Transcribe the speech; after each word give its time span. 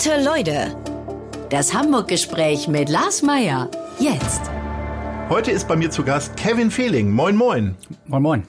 Gute 0.00 0.22
Leute. 0.22 0.76
Das 1.50 1.74
Hamburg-Gespräch 1.74 2.68
mit 2.68 2.88
Lars 2.88 3.22
Meier. 3.22 3.68
Jetzt. 3.98 4.42
Heute 5.28 5.50
ist 5.50 5.66
bei 5.66 5.74
mir 5.74 5.90
zu 5.90 6.04
Gast 6.04 6.36
Kevin 6.36 6.70
Fehling. 6.70 7.10
Moin, 7.10 7.34
moin. 7.34 7.74
Moin, 8.06 8.22
moin. 8.22 8.42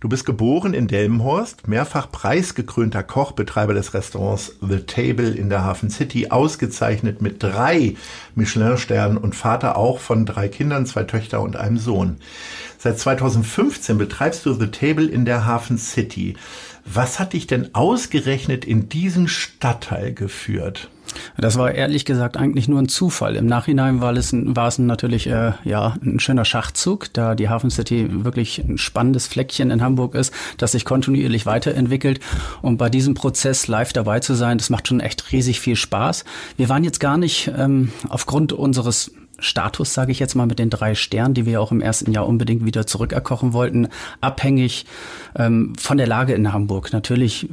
Du 0.00 0.08
bist 0.08 0.26
geboren 0.26 0.74
in 0.74 0.88
Delmenhorst, 0.88 1.68
mehrfach 1.68 2.10
preisgekrönter 2.10 3.04
Koch, 3.04 3.32
Betreiber 3.32 3.72
des 3.72 3.94
Restaurants 3.94 4.56
The 4.60 4.80
Table 4.80 5.30
in 5.30 5.48
der 5.48 5.62
Hafen 5.62 5.90
City, 5.90 6.30
ausgezeichnet 6.30 7.22
mit 7.22 7.40
drei 7.40 7.94
Michelin-Sternen 8.34 9.16
und 9.16 9.36
Vater 9.36 9.78
auch 9.78 10.00
von 10.00 10.26
drei 10.26 10.48
Kindern, 10.48 10.86
zwei 10.86 11.04
Töchter 11.04 11.40
und 11.40 11.56
einem 11.56 11.78
Sohn. 11.78 12.16
Seit 12.78 12.98
2015 12.98 13.96
betreibst 13.96 14.44
du 14.44 14.52
The 14.52 14.66
Table 14.66 15.06
in 15.06 15.24
der 15.24 15.46
Hafen 15.46 15.78
City. 15.78 16.36
Was 16.84 17.18
hat 17.18 17.32
dich 17.32 17.46
denn 17.46 17.74
ausgerechnet 17.74 18.64
in 18.64 18.88
diesen 18.88 19.28
Stadtteil 19.28 20.12
geführt? 20.12 20.90
Das 21.36 21.56
war 21.58 21.72
ehrlich 21.72 22.04
gesagt 22.04 22.36
eigentlich 22.36 22.68
nur 22.68 22.80
ein 22.80 22.88
Zufall. 22.88 23.36
Im 23.36 23.46
Nachhinein 23.46 24.00
war 24.00 24.12
es, 24.14 24.32
war 24.32 24.68
es 24.68 24.78
natürlich 24.78 25.26
äh, 25.26 25.52
ja 25.64 25.96
ein 26.02 26.18
schöner 26.20 26.44
Schachzug, 26.44 27.12
da 27.12 27.34
die 27.34 27.48
Hafen 27.48 27.70
City 27.70 28.24
wirklich 28.24 28.58
ein 28.58 28.78
spannendes 28.78 29.26
Fleckchen 29.26 29.70
in 29.70 29.82
Hamburg 29.82 30.14
ist, 30.14 30.32
das 30.58 30.72
sich 30.72 30.84
kontinuierlich 30.84 31.46
weiterentwickelt. 31.46 32.20
Und 32.62 32.78
bei 32.78 32.88
diesem 32.88 33.14
Prozess 33.14 33.68
live 33.68 33.92
dabei 33.92 34.20
zu 34.20 34.34
sein, 34.34 34.58
das 34.58 34.70
macht 34.70 34.88
schon 34.88 35.00
echt 35.00 35.32
riesig 35.32 35.60
viel 35.60 35.76
Spaß. 35.76 36.24
Wir 36.56 36.68
waren 36.68 36.84
jetzt 36.84 37.00
gar 37.00 37.16
nicht 37.16 37.50
ähm, 37.56 37.92
aufgrund 38.08 38.52
unseres 38.52 39.12
Status, 39.38 39.94
sage 39.94 40.12
ich 40.12 40.18
jetzt 40.18 40.34
mal, 40.34 40.46
mit 40.46 40.58
den 40.58 40.70
drei 40.70 40.94
Sternen, 40.94 41.34
die 41.34 41.46
wir 41.46 41.60
auch 41.60 41.72
im 41.72 41.80
ersten 41.80 42.12
Jahr 42.12 42.26
unbedingt 42.26 42.64
wieder 42.64 42.86
zurückerkochen 42.86 43.52
wollten, 43.52 43.88
abhängig 44.20 44.86
ähm, 45.36 45.74
von 45.76 45.96
der 45.96 46.06
Lage 46.06 46.34
in 46.34 46.52
Hamburg. 46.52 46.92
Natürlich 46.92 47.48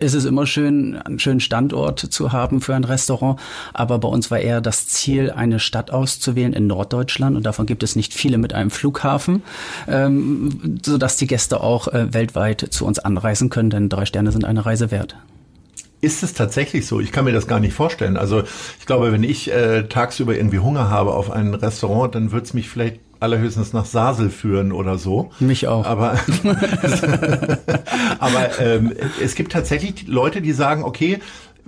ist 0.00 0.14
es 0.14 0.24
immer 0.24 0.46
schön, 0.46 0.96
einen 0.96 1.18
schönen 1.18 1.40
Standort 1.40 2.00
zu 2.00 2.32
haben 2.32 2.60
für 2.60 2.74
ein 2.74 2.84
Restaurant, 2.84 3.38
aber 3.72 3.98
bei 3.98 4.08
uns 4.08 4.30
war 4.30 4.38
eher 4.38 4.60
das 4.60 4.88
Ziel, 4.88 5.30
eine 5.30 5.60
Stadt 5.60 5.90
auszuwählen 5.90 6.52
in 6.52 6.66
Norddeutschland 6.66 7.36
und 7.36 7.44
davon 7.44 7.66
gibt 7.66 7.82
es 7.82 7.96
nicht 7.96 8.14
viele 8.14 8.38
mit 8.38 8.54
einem 8.54 8.70
Flughafen, 8.70 9.42
ähm, 9.88 10.78
sodass 10.84 11.16
die 11.16 11.26
Gäste 11.26 11.60
auch 11.60 11.88
äh, 11.88 12.12
weltweit 12.12 12.66
zu 12.70 12.86
uns 12.86 12.98
anreisen 12.98 13.50
können, 13.50 13.70
denn 13.70 13.88
drei 13.88 14.06
Sterne 14.06 14.32
sind 14.32 14.44
eine 14.44 14.64
Reise 14.64 14.90
wert. 14.90 15.16
Ist 16.06 16.22
es 16.22 16.34
tatsächlich 16.34 16.86
so? 16.86 17.00
Ich 17.00 17.10
kann 17.10 17.24
mir 17.24 17.32
das 17.32 17.48
gar 17.48 17.58
nicht 17.58 17.74
vorstellen. 17.74 18.16
Also 18.16 18.44
ich 18.78 18.86
glaube, 18.86 19.10
wenn 19.10 19.24
ich 19.24 19.52
äh, 19.52 19.88
tagsüber 19.88 20.36
irgendwie 20.36 20.60
Hunger 20.60 20.88
habe 20.88 21.12
auf 21.12 21.32
ein 21.32 21.52
Restaurant, 21.52 22.14
dann 22.14 22.30
wird 22.30 22.46
es 22.46 22.54
mich 22.54 22.68
vielleicht 22.68 23.00
allerhöchstens 23.18 23.72
nach 23.72 23.86
Sasel 23.86 24.30
führen 24.30 24.70
oder 24.70 24.98
so. 24.98 25.32
Mich 25.40 25.66
auch. 25.66 25.84
Aber, 25.84 26.12
aber 28.20 28.60
ähm, 28.60 28.92
es 29.20 29.34
gibt 29.34 29.50
tatsächlich 29.50 30.06
Leute, 30.06 30.42
die 30.42 30.52
sagen, 30.52 30.84
okay, 30.84 31.18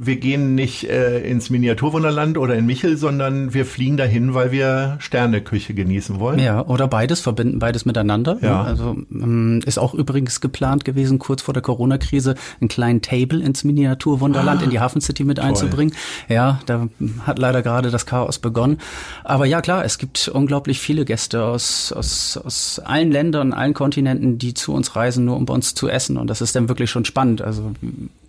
wir 0.01 0.17
gehen 0.17 0.55
nicht 0.55 0.85
äh, 0.85 1.19
ins 1.29 1.51
Miniaturwunderland 1.51 2.39
oder 2.39 2.55
in 2.55 2.67
Michel, 2.67 2.97
sondern 2.97 3.53
wir 3.53 3.67
fliegen 3.67 3.97
dahin, 3.97 4.33
weil 4.33 4.53
wir 4.53 4.97
Sterneküche 5.01 5.75
genießen 5.75 6.21
wollen. 6.21 6.39
Ja, 6.39 6.65
oder 6.65 6.87
beides, 6.87 7.21
verbinden 7.21 7.59
beides 7.59 7.85
miteinander. 7.85 8.39
Ja. 8.41 8.63
Also 8.63 8.97
ähm, 9.11 9.61
ist 9.67 9.79
auch 9.79 9.95
übrigens 9.95 10.41
geplant 10.41 10.85
gewesen, 10.85 11.19
kurz 11.19 11.43
vor 11.43 11.53
der 11.53 11.65
Corona-Krise 11.65 12.37
einen 12.61 12.69
kleinen 12.69 13.03
Table 13.03 13.43
ins 13.43 13.65
Miniaturwunderland 13.65 14.61
ah, 14.61 14.65
in 14.65 14.71
die 14.71 14.79
Hafen 14.79 15.01
City 15.01 15.25
mit 15.25 15.39
toll. 15.39 15.47
einzubringen. 15.47 15.93
Ja, 16.29 16.61
da 16.67 16.89
hat 17.27 17.41
leider 17.41 17.63
gerade 17.63 17.91
das 17.91 18.07
Chaos 18.07 18.39
begonnen. 18.39 18.79
Aber 19.25 19.47
ja, 19.47 19.61
klar, 19.61 19.85
es 19.85 19.99
gibt 19.99 20.29
unglaublich 20.29 20.79
viele 20.79 21.05
Gäste 21.05 21.43
aus, 21.43 21.93
aus, 21.93 22.37
aus 22.37 22.79
allen 22.85 23.11
Ländern, 23.11 23.53
allen 23.53 23.75
Kontinenten, 23.75 24.39
die 24.39 24.55
zu 24.55 24.73
uns 24.73 24.95
reisen, 24.95 25.25
nur 25.25 25.37
um 25.37 25.45
bei 25.45 25.55
uns 25.55 25.75
zu 25.75 25.89
essen. 25.89 26.19
Und 26.19 26.31
das 26.31 26.41
ist 26.41 26.55
dann 26.55 26.69
wirklich 26.69 26.89
schon 26.89 27.05
spannend. 27.05 27.43
Also 27.43 27.73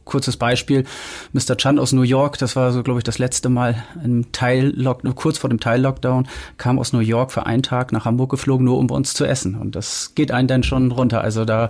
kurzes 0.05 0.37
Beispiel, 0.37 0.85
Mr. 1.33 1.55
Chan 1.57 1.79
aus 1.79 1.91
New 1.91 2.01
York, 2.01 2.37
das 2.37 2.55
war 2.55 2.71
so, 2.71 2.83
glaube 2.83 2.99
ich, 2.99 3.03
das 3.03 3.19
letzte 3.19 3.49
Mal 3.49 3.83
im 4.03 4.31
Teil 4.31 4.73
kurz 5.15 5.37
vor 5.37 5.49
dem 5.49 5.59
Teil-Lockdown, 5.59 6.27
kam 6.57 6.79
aus 6.79 6.93
New 6.93 6.99
York 6.99 7.31
für 7.31 7.45
einen 7.45 7.63
Tag 7.63 7.91
nach 7.91 8.05
Hamburg 8.05 8.31
geflogen, 8.31 8.65
nur 8.65 8.77
um 8.77 8.87
bei 8.87 8.95
uns 8.95 9.13
zu 9.13 9.25
essen. 9.25 9.55
Und 9.55 9.75
das 9.75 10.13
geht 10.15 10.31
einen 10.31 10.47
dann 10.47 10.63
schon 10.63 10.91
runter. 10.91 11.21
Also 11.21 11.45
da 11.45 11.69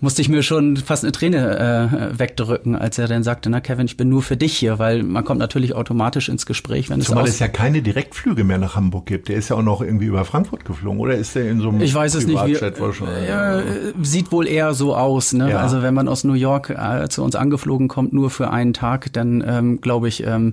musste 0.00 0.20
ich 0.20 0.28
mir 0.28 0.42
schon 0.42 0.76
fast 0.76 1.04
eine 1.04 1.12
Träne 1.12 2.12
äh, 2.12 2.18
wegdrücken, 2.18 2.76
als 2.76 2.98
er 2.98 3.08
dann 3.08 3.22
sagte, 3.22 3.48
na 3.48 3.60
Kevin, 3.60 3.86
ich 3.86 3.96
bin 3.96 4.08
nur 4.08 4.22
für 4.22 4.36
dich 4.36 4.56
hier, 4.56 4.78
weil 4.78 5.02
man 5.02 5.24
kommt 5.24 5.40
natürlich 5.40 5.74
automatisch 5.74 6.28
ins 6.28 6.44
Gespräch, 6.44 6.90
wenn 6.90 7.00
Zumal 7.00 7.24
es 7.24 7.34
es 7.34 7.38
ja 7.38 7.48
keine 7.48 7.82
Direktflüge 7.82 8.44
mehr 8.44 8.58
nach 8.58 8.76
Hamburg 8.76 9.06
gibt. 9.06 9.28
Der 9.28 9.36
ist 9.36 9.48
ja 9.48 9.56
auch 9.56 9.62
noch 9.62 9.80
irgendwie 9.80 10.06
über 10.06 10.24
Frankfurt 10.24 10.64
geflogen, 10.64 11.00
oder 11.00 11.14
ist 11.14 11.34
der 11.34 11.50
in 11.50 11.60
so 11.60 11.70
einem 11.70 11.80
Ich 11.80 11.94
weiß 11.94 12.14
es 12.14 12.26
nicht. 12.26 12.44
Wie, 12.44 12.52
äh, 12.52 13.62
sieht 14.02 14.32
wohl 14.32 14.46
eher 14.46 14.74
so 14.74 14.94
aus. 14.94 15.32
Ne? 15.32 15.50
Ja. 15.50 15.60
Also 15.60 15.82
wenn 15.82 15.94
man 15.94 16.08
aus 16.08 16.24
New 16.24 16.34
York 16.34 16.70
äh, 16.70 17.08
zu 17.08 17.22
uns 17.22 17.34
angeflogen 17.34 17.88
kommt, 17.88 18.12
nur 18.12 18.30
für 18.30 18.50
einen 18.50 18.74
Tag, 18.74 19.12
dann 19.12 19.42
ähm, 19.46 19.80
glaube 19.80 20.08
ich, 20.08 20.24
ähm, 20.24 20.52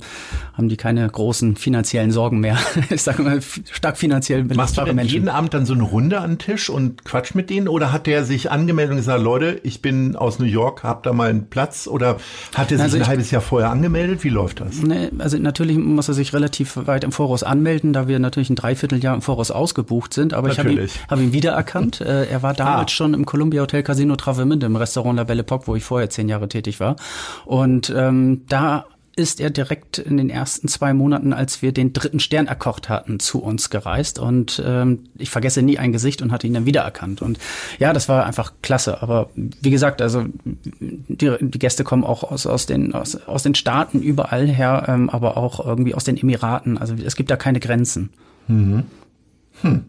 haben 0.53 0.69
die 0.69 0.77
keine 0.77 1.07
großen 1.09 1.55
finanziellen 1.55 2.11
Sorgen 2.11 2.39
mehr. 2.39 2.57
ich 2.89 3.01
sage 3.01 3.23
mal, 3.23 3.41
stark 3.41 3.97
finanziell 3.97 4.43
belastbare 4.43 4.57
Machst 4.57 4.77
du 4.77 4.85
denn 4.85 4.95
Menschen. 4.95 5.13
jeden 5.13 5.29
Abend 5.29 5.53
dann 5.53 5.65
so 5.65 5.73
eine 5.73 5.83
Runde 5.83 6.19
an 6.19 6.31
den 6.31 6.39
Tisch 6.39 6.69
und 6.69 7.03
quatsch 7.03 7.35
mit 7.35 7.49
denen? 7.49 7.67
Oder 7.67 7.91
hat 7.91 8.07
der 8.07 8.23
sich 8.23 8.49
angemeldet 8.49 8.91
und 8.91 8.97
gesagt, 8.97 9.21
Leute, 9.21 9.32
ich 9.41 9.81
bin 9.81 10.15
aus 10.15 10.39
New 10.39 10.45
York, 10.45 10.83
hab 10.83 11.03
da 11.03 11.13
mal 11.13 11.29
einen 11.29 11.49
Platz 11.49 11.87
oder 11.87 12.17
hat 12.53 12.71
er 12.71 12.77
sich 12.77 12.81
also 12.81 12.97
ein 12.97 13.07
halbes 13.07 13.31
Jahr 13.31 13.41
vorher 13.41 13.69
angemeldet? 13.69 14.23
Wie 14.23 14.29
läuft 14.29 14.61
das? 14.61 14.81
Ne, 14.81 15.11
also 15.19 15.37
natürlich 15.37 15.77
muss 15.77 16.07
er 16.07 16.13
sich 16.13 16.33
relativ 16.33 16.77
weit 16.87 17.03
im 17.03 17.11
Voraus 17.11 17.43
anmelden, 17.43 17.93
da 17.93 18.07
wir 18.07 18.19
natürlich 18.19 18.49
ein 18.49 18.55
Dreivierteljahr 18.55 19.15
im 19.15 19.21
Voraus 19.21 19.51
ausgebucht 19.51 20.13
sind. 20.13 20.33
Aber 20.33 20.49
natürlich. 20.49 20.95
ich 20.95 21.09
habe 21.09 21.21
ihn, 21.21 21.27
hab 21.27 21.29
ihn 21.29 21.33
wiedererkannt. 21.33 22.01
Äh, 22.13 22.25
er 22.25 22.43
war 22.43 22.53
damals 22.53 22.87
ah. 22.91 22.95
schon 22.95 23.13
im 23.13 23.25
Columbia 23.25 23.61
Hotel 23.61 23.81
Casino 23.81 24.15
Travemünde 24.17 24.65
im 24.65 24.75
Restaurant 24.75 25.15
La 25.15 25.23
Belle 25.23 25.41
Epoque, 25.41 25.67
wo 25.67 25.75
ich 25.75 25.83
vorher 25.83 26.09
zehn 26.09 26.27
Jahre 26.27 26.49
tätig 26.49 26.79
war. 26.81 26.97
Und 27.45 27.93
ähm, 27.95 28.41
da 28.49 28.85
ist 29.15 29.39
er 29.39 29.49
direkt 29.49 29.99
in 29.99 30.17
den 30.17 30.29
ersten 30.29 30.67
zwei 30.67 30.93
Monaten, 30.93 31.33
als 31.33 31.61
wir 31.61 31.71
den 31.71 31.93
dritten 31.93 32.19
Stern 32.19 32.47
erkocht 32.47 32.89
hatten, 32.89 33.19
zu 33.19 33.43
uns 33.43 33.69
gereist. 33.69 34.17
Und 34.17 34.61
ähm, 34.65 35.05
ich 35.17 35.29
vergesse 35.29 35.61
nie 35.61 35.77
ein 35.77 35.91
Gesicht 35.91 36.21
und 36.21 36.31
hatte 36.31 36.47
ihn 36.47 36.53
dann 36.53 36.65
wiedererkannt. 36.65 37.21
Und 37.21 37.37
ja, 37.79 37.93
das 37.93 38.09
war 38.09 38.25
einfach 38.25 38.53
klasse. 38.61 39.01
Aber 39.01 39.29
wie 39.35 39.69
gesagt, 39.69 40.01
also 40.01 40.25
die, 40.79 41.31
die 41.39 41.59
Gäste 41.59 41.83
kommen 41.83 42.03
auch 42.03 42.23
aus, 42.23 42.47
aus, 42.47 42.65
den, 42.65 42.93
aus, 42.93 43.15
aus 43.15 43.43
den 43.43 43.55
Staaten 43.55 44.01
überall 44.01 44.47
her, 44.47 44.85
ähm, 44.87 45.09
aber 45.09 45.37
auch 45.37 45.63
irgendwie 45.63 45.93
aus 45.93 46.03
den 46.03 46.17
Emiraten. 46.17 46.77
Also 46.77 46.95
es 46.95 47.15
gibt 47.15 47.29
da 47.29 47.35
keine 47.35 47.59
Grenzen. 47.59 48.09
Mhm. 48.47 48.83
Hm. 49.63 49.85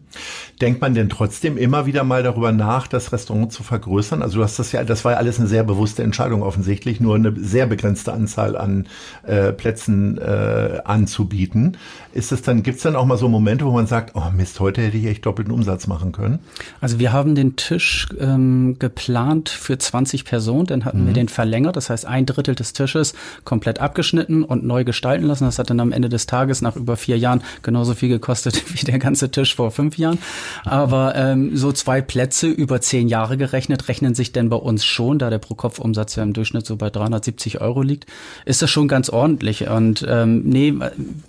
Denkt 0.61 0.79
man 0.79 0.93
denn 0.93 1.09
trotzdem 1.09 1.57
immer 1.57 1.85
wieder 1.85 2.05
mal 2.05 2.23
darüber 2.23 2.53
nach, 2.53 2.87
das 2.87 3.11
Restaurant 3.11 3.51
zu 3.51 3.61
vergrößern? 3.61 4.21
Also 4.21 4.37
du 4.37 4.43
hast 4.43 4.57
das 4.57 4.71
ja, 4.71 4.83
das 4.85 5.03
war 5.03 5.13
ja 5.13 5.17
alles 5.17 5.37
eine 5.37 5.49
sehr 5.49 5.65
bewusste 5.65 6.01
Entscheidung 6.01 6.43
offensichtlich, 6.43 7.01
nur 7.01 7.15
eine 7.15 7.33
sehr 7.37 7.67
begrenzte 7.67 8.13
Anzahl 8.13 8.55
an 8.55 8.87
äh, 9.23 9.51
Plätzen 9.51 10.17
äh, 10.17 10.79
anzubieten. 10.85 11.75
Ist 12.13 12.31
es 12.31 12.41
dann, 12.41 12.63
gibt 12.63 12.77
es 12.77 12.83
dann 12.83 12.95
auch 12.95 13.05
mal 13.05 13.17
so 13.17 13.27
Momente, 13.27 13.65
wo 13.65 13.71
man 13.71 13.87
sagt, 13.87 14.15
oh 14.15 14.31
Mist, 14.33 14.61
heute 14.61 14.81
hätte 14.81 14.95
ich 14.95 15.05
echt 15.05 15.25
doppelten 15.25 15.53
Umsatz 15.53 15.87
machen 15.87 16.13
können? 16.13 16.39
Also 16.79 16.99
wir 16.99 17.11
haben 17.11 17.35
den 17.35 17.57
Tisch 17.57 18.07
ähm, 18.17 18.77
geplant 18.79 19.49
für 19.49 19.77
20 19.77 20.23
Personen, 20.23 20.67
dann 20.67 20.85
hatten 20.85 21.03
mhm. 21.03 21.07
wir 21.07 21.13
den 21.13 21.27
verlängert, 21.27 21.75
das 21.75 21.89
heißt 21.89 22.05
ein 22.05 22.25
Drittel 22.25 22.55
des 22.55 22.71
Tisches 22.71 23.13
komplett 23.43 23.79
abgeschnitten 23.79 24.45
und 24.45 24.63
neu 24.63 24.85
gestalten 24.85 25.25
lassen. 25.25 25.43
Das 25.43 25.59
hat 25.59 25.69
dann 25.69 25.81
am 25.81 25.91
Ende 25.91 26.07
des 26.07 26.27
Tages 26.27 26.61
nach 26.61 26.77
über 26.77 26.95
vier 26.95 27.17
Jahren 27.17 27.43
genauso 27.61 27.93
viel 27.93 28.09
gekostet 28.09 28.63
wie 28.73 28.85
der 28.85 28.99
ganze 28.99 29.29
Tisch 29.29 29.53
vor 29.55 29.64
fünf 29.71 29.97
Jahren. 29.97 30.19
Aber 30.63 31.15
ähm, 31.15 31.55
so 31.55 31.71
zwei 31.71 32.01
Plätze 32.01 32.47
über 32.47 32.81
zehn 32.81 33.07
Jahre 33.07 33.37
gerechnet 33.37 33.87
rechnen 33.87 34.15
sich 34.15 34.31
denn 34.31 34.49
bei 34.49 34.57
uns 34.57 34.85
schon, 34.85 35.19
da 35.19 35.29
der 35.29 35.39
Pro-Kopf-Umsatz 35.39 36.15
ja 36.15 36.23
im 36.23 36.33
Durchschnitt 36.33 36.65
so 36.65 36.75
bei 36.75 36.89
370 36.89 37.61
Euro 37.61 37.81
liegt, 37.81 38.05
ist 38.45 38.61
das 38.61 38.69
schon 38.69 38.87
ganz 38.87 39.09
ordentlich. 39.09 39.67
Und 39.67 40.05
ähm, 40.07 40.43
nee, 40.45 40.73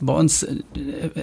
bei 0.01 0.13
uns 0.13 0.43
äh, 0.43 0.57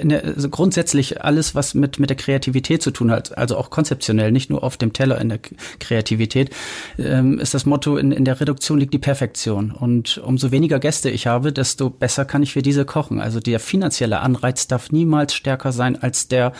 der, 0.03 0.23
also 0.25 0.49
grundsätzlich 0.49 1.21
alles, 1.21 1.55
was 1.55 1.73
mit, 1.73 1.99
mit 1.99 2.09
der 2.09 2.17
Kreativität 2.17 2.81
zu 2.81 2.91
tun 2.91 3.11
hat, 3.11 3.37
also 3.37 3.57
auch 3.57 3.69
konzeptionell, 3.69 4.31
nicht 4.31 4.49
nur 4.49 4.63
auf 4.63 4.77
dem 4.77 4.93
Teller 4.93 5.19
in 5.19 5.29
der 5.29 5.39
Kreativität, 5.79 6.51
ähm, 6.97 7.39
ist 7.39 7.53
das 7.53 7.65
Motto, 7.65 7.97
in, 7.97 8.11
in 8.11 8.25
der 8.25 8.39
Reduktion 8.39 8.79
liegt 8.79 8.93
die 8.93 8.99
Perfektion. 8.99 9.71
Und 9.71 10.17
umso 10.19 10.51
weniger 10.51 10.79
Gäste 10.79 11.09
ich 11.09 11.27
habe, 11.27 11.51
desto 11.51 11.89
besser 11.89 12.25
kann 12.25 12.43
ich 12.43 12.53
für 12.53 12.61
diese 12.61 12.85
kochen. 12.85 13.19
Also 13.19 13.39
der 13.39 13.59
finanzielle 13.59 14.19
Anreiz 14.19 14.67
darf 14.67 14.91
niemals 14.91 15.33
stärker 15.33 15.71
sein 15.71 16.01
als 16.01 16.27
der, 16.27 16.53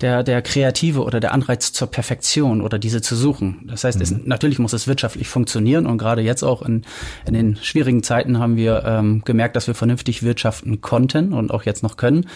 der, 0.00 0.22
der 0.22 0.42
kreative 0.42 1.02
oder 1.02 1.20
der 1.20 1.32
Anreiz 1.32 1.72
zur 1.72 1.88
Perfektion 1.88 2.60
oder 2.60 2.78
diese 2.78 3.00
zu 3.00 3.16
suchen. 3.16 3.68
Das 3.68 3.84
heißt, 3.84 3.98
mhm. 3.98 4.02
es, 4.02 4.14
natürlich 4.24 4.58
muss 4.58 4.72
es 4.72 4.86
wirtschaftlich 4.86 5.28
funktionieren 5.28 5.86
und 5.86 5.98
gerade 5.98 6.22
jetzt 6.22 6.42
auch 6.42 6.62
in, 6.62 6.82
in 7.26 7.34
den 7.34 7.56
schwierigen 7.56 8.02
Zeiten 8.02 8.38
haben 8.38 8.56
wir 8.56 8.84
ähm, 8.84 9.22
gemerkt, 9.24 9.56
dass 9.56 9.66
wir 9.66 9.74
vernünftig 9.74 10.22
wirtschaften 10.22 10.80
konnten 10.80 11.32
und 11.32 11.50
auch 11.50 11.62
jetzt 11.64 11.82
noch 11.82 11.96
können, 11.96 12.26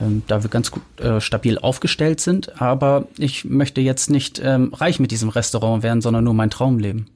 ähm, 0.00 0.22
da 0.26 0.42
wir 0.42 0.50
ganz 0.50 0.70
gut 0.70 0.82
äh, 1.00 1.20
stabil 1.20 1.58
aufgestellt 1.58 2.20
sind. 2.20 2.60
Aber 2.60 3.06
ich 3.18 3.44
möchte 3.44 3.80
jetzt 3.80 4.10
nicht 4.10 4.40
ähm, 4.42 4.72
reich 4.74 5.00
mit 5.00 5.10
diesem 5.10 5.28
Restaurant 5.28 5.82
werden, 5.82 6.00
sondern 6.00 6.24
nur 6.24 6.34
mein 6.34 6.50
Traum 6.50 6.78
leben. 6.78 7.06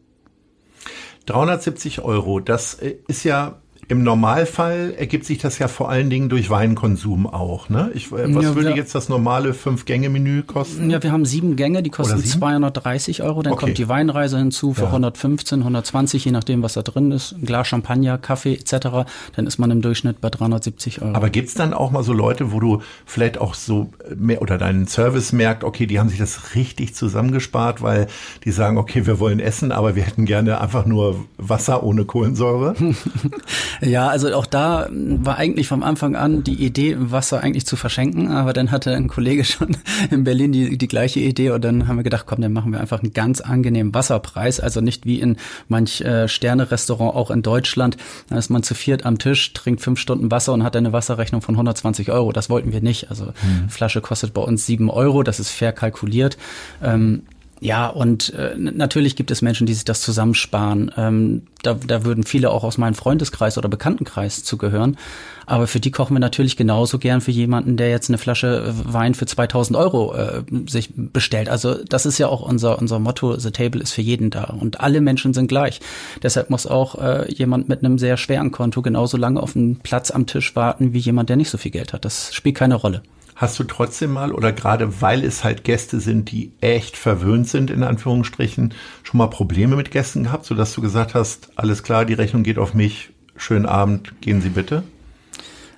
370 1.27 2.01
Euro, 2.01 2.41
das 2.41 2.75
äh, 2.75 2.97
ist 3.07 3.25
ja 3.25 3.59
im 3.89 4.03
Normalfall 4.03 4.95
ergibt 4.99 5.25
sich 5.25 5.39
das 5.39 5.59
ja 5.59 5.67
vor 5.67 5.89
allen 5.91 6.11
Dingen 6.11 6.29
durch 6.29 6.51
Weinkonsum 6.51 7.27
auch. 7.27 7.71
Ne? 7.71 7.91
Ich, 7.95 8.13
äh, 8.13 8.35
was 8.35 8.45
Ja, 8.45 8.55
würde 8.55 8.75
jetzt 8.75 8.95
das 8.95 9.09
normale 9.09 9.55
Fünf-Gänge-Menü 9.55 10.43
kosten? 10.43 10.91
Ja, 10.91 11.03
wir 11.03 11.11
haben 11.11 11.25
sieben 11.25 11.57
Gänge, 11.57 11.83
die 11.83 11.89
kosten 11.89 12.15
Oder 12.15 12.23
sieben? 12.23 12.39
230 12.39 13.23
Euro. 13.23 13.43
Dann 13.43 13.55
Okay. 13.55 13.65
kommt 13.67 13.79
die 13.79 13.89
Weinreise 13.89 14.37
hinzu 14.39 14.75
für 14.75 14.83
Ja. 14.83 14.89
115, 14.89 15.65
120, 15.65 16.25
je 16.27 16.33
nachdem, 16.33 16.63
was 16.63 16.75
da 16.75 16.83
drin 16.83 17.11
ist. 17.13 17.33
Ein 17.33 17.47
Glas 17.47 17.67
Champagner, 17.69 18.19
Kaffee 18.19 18.55
etc. 18.55 19.07
Dann 19.37 19.47
ist 19.47 19.59
man 19.59 19.71
im 19.71 19.81
Durchschnitt 19.81 20.21
bei 20.21 20.29
370 20.29 21.01
Euro. 21.01 21.15
Aber 21.17 21.31
gibt's 21.31 21.55
dann 21.55 21.73
auch 21.73 21.91
mal 21.91 22.03
so 22.03 22.13
Leute, 22.13 22.53
wo 22.53 22.61
du 22.61 22.83
vielleicht 23.07 23.39
auch 23.39 23.55
so 23.55 23.91
mehr 24.15 24.43
oder 24.43 24.59
deinen 24.59 24.87
Service 24.87 25.33
merkt, 25.33 25.65
okay, 25.65 25.87
die 25.87 25.99
haben 25.99 26.11
sich 26.11 26.19
das 26.19 26.55
richtig 26.55 26.95
zusammengespart, 26.95 27.81
weil 27.81 28.07
die 28.45 28.51
sagen, 28.51 28.77
okay, 28.77 29.07
wir 29.07 29.19
wollen 29.19 29.41
essen, 29.41 29.73
aber 29.73 29.97
wir 29.97 30.03
hätten 30.03 30.27
gerne 30.27 30.61
einfach 30.61 30.85
nur 30.85 31.25
Wasser 31.39 31.83
ohne 31.83 32.05
Kohlensäure. 32.05 32.75
Ja, 33.81 34.09
also 34.09 34.33
auch 34.35 34.47
da 34.47 34.89
war 34.91 35.37
eigentlich 35.39 35.69
vom 35.69 35.83
Anfang 35.83 36.17
an 36.17 36.43
die 36.43 36.65
Idee, 36.65 36.97
Wasser 36.99 37.43
eigentlich 37.43 37.67
zu 37.67 37.77
verschenken, 37.77 38.31
aber 38.31 38.53
dann 38.53 38.71
hatte 38.71 38.95
ein 38.95 39.09
Kollege 39.09 39.45
schon 39.47 39.77
in 40.11 40.25
Berlin 40.25 40.53
die, 40.53 40.79
die 40.79 40.89
gleiche 40.89 41.21
Idee 41.21 41.51
und 41.51 41.63
dann 41.63 41.89
haben 41.89 41.97
wir 41.97 42.03
gedacht, 42.03 42.27
komm, 42.27 42.41
dann 42.41 42.53
machen 42.53 42.73
wir 42.73 42.81
einfach 42.81 43.03
einen 43.03 43.13
ganz 43.13 43.41
angenehmen 43.41 43.95
Wasserpreis, 43.95 44.61
also 44.61 44.81
nicht 44.81 45.07
wie 45.07 45.21
in 45.21 45.37
manch 45.69 46.01
äh, 46.01 46.29
Sterne-Restaurant 46.29 47.15
auch 47.15 47.31
in 47.31 47.43
Deutschland, 47.43 47.97
da 48.29 48.37
ist 48.39 48.51
man 48.51 48.63
zu 48.63 48.75
viert 48.75 49.07
am 49.07 49.19
Tisch, 49.19 49.53
trinkt 49.53 49.81
fünf 49.81 49.99
Stunden 49.99 50.31
Wasser 50.31 50.53
und 50.53 50.65
hat 50.65 50.77
eine 50.77 50.93
Wasserrechnung 50.93 51.43
von 51.43 51.55
120 51.55 52.11
Euro. 52.11 52.33
Das 52.33 52.51
wollten 52.51 52.73
wir 52.73 52.81
nicht. 52.81 53.11
Also 53.11 53.33
Flasche 53.69 54.01
kostet 54.01 54.35
bei 54.35 54.43
uns 54.43 54.67
sieben 54.67 54.91
Euro, 54.91 55.23
das 55.23 55.41
ist 55.41 55.51
fair 55.51 55.73
kalkuliert. 55.73 56.37
Ähm, 56.83 57.23
ja, 57.61 57.89
und 57.89 58.33
äh, 58.35 58.55
natürlich 58.57 59.17
gibt 59.17 59.31
es 59.31 59.43
Menschen, 59.43 59.67
die 59.67 59.75
sich 59.75 59.85
das 59.85 60.01
zusammensparen. 60.01 60.93
Ähm, 60.97 61.43
da, 61.63 61.75
da 61.75 62.05
würden 62.05 62.23
viele 62.23 62.51
auch 62.51 62.63
aus 62.63 62.79
meinem 62.79 62.95
Freundeskreis 62.95 63.59
oder 63.59 63.69
Bekanntenkreis 63.69 64.45
zugehören. 64.45 64.97
Aber 65.45 65.67
für 65.67 65.81
die 65.81 65.91
kochen 65.91 66.15
wir 66.15 66.21
natürlich 66.21 66.57
genauso 66.57 66.99
gern 66.99 67.21
für 67.21 67.33
jemanden, 67.33 67.77
der 67.77 67.91
jetzt 67.91 68.11
eine 68.11 68.19
Flasche 68.19 68.65
äh, 68.69 68.93
Wein 68.93 69.15
für 69.15 69.27
2000 69.27 69.77
Euro 69.77 70.15
äh, 70.15 70.43
sich 70.69 70.91
bestellt. 70.95 71.49
Also 71.49 71.83
das 71.83 72.07
ist 72.07 72.19
ja 72.19 72.29
auch 72.29 72.43
unser, 72.43 72.79
unser 72.79 73.01
Motto, 73.01 73.37
The 73.37 73.51
Table 73.51 73.81
ist 73.81 73.93
für 73.93 74.03
jeden 74.03 74.31
da. 74.31 74.45
Und 74.45 74.81
alle 74.81 75.01
Menschen 75.01 75.35
sind 75.35 75.49
gleich. 75.49 75.81
Deshalb 76.23 76.51
muss 76.51 76.67
auch 76.67 76.95
äh, 77.01 77.33
jemand 77.33 77.69
mit 77.69 77.85
einem 77.85 77.99
sehr 77.99 78.17
schweren 78.19 78.53
Konto 78.53 78.83
genauso 78.83 79.17
lange 79.17 79.43
auf 79.43 79.57
einen 79.57 79.77
Platz 79.77 80.13
am 80.13 80.27
Tisch 80.27 80.55
warten, 80.55 80.93
wie 80.93 80.99
jemand, 80.99 81.29
der 81.29 81.37
nicht 81.37 81.51
so 81.51 81.59
viel 81.59 81.73
Geld 81.73 81.93
hat. 81.93 82.05
Das 82.05 82.33
spielt 82.33 82.57
keine 82.57 82.77
Rolle. 82.77 83.03
Hast 83.39 83.57
du 83.61 83.63
trotzdem 83.63 84.13
mal 84.13 84.33
oder 84.33 84.51
gerade 84.53 85.01
weil 85.01 85.23
es 85.23 85.45
halt 85.45 85.63
Gäste 85.63 86.01
sind, 86.01 86.33
die 86.33 86.51
echt 86.61 86.97
verwöhnt 86.97 87.49
sind, 87.49 87.71
in 87.71 87.85
Anführungsstrichen, 87.85 88.75
schon 89.05 89.19
mal 89.19 89.29
Probleme 89.29 89.77
mit 89.77 89.93
Gästen 89.93 90.25
gehabt, 90.25 90.45
sodass 90.45 90.75
du 90.75 90.81
gesagt 90.81 91.15
hast, 91.15 91.51
alles 91.55 91.85
klar, 91.85 92.05
die 92.05 92.15
Rechnung 92.15 92.43
geht 92.43 92.59
auf 92.59 92.75
mich, 92.75 93.11
schönen 93.37 93.65
Abend, 93.65 94.21
gehen 94.21 94.41
Sie 94.41 94.49
bitte? 94.49 94.83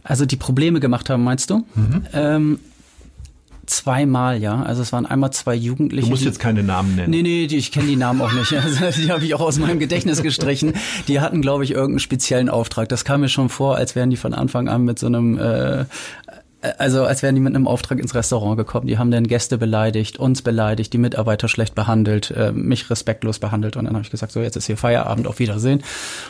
Also 0.02 0.24
die 0.24 0.36
Probleme 0.36 0.80
gemacht 0.80 1.10
haben, 1.10 1.22
meinst 1.22 1.50
du? 1.50 1.66
Ähm, 2.14 2.60
zweimal, 3.66 4.40
ja. 4.40 4.62
Also 4.62 4.80
es 4.80 4.90
waren 4.94 5.04
einmal 5.04 5.30
zwei 5.30 5.54
Jugendliche. 5.54 6.06
Du 6.06 6.10
musst 6.10 6.24
jetzt 6.24 6.40
keine 6.40 6.62
Namen 6.62 6.96
nennen. 6.96 7.10
Nee, 7.10 7.20
nee, 7.22 7.46
die, 7.46 7.58
ich 7.58 7.72
kenne 7.72 7.88
die 7.88 7.96
Namen 7.96 8.22
auch 8.22 8.32
nicht. 8.32 8.52
Also, 8.60 9.02
die 9.02 9.12
habe 9.12 9.22
ich 9.22 9.34
auch 9.34 9.42
aus 9.42 9.58
meinem 9.58 9.78
Gedächtnis 9.78 10.22
gestrichen. 10.22 10.72
Die 11.08 11.20
hatten, 11.20 11.42
glaube 11.42 11.64
ich, 11.64 11.72
irgendeinen 11.72 11.98
speziellen 11.98 12.48
Auftrag. 12.48 12.88
Das 12.88 13.04
kam 13.04 13.20
mir 13.20 13.28
schon 13.28 13.50
vor, 13.50 13.76
als 13.76 13.94
wären 13.94 14.08
die 14.08 14.16
von 14.16 14.32
Anfang 14.32 14.68
an 14.68 14.82
mit 14.84 14.98
so 14.98 15.06
einem 15.06 15.38
äh, 15.38 15.84
also 16.78 17.04
als 17.04 17.22
wären 17.22 17.34
die 17.34 17.40
mit 17.40 17.54
einem 17.54 17.66
Auftrag 17.66 17.98
ins 17.98 18.14
Restaurant 18.14 18.56
gekommen. 18.56 18.86
Die 18.86 18.98
haben 18.98 19.10
dann 19.10 19.26
Gäste 19.26 19.56
beleidigt, 19.56 20.18
uns 20.18 20.42
beleidigt, 20.42 20.92
die 20.92 20.98
Mitarbeiter 20.98 21.48
schlecht 21.48 21.74
behandelt, 21.74 22.30
äh, 22.32 22.52
mich 22.52 22.90
respektlos 22.90 23.38
behandelt. 23.38 23.76
Und 23.76 23.86
dann 23.86 23.94
habe 23.94 24.04
ich 24.04 24.10
gesagt, 24.10 24.32
so 24.32 24.40
jetzt 24.40 24.56
ist 24.56 24.66
hier 24.66 24.76
Feierabend, 24.76 25.26
auf 25.26 25.38
Wiedersehen. 25.38 25.82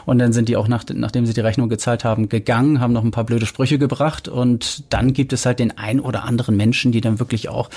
Und 0.06 0.18
dann 0.18 0.32
sind 0.32 0.48
die 0.48 0.56
auch, 0.56 0.68
nach, 0.68 0.84
nachdem 0.92 1.26
sie 1.26 1.34
die 1.34 1.40
Rechnung 1.40 1.68
gezahlt 1.68 2.04
haben, 2.04 2.28
gegangen, 2.28 2.80
haben 2.80 2.92
noch 2.92 3.04
ein 3.04 3.10
paar 3.10 3.24
blöde 3.24 3.46
Sprüche 3.46 3.78
gebracht. 3.78 4.28
Und 4.28 4.84
dann 4.92 5.12
gibt 5.12 5.32
es 5.32 5.46
halt 5.46 5.58
den 5.58 5.76
ein 5.76 5.98
oder 5.98 6.24
anderen 6.24 6.56
Menschen, 6.56 6.92
die 6.92 7.00
dann 7.00 7.18
wirklich 7.18 7.48
auch 7.48 7.68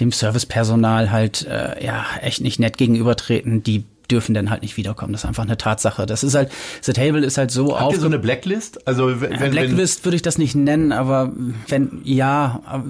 dem 0.00 0.10
Servicepersonal 0.10 1.12
halt 1.12 1.46
äh, 1.46 1.84
ja 1.84 2.04
echt 2.20 2.40
nicht 2.40 2.58
nett 2.58 2.76
gegenübertreten, 2.76 3.62
die 3.62 3.84
dürfen 4.10 4.34
dann 4.34 4.50
halt 4.50 4.62
nicht 4.62 4.76
wiederkommen. 4.76 5.12
Das 5.12 5.22
ist 5.22 5.28
einfach 5.28 5.44
eine 5.44 5.56
Tatsache. 5.56 6.06
Das 6.06 6.22
ist 6.22 6.34
halt, 6.34 6.50
The 6.82 6.92
Table 6.92 7.24
ist 7.24 7.38
halt 7.38 7.50
so 7.50 7.76
ihr 7.76 8.00
so 8.00 8.06
eine 8.06 8.18
Blacklist? 8.18 8.86
Also 8.86 9.20
wenn, 9.20 9.32
ja, 9.32 9.48
Blacklist 9.48 10.04
würde 10.04 10.16
ich 10.16 10.22
das 10.22 10.38
nicht 10.38 10.54
nennen, 10.54 10.92
aber 10.92 11.32
wenn 11.68 12.00
ja, 12.04 12.60
aber 12.64 12.84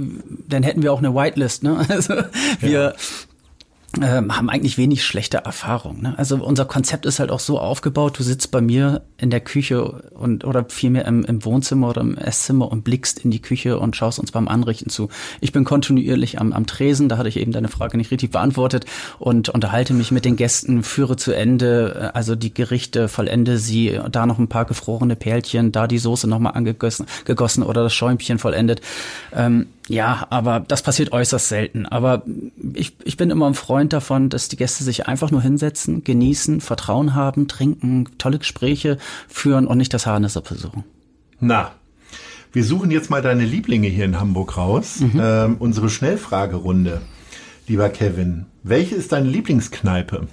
dann 0.48 0.62
hätten 0.62 0.82
wir 0.82 0.92
auch 0.92 0.98
eine 0.98 1.14
Whitelist. 1.14 1.62
Ne? 1.62 1.78
Also 1.90 2.14
wir 2.60 2.94
ähm, 4.00 4.36
haben 4.36 4.48
eigentlich 4.48 4.78
wenig 4.78 5.04
schlechte 5.04 5.38
Erfahrungen. 5.38 6.02
Ne? 6.02 6.14
Also 6.16 6.36
unser 6.36 6.64
Konzept 6.64 7.06
ist 7.06 7.18
halt 7.18 7.30
auch 7.30 7.40
so 7.40 7.58
aufgebaut, 7.58 8.18
du 8.18 8.22
sitzt 8.22 8.52
bei 8.52 8.60
mir 8.60 9.02
in 9.18 9.30
der 9.30 9.40
Küche 9.40 9.82
und 10.12 10.44
oder 10.44 10.66
vielmehr 10.68 11.06
im, 11.06 11.24
im 11.24 11.44
Wohnzimmer 11.44 11.88
oder 11.88 12.00
im 12.00 12.16
Esszimmer 12.16 12.70
und 12.70 12.84
blickst 12.84 13.24
in 13.24 13.32
die 13.32 13.42
Küche 13.42 13.80
und 13.80 13.96
schaust 13.96 14.20
uns 14.20 14.30
beim 14.30 14.46
Anrichten 14.46 14.90
zu. 14.90 15.08
Ich 15.40 15.50
bin 15.50 15.64
kontinuierlich 15.64 16.40
am, 16.40 16.52
am 16.52 16.66
Tresen, 16.66 17.08
da 17.08 17.18
hatte 17.18 17.28
ich 17.28 17.36
eben 17.36 17.50
deine 17.50 17.68
Frage 17.68 17.96
nicht 17.96 18.12
richtig 18.12 18.30
beantwortet 18.30 18.86
und 19.18 19.48
unterhalte 19.48 19.92
mich 19.92 20.12
mit 20.12 20.24
den 20.24 20.36
Gästen, 20.36 20.84
führe 20.84 21.16
zu 21.16 21.32
Ende, 21.32 22.12
äh, 22.12 22.16
also 22.16 22.36
die 22.36 22.54
Gerichte, 22.54 23.08
vollende 23.08 23.58
sie, 23.58 23.98
da 24.12 24.24
noch 24.26 24.38
ein 24.38 24.48
paar 24.48 24.66
gefrorene 24.66 25.16
Perlchen, 25.16 25.72
da 25.72 25.88
die 25.88 25.98
Soße 25.98 26.28
nochmal 26.28 26.52
angegossen 26.54 27.06
gegossen 27.24 27.62
oder 27.62 27.82
das 27.82 27.94
Schäumchen 27.94 28.38
vollendet. 28.38 28.82
Ähm, 29.34 29.66
ja, 29.90 30.26
aber 30.30 30.60
das 30.60 30.82
passiert 30.82 31.10
äußerst 31.10 31.48
selten. 31.48 31.84
Aber 31.84 32.22
ich, 32.74 32.96
ich 33.02 33.16
bin 33.16 33.30
immer 33.30 33.48
ein 33.48 33.54
Freund 33.54 33.79
davon, 33.88 34.28
dass 34.28 34.48
die 34.48 34.56
Gäste 34.56 34.84
sich 34.84 35.08
einfach 35.08 35.30
nur 35.30 35.42
hinsetzen, 35.42 36.04
genießen, 36.04 36.60
Vertrauen 36.60 37.14
haben, 37.14 37.48
trinken, 37.48 38.08
tolle 38.18 38.38
Gespräche 38.38 38.98
führen 39.28 39.66
und 39.66 39.78
nicht 39.78 39.94
das 39.94 40.06
Haar 40.06 40.16
in 40.16 40.22
der 40.22 40.30
Suppe 40.30 40.54
suchen. 40.54 40.84
Na, 41.40 41.72
wir 42.52 42.64
suchen 42.64 42.90
jetzt 42.90 43.10
mal 43.10 43.22
deine 43.22 43.44
Lieblinge 43.44 43.88
hier 43.88 44.04
in 44.04 44.18
Hamburg 44.18 44.56
raus. 44.56 45.00
Mhm. 45.00 45.20
Ähm, 45.22 45.56
unsere 45.58 45.88
Schnellfragerunde. 45.88 47.00
Lieber 47.66 47.88
Kevin, 47.88 48.46
welche 48.62 48.96
ist 48.96 49.12
deine 49.12 49.28
Lieblingskneipe? 49.28 50.26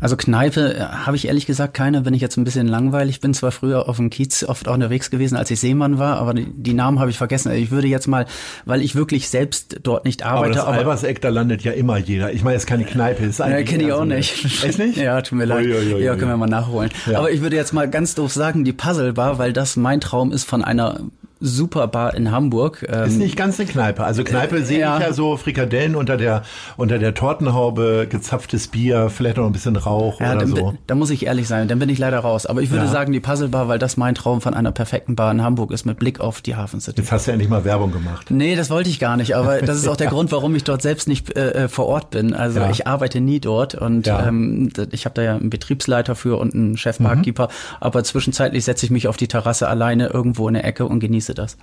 Also 0.00 0.16
Kneipe 0.16 0.74
äh, 0.74 0.80
habe 0.80 1.16
ich 1.16 1.26
ehrlich 1.26 1.46
gesagt 1.46 1.74
keine, 1.74 2.04
wenn 2.04 2.14
ich 2.14 2.20
jetzt 2.20 2.36
ein 2.36 2.44
bisschen 2.44 2.66
langweilig 2.66 3.20
bin. 3.20 3.34
Zwar 3.34 3.52
früher 3.52 3.88
auf 3.88 3.96
dem 3.96 4.10
Kiez 4.10 4.44
oft 4.44 4.68
auch 4.68 4.74
unterwegs 4.74 5.10
gewesen, 5.10 5.36
als 5.36 5.50
ich 5.50 5.60
Seemann 5.60 5.98
war, 5.98 6.18
aber 6.18 6.34
die, 6.34 6.46
die 6.52 6.74
Namen 6.74 7.00
habe 7.00 7.10
ich 7.10 7.18
vergessen. 7.18 7.52
Ich 7.52 7.70
würde 7.70 7.88
jetzt 7.88 8.06
mal, 8.06 8.26
weil 8.64 8.82
ich 8.82 8.94
wirklich 8.94 9.28
selbst 9.28 9.80
dort 9.82 10.04
nicht 10.04 10.22
Aber 10.22 10.38
arbeite, 10.38 10.54
das 10.54 10.64
Alberseck, 10.64 11.20
da 11.20 11.28
landet 11.28 11.62
ja 11.62 11.72
immer 11.72 11.98
jeder. 11.98 12.32
Ich 12.32 12.42
meine, 12.42 12.56
es 12.56 12.62
ist 12.62 12.68
keine 12.68 12.84
Kneipe. 12.84 13.24
Ist 13.24 13.38
Ja, 13.38 13.46
eigentlich 13.46 13.68
kenne 13.68 13.84
ich 13.84 13.92
auch 13.92 14.04
nicht. 14.04 14.44
Echt 14.64 14.78
nicht? 14.78 14.98
Ja, 15.08 15.22
tut 15.22 15.38
mir 15.38 15.44
leid. 15.44 15.66
Ui, 15.66 15.94
ui, 15.94 16.02
ja, 16.02 16.16
können 16.16 16.30
wir 16.30 16.36
mal 16.36 16.46
nachholen. 16.46 16.90
Ja. 17.06 17.18
Aber 17.18 17.30
ich 17.30 17.40
würde 17.40 17.56
jetzt 17.56 17.72
mal 17.72 17.88
ganz 17.88 18.14
doof 18.14 18.32
sagen, 18.32 18.64
die 18.64 18.72
Puzzle 18.72 19.12
Bar, 19.12 19.38
weil 19.38 19.52
das 19.52 19.76
mein 19.76 20.00
Traum 20.00 20.32
ist 20.32 20.44
von 20.44 20.64
einer 20.64 21.00
super 21.40 21.86
Bar 21.86 22.14
in 22.14 22.30
Hamburg. 22.30 22.86
Ähm, 22.88 23.04
Ist 23.04 23.18
nicht 23.18 23.36
ganz 23.36 23.58
eine 23.58 23.68
Kneipe. 23.68 24.04
Also 24.04 24.24
Kneipe 24.24 24.64
sehe 24.64 24.80
ja. 24.80 24.98
ich 24.98 25.04
ja 25.04 25.12
so 25.12 25.36
Frikadellen 25.36 25.94
unter 25.94 26.16
der 26.16 26.42
unter 26.76 26.98
der 26.98 27.14
Tortenhaube, 27.14 28.06
gezapftes 28.08 28.68
Bier, 28.68 29.10
vielleicht 29.10 29.36
noch 29.36 29.46
ein 29.46 29.52
bisschen 29.52 29.76
Rauch 29.76 30.20
ja, 30.20 30.32
oder 30.32 30.40
dann, 30.40 30.48
so. 30.48 30.74
da 30.86 30.94
muss 30.94 31.10
ich 31.10 31.26
ehrlich 31.26 31.48
sein, 31.48 31.68
dann 31.68 31.78
bin 31.78 31.88
ich 31.88 31.98
leider 31.98 32.18
raus. 32.20 32.46
Aber 32.46 32.62
ich 32.62 32.70
würde 32.70 32.86
Ja. 32.86 32.90
sagen, 32.90 33.12
die 33.12 33.20
Puzzle 33.20 33.48
Bar, 33.48 33.68
weil 33.68 33.78
das 33.78 33.96
mein 33.96 34.14
Traum 34.14 34.40
von 34.40 34.54
einer 34.54 34.72
perfekten 34.72 35.16
Bar 35.16 35.30
in 35.30 35.42
Hamburg 35.42 35.70
ist, 35.70 35.84
mit 35.84 35.98
Blick 35.98 36.20
auf 36.20 36.40
die 36.40 36.56
Hafen 36.56 36.80
City. 36.80 37.00
Jetzt 37.00 37.12
hast 37.12 37.26
du 37.26 37.30
ja 37.30 37.34
endlich 37.34 37.50
mal 37.50 37.64
Werbung 37.64 37.92
gemacht. 37.92 38.30
Nee, 38.30 38.56
das 38.56 38.70
wollte 38.70 38.90
ich 38.90 38.98
gar 38.98 39.16
nicht, 39.16 39.34
aber 39.36 39.58
das 39.62 39.76
ist 39.76 39.88
auch 39.88 39.96
der 39.96 40.08
Grund, 40.08 40.32
warum 40.32 40.54
ich 40.54 40.64
dort 40.64 40.82
selbst 40.82 41.08
nicht 41.08 41.36
äh, 41.36 41.64
äh, 41.64 41.68
vor 41.68 41.86
Ort 41.86 42.10
bin. 42.10 42.34
Also 42.34 42.60
ich 42.70 42.86
arbeite 42.86 43.20
nie 43.20 43.40
dort 43.40 43.74
und 43.74 44.08
ähm, 44.08 44.70
ich 44.90 45.04
habe 45.04 45.14
da 45.14 45.22
ja 45.22 45.36
einen 45.36 45.50
Betriebsleiter 45.50 46.14
für 46.14 46.38
und 46.38 46.54
einen 46.54 46.76
Chef 46.76 46.98
Barkeeper, 46.98 47.48
aber 47.80 48.02
zwischenzeitlich 48.02 48.64
setze 48.64 48.86
ich 48.86 48.90
mich 48.90 49.06
auf 49.08 49.16
die 49.16 49.28
Terrasse 49.28 49.68
alleine 49.68 50.08
irgendwo 50.08 50.48
in 50.48 50.54
der 50.54 50.64
Ecke 50.64 50.84
und 50.86 51.00
genieße 51.00 51.27
das. 51.34 51.56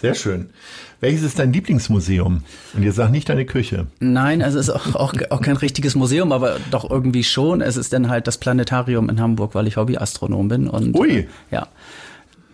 Sehr 0.00 0.14
schön. 0.14 0.50
Welches 1.00 1.22
ist 1.22 1.38
dein 1.38 1.52
Lieblingsmuseum? 1.52 2.42
Und 2.74 2.82
jetzt 2.82 2.96
sag 2.96 3.10
nicht 3.10 3.28
deine 3.28 3.44
Küche. 3.44 3.86
Nein, 3.98 4.42
also 4.42 4.58
es 4.58 4.68
ist 4.68 4.74
auch, 4.74 4.94
auch, 4.94 5.14
auch 5.30 5.42
kein 5.42 5.56
richtiges 5.56 5.94
Museum, 5.94 6.32
aber 6.32 6.56
doch 6.70 6.88
irgendwie 6.88 7.24
schon. 7.24 7.60
Es 7.60 7.76
ist 7.76 7.92
dann 7.92 8.08
halt 8.08 8.26
das 8.26 8.38
Planetarium 8.38 9.10
in 9.10 9.20
Hamburg, 9.20 9.54
weil 9.54 9.66
ich 9.66 9.76
Hobbyastronom 9.76 10.48
bin 10.48 10.68
und 10.68 10.96
Ui. 10.96 11.10
Äh, 11.10 11.26
ja. 11.50 11.68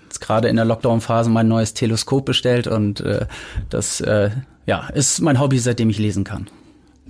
Jetzt 0.05 0.21
gerade 0.21 0.49
in 0.49 0.57
der 0.57 0.65
Lockdown-Phase 0.65 1.31
mein 1.31 1.47
neues 1.47 1.75
Teleskop 1.75 2.25
bestellt 2.25 2.67
und 2.67 3.01
äh, 3.01 3.27
das 3.71 4.01
äh, 4.01 4.31
ja 4.67 4.89
ist 4.89 5.21
mein 5.21 5.39
Hobby, 5.39 5.59
seitdem 5.59 5.91
ich 5.91 5.99
lesen 5.99 6.25
kann. 6.25 6.49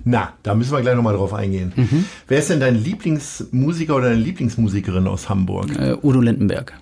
Na, 0.03 0.33
da 0.43 0.53
müssen 0.53 0.71
wir 0.71 0.81
gleich 0.81 0.95
nochmal 0.95 1.15
drauf 1.15 1.33
eingehen. 1.33 1.73
Mhm. 1.75 2.05
Wer 2.27 2.39
ist 2.39 2.49
denn 2.49 2.59
dein 2.59 2.75
Lieblingsmusiker 2.75 3.95
oder 3.95 4.09
deine 4.09 4.21
Lieblingsmusikerin 4.21 5.07
aus 5.07 5.29
Hamburg? 5.29 5.75
Äh, 5.79 5.95
Udo 6.01 6.21
Lindenberg. 6.21 6.73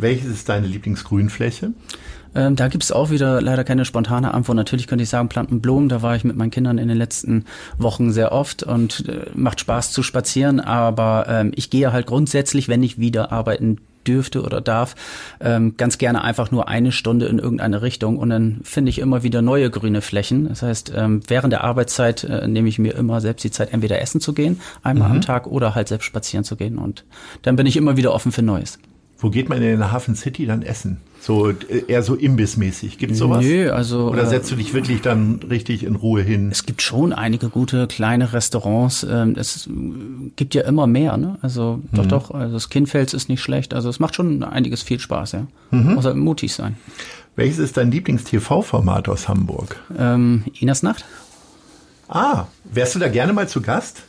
Welches 0.00 0.28
ist 0.28 0.48
deine 0.48 0.66
Lieblingsgrünfläche? 0.66 1.72
Ähm, 2.34 2.56
da 2.56 2.68
gibt's 2.68 2.92
auch 2.92 3.10
wieder 3.10 3.40
leider 3.40 3.64
keine 3.64 3.84
spontane 3.84 4.32
Antwort. 4.34 4.56
Natürlich 4.56 4.86
könnte 4.86 5.02
ich 5.02 5.08
sagen 5.08 5.28
Plantenblumen, 5.28 5.88
da 5.88 6.02
war 6.02 6.14
ich 6.14 6.24
mit 6.24 6.36
meinen 6.36 6.50
Kindern 6.50 6.78
in 6.78 6.88
den 6.88 6.96
letzten 6.96 7.44
Wochen 7.78 8.12
sehr 8.12 8.32
oft 8.32 8.62
und 8.62 9.08
äh, 9.08 9.26
macht 9.34 9.60
Spaß 9.60 9.92
zu 9.92 10.02
spazieren, 10.02 10.60
aber 10.60 11.26
ähm, 11.28 11.52
ich 11.54 11.70
gehe 11.70 11.92
halt 11.92 12.06
grundsätzlich, 12.06 12.68
wenn 12.68 12.82
ich 12.82 12.98
wieder 12.98 13.32
arbeiten 13.32 13.78
dürfte 14.06 14.42
oder 14.42 14.60
darf, 14.60 14.94
ähm, 15.40 15.76
ganz 15.76 15.98
gerne 15.98 16.24
einfach 16.24 16.50
nur 16.50 16.68
eine 16.68 16.90
Stunde 16.90 17.26
in 17.26 17.38
irgendeine 17.38 17.82
Richtung 17.82 18.16
und 18.16 18.30
dann 18.30 18.60
finde 18.62 18.90
ich 18.90 18.98
immer 18.98 19.22
wieder 19.22 19.42
neue 19.42 19.68
grüne 19.68 20.00
Flächen. 20.00 20.48
Das 20.48 20.62
heißt, 20.62 20.92
ähm, 20.96 21.20
während 21.26 21.52
der 21.52 21.64
Arbeitszeit 21.64 22.24
äh, 22.24 22.48
nehme 22.48 22.68
ich 22.68 22.78
mir 22.78 22.94
immer 22.94 23.20
selbst 23.20 23.42
die 23.44 23.50
Zeit, 23.50 23.74
entweder 23.74 24.00
essen 24.00 24.20
zu 24.20 24.32
gehen, 24.32 24.60
einmal 24.82 25.10
am 25.10 25.20
Tag 25.20 25.46
oder 25.46 25.74
halt 25.74 25.88
selbst 25.88 26.06
spazieren 26.06 26.44
zu 26.44 26.56
gehen 26.56 26.78
und 26.78 27.04
dann 27.42 27.56
bin 27.56 27.66
ich 27.66 27.76
immer 27.76 27.96
wieder 27.96 28.14
offen 28.14 28.32
für 28.32 28.42
Neues. 28.42 28.78
Wo 29.22 29.28
geht 29.28 29.48
man 29.50 29.60
in 29.62 29.78
der 29.78 29.92
Hafen 29.92 30.16
City 30.16 30.46
dann 30.46 30.62
essen? 30.62 30.98
So 31.20 31.50
äh, 31.50 31.54
eher 31.86 32.02
so 32.02 32.14
imbissmäßig. 32.14 32.96
Gibt's 32.96 33.18
sowas? 33.18 33.44
Nö, 33.44 33.70
also. 33.70 34.08
Oder 34.10 34.24
setzt 34.26 34.50
du 34.50 34.56
dich 34.56 34.72
wirklich 34.72 35.02
dann 35.02 35.40
richtig 35.50 35.84
in 35.84 35.94
Ruhe 35.96 36.22
hin? 36.22 36.48
Es 36.50 36.64
gibt 36.64 36.80
schon 36.80 37.12
einige 37.12 37.50
gute 37.50 37.86
kleine 37.86 38.32
Restaurants. 38.32 39.04
Ähm, 39.08 39.34
Es 39.36 39.68
gibt 40.36 40.54
ja 40.54 40.62
immer 40.62 40.86
mehr, 40.86 41.18
ne? 41.18 41.36
Also 41.42 41.80
doch, 41.92 42.06
doch. 42.06 42.30
Also 42.30 42.54
das 42.54 42.70
Kindfels 42.70 43.12
ist 43.12 43.28
nicht 43.28 43.42
schlecht. 43.42 43.74
Also 43.74 43.90
es 43.90 44.00
macht 44.00 44.14
schon 44.14 44.42
einiges 44.42 44.82
viel 44.82 44.98
Spaß, 44.98 45.32
ja. 45.32 45.46
Muss 45.70 46.06
halt 46.06 46.16
mutig 46.16 46.54
sein. 46.54 46.76
Welches 47.36 47.58
ist 47.58 47.76
dein 47.76 47.90
Lieblings-TV-Format 47.90 49.08
aus 49.10 49.28
Hamburg? 49.28 49.76
Ähm, 49.98 50.44
Inas 50.58 50.82
Nacht? 50.82 51.04
Ah, 52.08 52.46
wärst 52.64 52.94
du 52.94 52.98
da 52.98 53.08
gerne 53.08 53.32
mal 53.32 53.48
zu 53.48 53.60
Gast? 53.60 54.02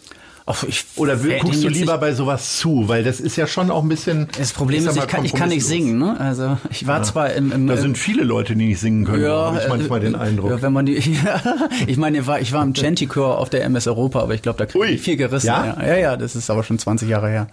Ich 0.67 0.85
Oder 0.95 1.17
guckst 1.17 1.63
du 1.63 1.67
lieber 1.67 1.97
bei 1.97 2.13
sowas 2.13 2.57
zu? 2.57 2.87
Weil 2.87 3.03
das 3.03 3.19
ist 3.19 3.35
ja 3.35 3.47
schon 3.47 3.71
auch 3.71 3.83
ein 3.83 3.89
bisschen. 3.89 4.27
Das 4.37 4.53
Problem 4.53 4.87
ist, 4.87 4.97
ich 4.97 5.07
kann, 5.07 5.25
ich 5.25 5.33
kann 5.33 5.49
nicht 5.49 5.65
singen, 5.65 5.97
ne? 5.97 6.19
Also 6.19 6.57
ich 6.69 6.87
war 6.87 7.03
zwar 7.03 7.33
im, 7.33 7.51
im 7.51 7.67
Da 7.67 7.77
sind 7.77 7.97
viele 7.97 8.23
Leute, 8.23 8.55
die 8.55 8.67
nicht 8.67 8.79
singen 8.79 9.05
können, 9.05 9.25
habe 9.25 9.57
ich 9.57 9.65
äh, 9.65 9.69
manchmal 9.69 9.99
den 9.99 10.15
äh, 10.15 10.17
Eindruck. 10.17 10.51
Ja, 10.51 10.61
wenn 10.61 10.73
man 10.73 10.85
die, 10.85 10.95
ich 11.87 11.97
meine, 11.97 12.19
ich 12.19 12.27
war, 12.27 12.39
ich 12.39 12.53
war 12.53 12.63
im 12.63 12.73
Chanty-Chor 12.73 13.37
auf 13.37 13.49
der 13.49 13.63
MS 13.65 13.87
Europa, 13.87 14.21
aber 14.21 14.33
ich 14.33 14.41
glaube, 14.41 14.57
da 14.57 14.65
krieg 14.65 14.81
Ui, 14.81 14.87
ich 14.87 15.01
viel 15.01 15.17
gerissen. 15.17 15.47
ja? 15.47 15.77
Ja? 15.77 15.87
ja, 15.87 15.97
ja, 15.97 16.17
das 16.17 16.35
ist 16.35 16.49
aber 16.49 16.63
schon 16.63 16.79
20 16.79 17.09
Jahre 17.09 17.29
her. 17.29 17.47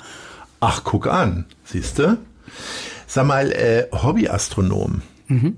Ach, 0.60 0.82
guck 0.84 1.06
an, 1.06 1.44
siehst 1.64 1.98
du? 1.98 2.18
Sag 3.06 3.26
mal, 3.26 3.52
äh, 3.52 3.86
Hobbyastronom. 3.92 5.02
Mhm. 5.28 5.56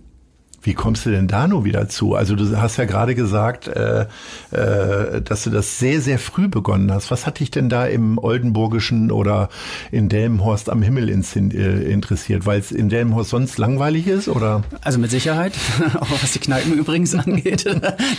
Wie 0.63 0.75
kommst 0.75 1.07
du 1.07 1.11
denn 1.11 1.27
da 1.27 1.49
nur 1.49 1.65
wieder 1.65 1.89
zu? 1.89 2.15
Also 2.15 2.37
du 2.37 2.57
hast 2.61 2.77
ja 2.77 2.85
gerade 2.85 3.15
gesagt, 3.15 3.67
äh, 3.69 4.07
äh, 4.51 5.23
dass 5.23 5.45
du 5.45 5.51
das 5.51 5.79
sehr, 5.79 6.03
sehr 6.03 6.19
früh 6.19 6.49
begonnen 6.49 6.93
hast. 6.93 7.11
Was 7.11 7.27
hat 7.27 7.41
dich 7.41 7.51
denn 7.51 7.71
da 7.71 7.87
im 7.87 8.19
Oldenburgischen 8.19 9.11
oder 9.11 9.49
in 9.91 10.11
Delmenhorst 10.11 10.69
am 10.69 10.83
Himmel 10.83 11.09
äh, 11.09 11.93
interessiert? 11.93 12.45
Weil 12.45 12.61
es 12.61 12.73
in 12.73 12.91
Delmenhorst 12.91 13.31
sonst 13.31 13.57
langweilig 13.57 14.07
ist? 14.07 14.29
Oder? 14.29 14.63
Also 14.83 14.99
mit 14.99 15.11
Sicherheit, 15.11 15.55
auch 16.01 16.11
was 16.11 16.33
die 16.33 16.41
Kneipen 16.41 16.75
übrigens 16.75 17.15
angeht. 17.15 17.65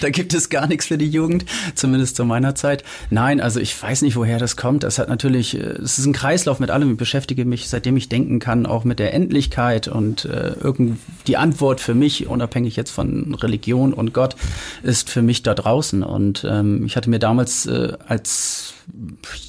da 0.02 0.10
gibt 0.10 0.34
es 0.34 0.50
gar 0.50 0.66
nichts 0.66 0.88
für 0.88 0.98
die 0.98 1.10
Jugend, 1.10 1.46
zumindest 1.76 2.16
zu 2.16 2.26
meiner 2.26 2.56
Zeit. 2.56 2.84
Nein, 3.12 3.40
also 3.40 3.60
ich 3.60 3.80
weiß 3.82 4.02
nicht, 4.02 4.16
woher 4.16 4.40
das 4.40 4.58
kommt. 4.58 4.84
Das 4.84 4.98
hat 4.98 5.10
natürlich, 5.10 5.60
äh, 5.60 5.60
es 5.60 6.00
ist 6.00 6.08
ein 6.08 6.14
Kreislauf 6.14 6.60
mit 6.60 6.72
allem. 6.72 6.92
Ich 6.92 6.98
beschäftige 6.98 7.46
mich, 7.46 7.70
seitdem 7.70 7.98
ich 7.98 8.10
denken 8.10 8.40
kann, 8.40 8.66
auch 8.66 8.84
mit 8.84 8.98
der 8.98 9.14
Endlichkeit 9.14 9.88
und 9.88 10.26
äh, 10.26 10.54
irgend 10.60 10.98
die 11.28 11.38
Antwort 11.38 11.82
für 11.82 11.94
mich, 11.94 12.31
unabhängig 12.32 12.76
jetzt 12.76 12.92
von 12.92 13.36
Religion 13.36 13.94
und 13.94 14.14
Gott, 14.14 14.36
ist 14.84 15.10
für 15.10 15.22
mich 15.22 15.44
da 15.44 15.54
draußen. 15.54 16.04
Und 16.04 16.46
ähm, 16.50 16.86
ich 16.86 16.96
hatte 16.96 17.10
mir 17.10 17.20
damals 17.20 17.66
äh, 17.66 17.94
als 18.08 18.74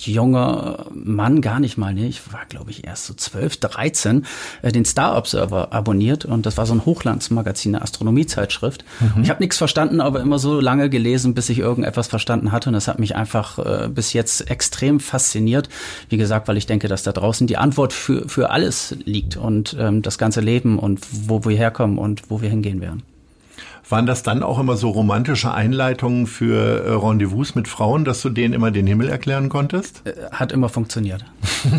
junger 0.01 0.87
Mann 0.93 1.41
gar 1.41 1.61
nicht 1.61 1.77
mal, 1.77 1.95
ne, 1.95 2.07
ich 2.07 2.33
war 2.33 2.47
glaube 2.49 2.71
ich 2.71 2.85
erst 2.85 3.07
so 3.07 3.15
12, 3.15 3.59
13, 3.59 4.27
äh, 4.63 4.73
den 4.73 4.85
Star 4.85 5.17
Observer 5.17 5.73
abonniert 5.73 6.25
und 6.25 6.47
das 6.47 6.57
war 6.57 6.67
so 6.67 6.75
ein 6.75 6.85
Hochlandsmagazin, 6.85 7.75
eine 7.75 7.83
Astronomiezeitschrift. 7.83 8.85
Ich 9.23 9.31
habe 9.31 9.43
nichts 9.43 9.59
verstanden, 9.59 10.01
aber 10.01 10.21
immer 10.21 10.39
so 10.39 10.61
lange 10.61 10.89
gelesen, 10.91 11.35
bis 11.35 11.49
ich 11.49 11.59
irgendetwas 11.59 12.07
verstanden 12.07 12.53
hatte 12.53 12.71
und 12.71 12.75
das 12.75 12.89
hat 12.89 12.99
mich 12.99 13.17
einfach 13.17 13.59
äh, 13.59 13.89
bis 13.89 14.13
jetzt 14.13 14.51
extrem 14.51 15.01
fasziniert. 15.01 15.69
Wie 16.09 16.17
gesagt, 16.17 16.49
weil 16.49 16.57
ich 16.57 16.67
denke, 16.67 16.89
dass 16.89 17.03
da 17.03 17.13
draußen 17.13 17.47
die 17.47 17.57
Antwort 17.57 17.93
für, 17.93 18.29
für 18.29 18.51
alles 18.51 18.97
liegt 19.05 19.37
und 19.37 19.77
ähm, 19.79 20.03
das 20.03 20.19
ganze 20.19 20.41
Leben 20.41 20.79
und 20.79 21.01
wo 21.11 21.45
wir 21.45 21.57
herkommen 21.57 21.99
und 21.99 22.31
wo 22.31 22.41
wir 22.41 22.49
hingehen 22.49 22.81
werden. 22.81 23.03
Waren 23.89 24.07
das 24.07 24.23
dann 24.23 24.43
auch 24.43 24.59
immer 24.59 24.77
so 24.77 24.91
romantische 24.91 25.53
Einleitungen 25.53 26.27
für 26.27 26.85
äh, 26.87 26.91
Rendezvous 26.93 27.55
mit 27.55 27.69
Frauen, 27.69 28.05
dass 28.05 28.23
du 28.23 28.31
denen 28.31 28.55
immer 28.55 28.71
den 28.71 28.87
Himmel 28.87 29.09
erklären 29.09 29.49
konntest? 29.49 30.03
Äh, 30.07 30.13
Hat 30.31 30.53
immer 30.53 30.69
funktioniert. 30.69 31.25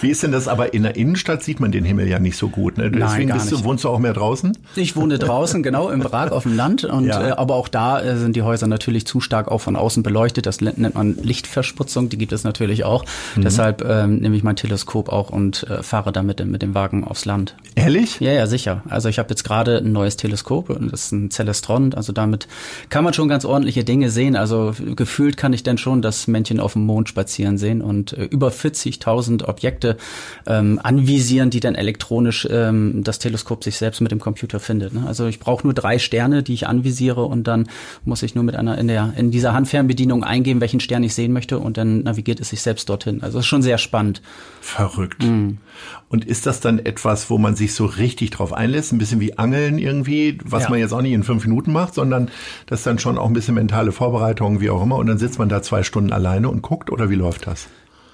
Wie 0.00 0.10
ist 0.10 0.22
denn 0.22 0.32
das 0.32 0.48
aber 0.48 0.74
in 0.74 0.82
der 0.82 0.96
Innenstadt 0.96 1.42
sieht 1.42 1.60
man 1.60 1.70
den 1.72 1.84
Himmel 1.84 2.08
ja 2.08 2.18
nicht 2.18 2.36
so 2.36 2.48
gut, 2.48 2.78
ne? 2.78 2.90
Deswegen 2.90 3.28
gar 3.28 3.38
bist 3.38 3.52
du, 3.52 3.62
wohnst 3.64 3.84
du 3.84 3.88
auch 3.88 3.98
mehr 3.98 4.12
draußen? 4.12 4.56
Ich 4.76 4.96
wohne 4.96 5.18
draußen, 5.18 5.62
genau, 5.62 5.90
im 5.90 6.00
Prag 6.00 6.32
auf 6.32 6.42
dem 6.44 6.56
Land. 6.56 6.84
Und, 6.84 7.04
Ja. 7.06 7.28
äh, 7.28 7.30
aber 7.32 7.54
auch 7.54 7.68
da 7.68 8.00
äh, 8.00 8.16
sind 8.16 8.34
die 8.36 8.42
Häuser 8.42 8.66
natürlich 8.66 9.06
zu 9.06 9.20
stark 9.20 9.48
auch 9.48 9.60
von 9.60 9.76
außen 9.76 10.02
beleuchtet. 10.02 10.46
Das 10.46 10.60
nennt 10.60 10.94
man 10.94 11.16
Lichtverspritzung, 11.22 12.08
die 12.08 12.18
gibt 12.18 12.32
es 12.32 12.44
natürlich 12.44 12.84
auch. 12.84 13.04
Deshalb 13.36 13.84
ähm, 13.88 14.16
nehme 14.16 14.36
ich 14.36 14.42
mein 14.42 14.56
Teleskop 14.56 15.08
auch 15.10 15.30
und 15.30 15.64
äh, 15.68 15.82
fahre 15.82 16.12
damit 16.12 16.44
mit 16.44 16.62
dem 16.62 16.74
Wagen 16.74 17.04
aufs 17.04 17.24
Land. 17.24 17.56
Ehrlich? 17.74 18.18
Ja, 18.20 18.32
ja, 18.32 18.46
sicher. 18.46 18.82
Also 18.88 19.08
ich 19.08 19.18
habe 19.18 19.28
jetzt 19.30 19.44
gerade 19.44 19.82
ein 19.92 19.94
neues 19.94 20.16
Teleskop 20.16 20.70
und 20.70 20.92
das 20.92 21.04
ist 21.04 21.12
ein 21.12 21.30
Celestron. 21.30 21.94
Also 21.94 22.12
damit 22.12 22.48
kann 22.88 23.04
man 23.04 23.14
schon 23.14 23.28
ganz 23.28 23.44
ordentliche 23.44 23.84
Dinge 23.84 24.10
sehen. 24.10 24.36
Also 24.36 24.74
gefühlt 24.96 25.36
kann 25.36 25.52
ich 25.52 25.62
dann 25.62 25.78
schon 25.78 26.02
das 26.02 26.26
Männchen 26.26 26.60
auf 26.60 26.72
dem 26.72 26.86
Mond 26.86 27.08
spazieren 27.08 27.58
sehen 27.58 27.82
und 27.82 28.12
äh, 28.12 28.24
über 28.24 28.48
40.000 28.48 29.44
Objekte 29.46 29.96
ähm, 30.46 30.80
anvisieren, 30.82 31.50
die 31.50 31.60
dann 31.60 31.74
elektronisch 31.74 32.48
ähm, 32.50 33.02
das 33.04 33.18
Teleskop 33.18 33.62
sich 33.62 33.76
selbst 33.76 34.00
mit 34.00 34.10
dem 34.10 34.20
Computer 34.20 34.60
findet. 34.60 34.94
Ne? 34.94 35.04
Also 35.06 35.26
ich 35.26 35.38
brauche 35.38 35.66
nur 35.66 35.74
drei 35.74 35.98
Sterne, 35.98 36.42
die 36.42 36.54
ich 36.54 36.66
anvisiere 36.66 37.24
und 37.24 37.46
dann 37.46 37.68
muss 38.04 38.22
ich 38.22 38.34
nur 38.34 38.44
mit 38.44 38.56
einer 38.56 38.78
in 38.78 38.88
der 38.88 39.12
in 39.16 39.30
dieser 39.30 39.52
Handfernbedienung 39.52 40.24
eingeben, 40.24 40.60
welchen 40.60 40.80
Stern 40.80 41.04
ich 41.04 41.14
sehen 41.14 41.32
möchte 41.32 41.58
und 41.58 41.76
dann 41.76 42.02
navigiert 42.02 42.40
es 42.40 42.50
sich 42.50 42.62
selbst 42.62 42.88
dorthin. 42.88 43.22
Also 43.22 43.38
es 43.38 43.44
ist 43.44 43.48
schon 43.48 43.62
sehr 43.62 43.78
spannend. 43.78 44.22
Verrückt. 44.60 45.22
Mhm. 45.22 45.58
Und 46.08 46.24
ist 46.24 46.46
das 46.46 46.60
dann 46.60 46.78
etwas, 46.78 47.30
wo 47.30 47.38
man 47.38 47.56
sich 47.56 47.74
so 47.74 47.86
richtig 47.86 48.30
drauf 48.30 48.52
einlässt? 48.52 48.92
Ein 48.92 48.98
bisschen 48.98 49.20
wie 49.20 49.38
Angeln 49.38 49.71
irgendwie, 49.78 50.38
was 50.44 50.64
Ja. 50.64 50.70
man 50.70 50.78
jetzt 50.78 50.92
auch 50.92 51.02
nicht 51.02 51.12
in 51.12 51.22
fünf 51.22 51.44
Minuten 51.46 51.72
macht, 51.72 51.94
sondern 51.94 52.28
das 52.66 52.80
ist 52.80 52.86
dann 52.86 52.98
schon 52.98 53.18
auch 53.18 53.26
ein 53.26 53.32
bisschen 53.32 53.54
mentale 53.54 53.92
Vorbereitung, 53.92 54.60
wie 54.60 54.70
auch 54.70 54.82
immer. 54.82 54.96
Und 54.96 55.06
dann 55.06 55.18
sitzt 55.18 55.38
man 55.38 55.48
da 55.48 55.62
zwei 55.62 55.82
Stunden 55.82 56.12
alleine 56.12 56.48
und 56.48 56.62
guckt 56.62 56.90
oder 56.90 57.10
wie 57.10 57.14
läuft 57.14 57.46
das? 57.46 57.68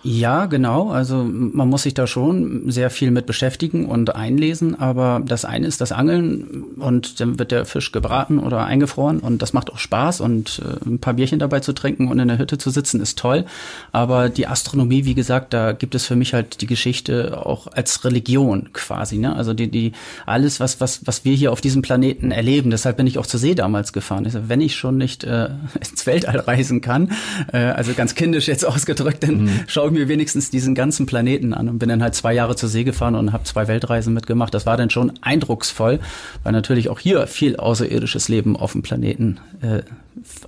Ja, 0.04 0.46
genau. 0.46 0.90
Also 0.90 1.24
man 1.24 1.68
muss 1.68 1.82
sich 1.82 1.92
da 1.92 2.06
schon 2.06 2.70
sehr 2.70 2.88
viel 2.88 3.10
mit 3.10 3.26
beschäftigen 3.26 3.86
und 3.86 4.14
einlesen. 4.14 4.78
Aber 4.78 5.20
das 5.24 5.44
eine 5.44 5.66
ist 5.66 5.80
das 5.80 5.90
Angeln 5.90 6.64
und 6.76 7.20
dann 7.20 7.38
wird 7.38 7.50
der 7.50 7.64
Fisch 7.64 7.90
gebraten 7.90 8.38
oder 8.38 8.64
eingefroren 8.64 9.18
und 9.18 9.42
das 9.42 9.52
macht 9.52 9.72
auch 9.72 9.78
Spaß 9.78 10.20
und 10.20 10.62
äh, 10.64 10.88
ein 10.88 10.98
paar 11.00 11.14
Bierchen 11.14 11.40
dabei 11.40 11.60
zu 11.60 11.72
trinken 11.72 12.08
und 12.08 12.18
in 12.20 12.28
der 12.28 12.38
Hütte 12.38 12.58
zu 12.58 12.70
sitzen 12.70 13.00
ist 13.00 13.18
toll. 13.18 13.44
Aber 13.90 14.28
die 14.28 14.46
Astronomie, 14.46 15.04
wie 15.04 15.14
gesagt, 15.14 15.52
da 15.52 15.72
gibt 15.72 15.96
es 15.96 16.06
für 16.06 16.14
mich 16.14 16.32
halt 16.32 16.60
die 16.60 16.66
Geschichte 16.66 17.44
auch 17.44 17.66
als 17.66 18.04
Religion 18.04 18.70
quasi. 18.72 19.18
Ne? 19.18 19.34
Also 19.34 19.52
die, 19.52 19.68
die 19.68 19.92
alles, 20.26 20.60
was 20.60 20.80
was 20.80 21.06
was 21.06 21.24
wir 21.24 21.34
hier 21.34 21.50
auf 21.50 21.60
diesem 21.60 21.82
Planeten 21.82 22.30
erleben. 22.30 22.70
Deshalb 22.70 22.98
bin 22.98 23.08
ich 23.08 23.18
auch 23.18 23.26
zur 23.26 23.40
See 23.40 23.56
damals 23.56 23.92
gefahren. 23.92 24.28
Sag, 24.30 24.44
wenn 24.48 24.60
ich 24.60 24.76
schon 24.76 24.96
nicht 24.96 25.24
äh, 25.24 25.48
ins 25.80 26.06
Weltall 26.06 26.38
reisen 26.38 26.82
kann, 26.82 27.10
äh, 27.52 27.58
also 27.58 27.94
ganz 27.94 28.14
kindisch 28.14 28.46
jetzt 28.46 28.64
ausgedrückt, 28.64 29.24
dann 29.24 29.50
schaue 29.88 29.98
mir 29.98 30.08
wenigstens 30.08 30.50
diesen 30.50 30.74
ganzen 30.74 31.06
Planeten 31.06 31.54
an 31.54 31.66
und 31.70 31.78
bin 31.78 31.88
dann 31.88 32.02
halt 32.02 32.14
zwei 32.14 32.34
Jahre 32.34 32.56
zur 32.56 32.68
See 32.68 32.84
gefahren 32.84 33.14
und 33.14 33.32
habe 33.32 33.44
zwei 33.44 33.68
Weltreisen 33.68 34.12
mitgemacht. 34.12 34.52
Das 34.52 34.66
war 34.66 34.76
dann 34.76 34.90
schon 34.90 35.12
eindrucksvoll, 35.22 35.98
weil 36.42 36.52
natürlich 36.52 36.90
auch 36.90 36.98
hier 36.98 37.26
viel 37.26 37.56
außerirdisches 37.56 38.28
Leben 38.28 38.54
auf 38.54 38.72
dem 38.72 38.82
Planeten 38.82 39.38
äh, 39.62 39.80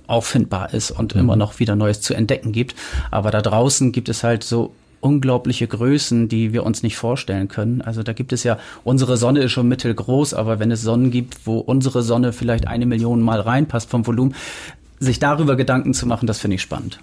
auffindbar 0.05 0.75
ist 0.75 0.91
und 0.91 1.13
immer 1.13 1.35
noch 1.35 1.59
wieder 1.59 1.75
Neues 1.75 2.01
zu 2.01 2.13
entdecken 2.13 2.51
gibt. 2.51 2.75
Aber 3.09 3.31
da 3.31 3.41
draußen 3.41 3.91
gibt 3.91 4.09
es 4.09 4.23
halt 4.23 4.43
so 4.43 4.73
unglaubliche 4.99 5.65
Größen, 5.65 6.29
die 6.29 6.53
wir 6.53 6.63
uns 6.63 6.83
nicht 6.83 6.97
vorstellen 6.97 7.47
können. 7.47 7.81
Also 7.81 8.03
da 8.03 8.13
gibt 8.13 8.33
es 8.33 8.43
ja, 8.43 8.59
unsere 8.83 9.17
Sonne 9.17 9.39
ist 9.39 9.53
schon 9.53 9.67
mittelgroß, 9.67 10.35
aber 10.35 10.59
wenn 10.59 10.69
es 10.69 10.83
Sonnen 10.83 11.09
gibt, 11.09 11.47
wo 11.47 11.57
unsere 11.57 12.03
Sonne 12.03 12.31
vielleicht 12.31 12.67
eine 12.67 12.85
Million 12.85 13.21
Mal 13.21 13.39
reinpasst 13.39 13.89
vom 13.89 14.05
Volumen, 14.05 14.35
sich 14.99 15.17
darüber 15.17 15.55
Gedanken 15.55 15.95
zu 15.95 16.05
machen, 16.05 16.27
das 16.27 16.37
finde 16.37 16.55
ich 16.55 16.61
spannend. 16.61 16.99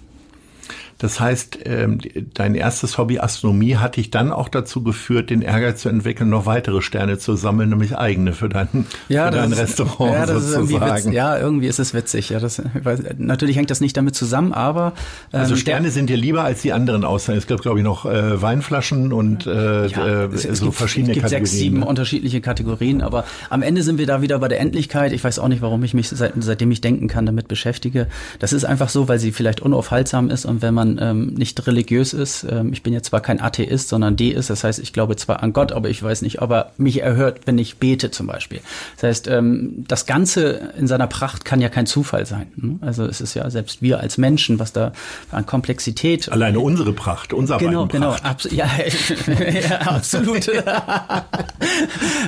Das 0.99 1.19
heißt, 1.19 1.59
ähm, 1.65 1.99
dein 2.33 2.55
erstes 2.55 2.97
Hobby 2.97 3.19
Astronomie 3.19 3.77
hat 3.77 3.95
dich 3.95 4.11
dann 4.11 4.31
auch 4.31 4.49
dazu 4.49 4.83
geführt, 4.83 5.29
den 5.29 5.41
Ehrgeiz 5.41 5.81
zu 5.81 5.89
entwickeln, 5.89 6.29
noch 6.29 6.45
weitere 6.45 6.81
Sterne 6.81 7.17
zu 7.17 7.35
sammeln, 7.35 7.69
nämlich 7.69 7.97
eigene 7.97 8.33
für 8.33 8.49
dein, 8.49 8.67
für 9.07 9.13
dein 9.13 9.51
ist- 9.53 9.57
Restaurant 9.59 10.13
ja, 10.13 10.25
das 10.25 10.43
ist 10.43 10.53
irgendwie 10.53 10.73
sozusagen. 10.73 11.05
witz, 11.05 11.13
ja, 11.13 11.37
irgendwie 11.39 11.67
ist 11.67 11.79
es 11.79 11.93
witzig. 11.93 12.29
Ja, 12.29 12.39
das, 12.39 12.61
weiß, 12.83 12.99
natürlich 13.17 13.55
hängt 13.55 13.71
das 13.71 13.79
nicht 13.81 13.95
damit 13.97 14.13
zusammen, 14.15 14.51
aber 14.53 14.93
ähm, 15.33 15.39
Also 15.39 15.55
Sterne 15.55 15.89
sind 15.89 16.09
dir 16.09 16.17
lieber 16.17 16.43
als 16.43 16.61
die 16.61 16.73
anderen 16.73 17.05
Aussagen. 17.05 17.37
Es 17.37 17.47
gibt, 17.47 17.61
glaube 17.61 17.79
ich, 17.79 17.83
noch 17.85 18.05
äh, 18.05 18.41
Weinflaschen 18.41 19.13
und 19.13 19.47
äh, 19.47 19.87
Ja, 19.87 20.05
äh, 20.05 20.25
es, 20.33 20.43
es 20.43 20.59
so 20.59 20.65
gibt, 20.65 20.77
verschiedene 20.77 21.11
es 21.11 21.13
gibt 21.15 21.23
Kategorien. 21.23 21.45
sechs, 21.45 21.57
sieben 21.57 21.79
ne? 21.79 21.85
unterschiedliche 21.85 22.41
Kategorien, 22.41 23.01
aber 23.01 23.23
am 23.49 23.61
Ende 23.61 23.83
sind 23.83 23.99
wir 23.99 24.05
da 24.05 24.21
wieder 24.21 24.37
bei 24.39 24.49
der 24.49 24.59
Endlichkeit. 24.59 25.13
Ich 25.13 25.23
weiß 25.23 25.39
auch 25.39 25.47
nicht, 25.47 25.61
warum 25.61 25.81
ich 25.83 25.93
mich 25.93 26.09
seit, 26.09 26.33
seitdem 26.39 26.71
ich 26.71 26.81
denken 26.81 27.07
kann 27.07 27.25
damit 27.25 27.47
beschäftige. 27.47 28.07
Das 28.39 28.51
ist 28.51 28.65
einfach 28.65 28.89
so, 28.89 29.07
weil 29.07 29.19
sie 29.19 29.31
vielleicht 29.31 29.61
unaufhaltsam 29.61 30.29
ist 30.29 30.43
und 30.43 30.61
wenn 30.61 30.73
man 30.73 30.88
ähm, 30.99 31.33
nicht 31.33 31.65
religiös 31.67 32.13
ist, 32.13 32.45
ähm, 32.49 32.73
ich 32.73 32.83
bin 32.83 32.93
jetzt 32.93 33.07
zwar 33.07 33.21
kein 33.21 33.41
Atheist, 33.41 33.89
sondern 33.89 34.15
Deist, 34.15 34.49
das 34.49 34.63
heißt, 34.63 34.79
ich 34.79 34.93
glaube 34.93 35.15
zwar 35.15 35.43
an 35.43 35.53
Gott, 35.53 35.71
aber 35.71 35.89
ich 35.89 36.01
weiß 36.01 36.21
nicht, 36.21 36.41
ob 36.41 36.51
er 36.51 36.71
mich 36.77 37.01
erhört, 37.01 37.41
wenn 37.45 37.57
ich 37.57 37.77
bete 37.77 38.11
zum 38.11 38.27
Beispiel. 38.27 38.61
Das 38.95 39.03
heißt, 39.03 39.27
ähm, 39.27 39.85
das 39.87 40.05
Ganze 40.05 40.71
in 40.77 40.87
seiner 40.87 41.07
Pracht 41.07 41.45
kann 41.45 41.61
ja 41.61 41.69
kein 41.69 41.85
Zufall 41.85 42.25
sein. 42.25 42.47
ne? 42.55 42.79
Also 42.81 43.05
es 43.05 43.21
ist 43.21 43.33
ja 43.33 43.49
selbst 43.49 43.81
wir 43.81 43.99
als 43.99 44.17
Menschen, 44.17 44.59
was 44.59 44.73
da 44.73 44.93
an 45.31 45.45
Komplexität 45.45 46.31
Alleine 46.31 46.59
unsere 46.59 46.93
Pracht, 46.93 47.33
unser 47.33 47.57
Genau, 47.57 47.87
genau, 47.87 48.15
abs 48.23 48.47
ja, 48.51 48.67
ja, 49.69 49.77
absolut. 49.81 50.49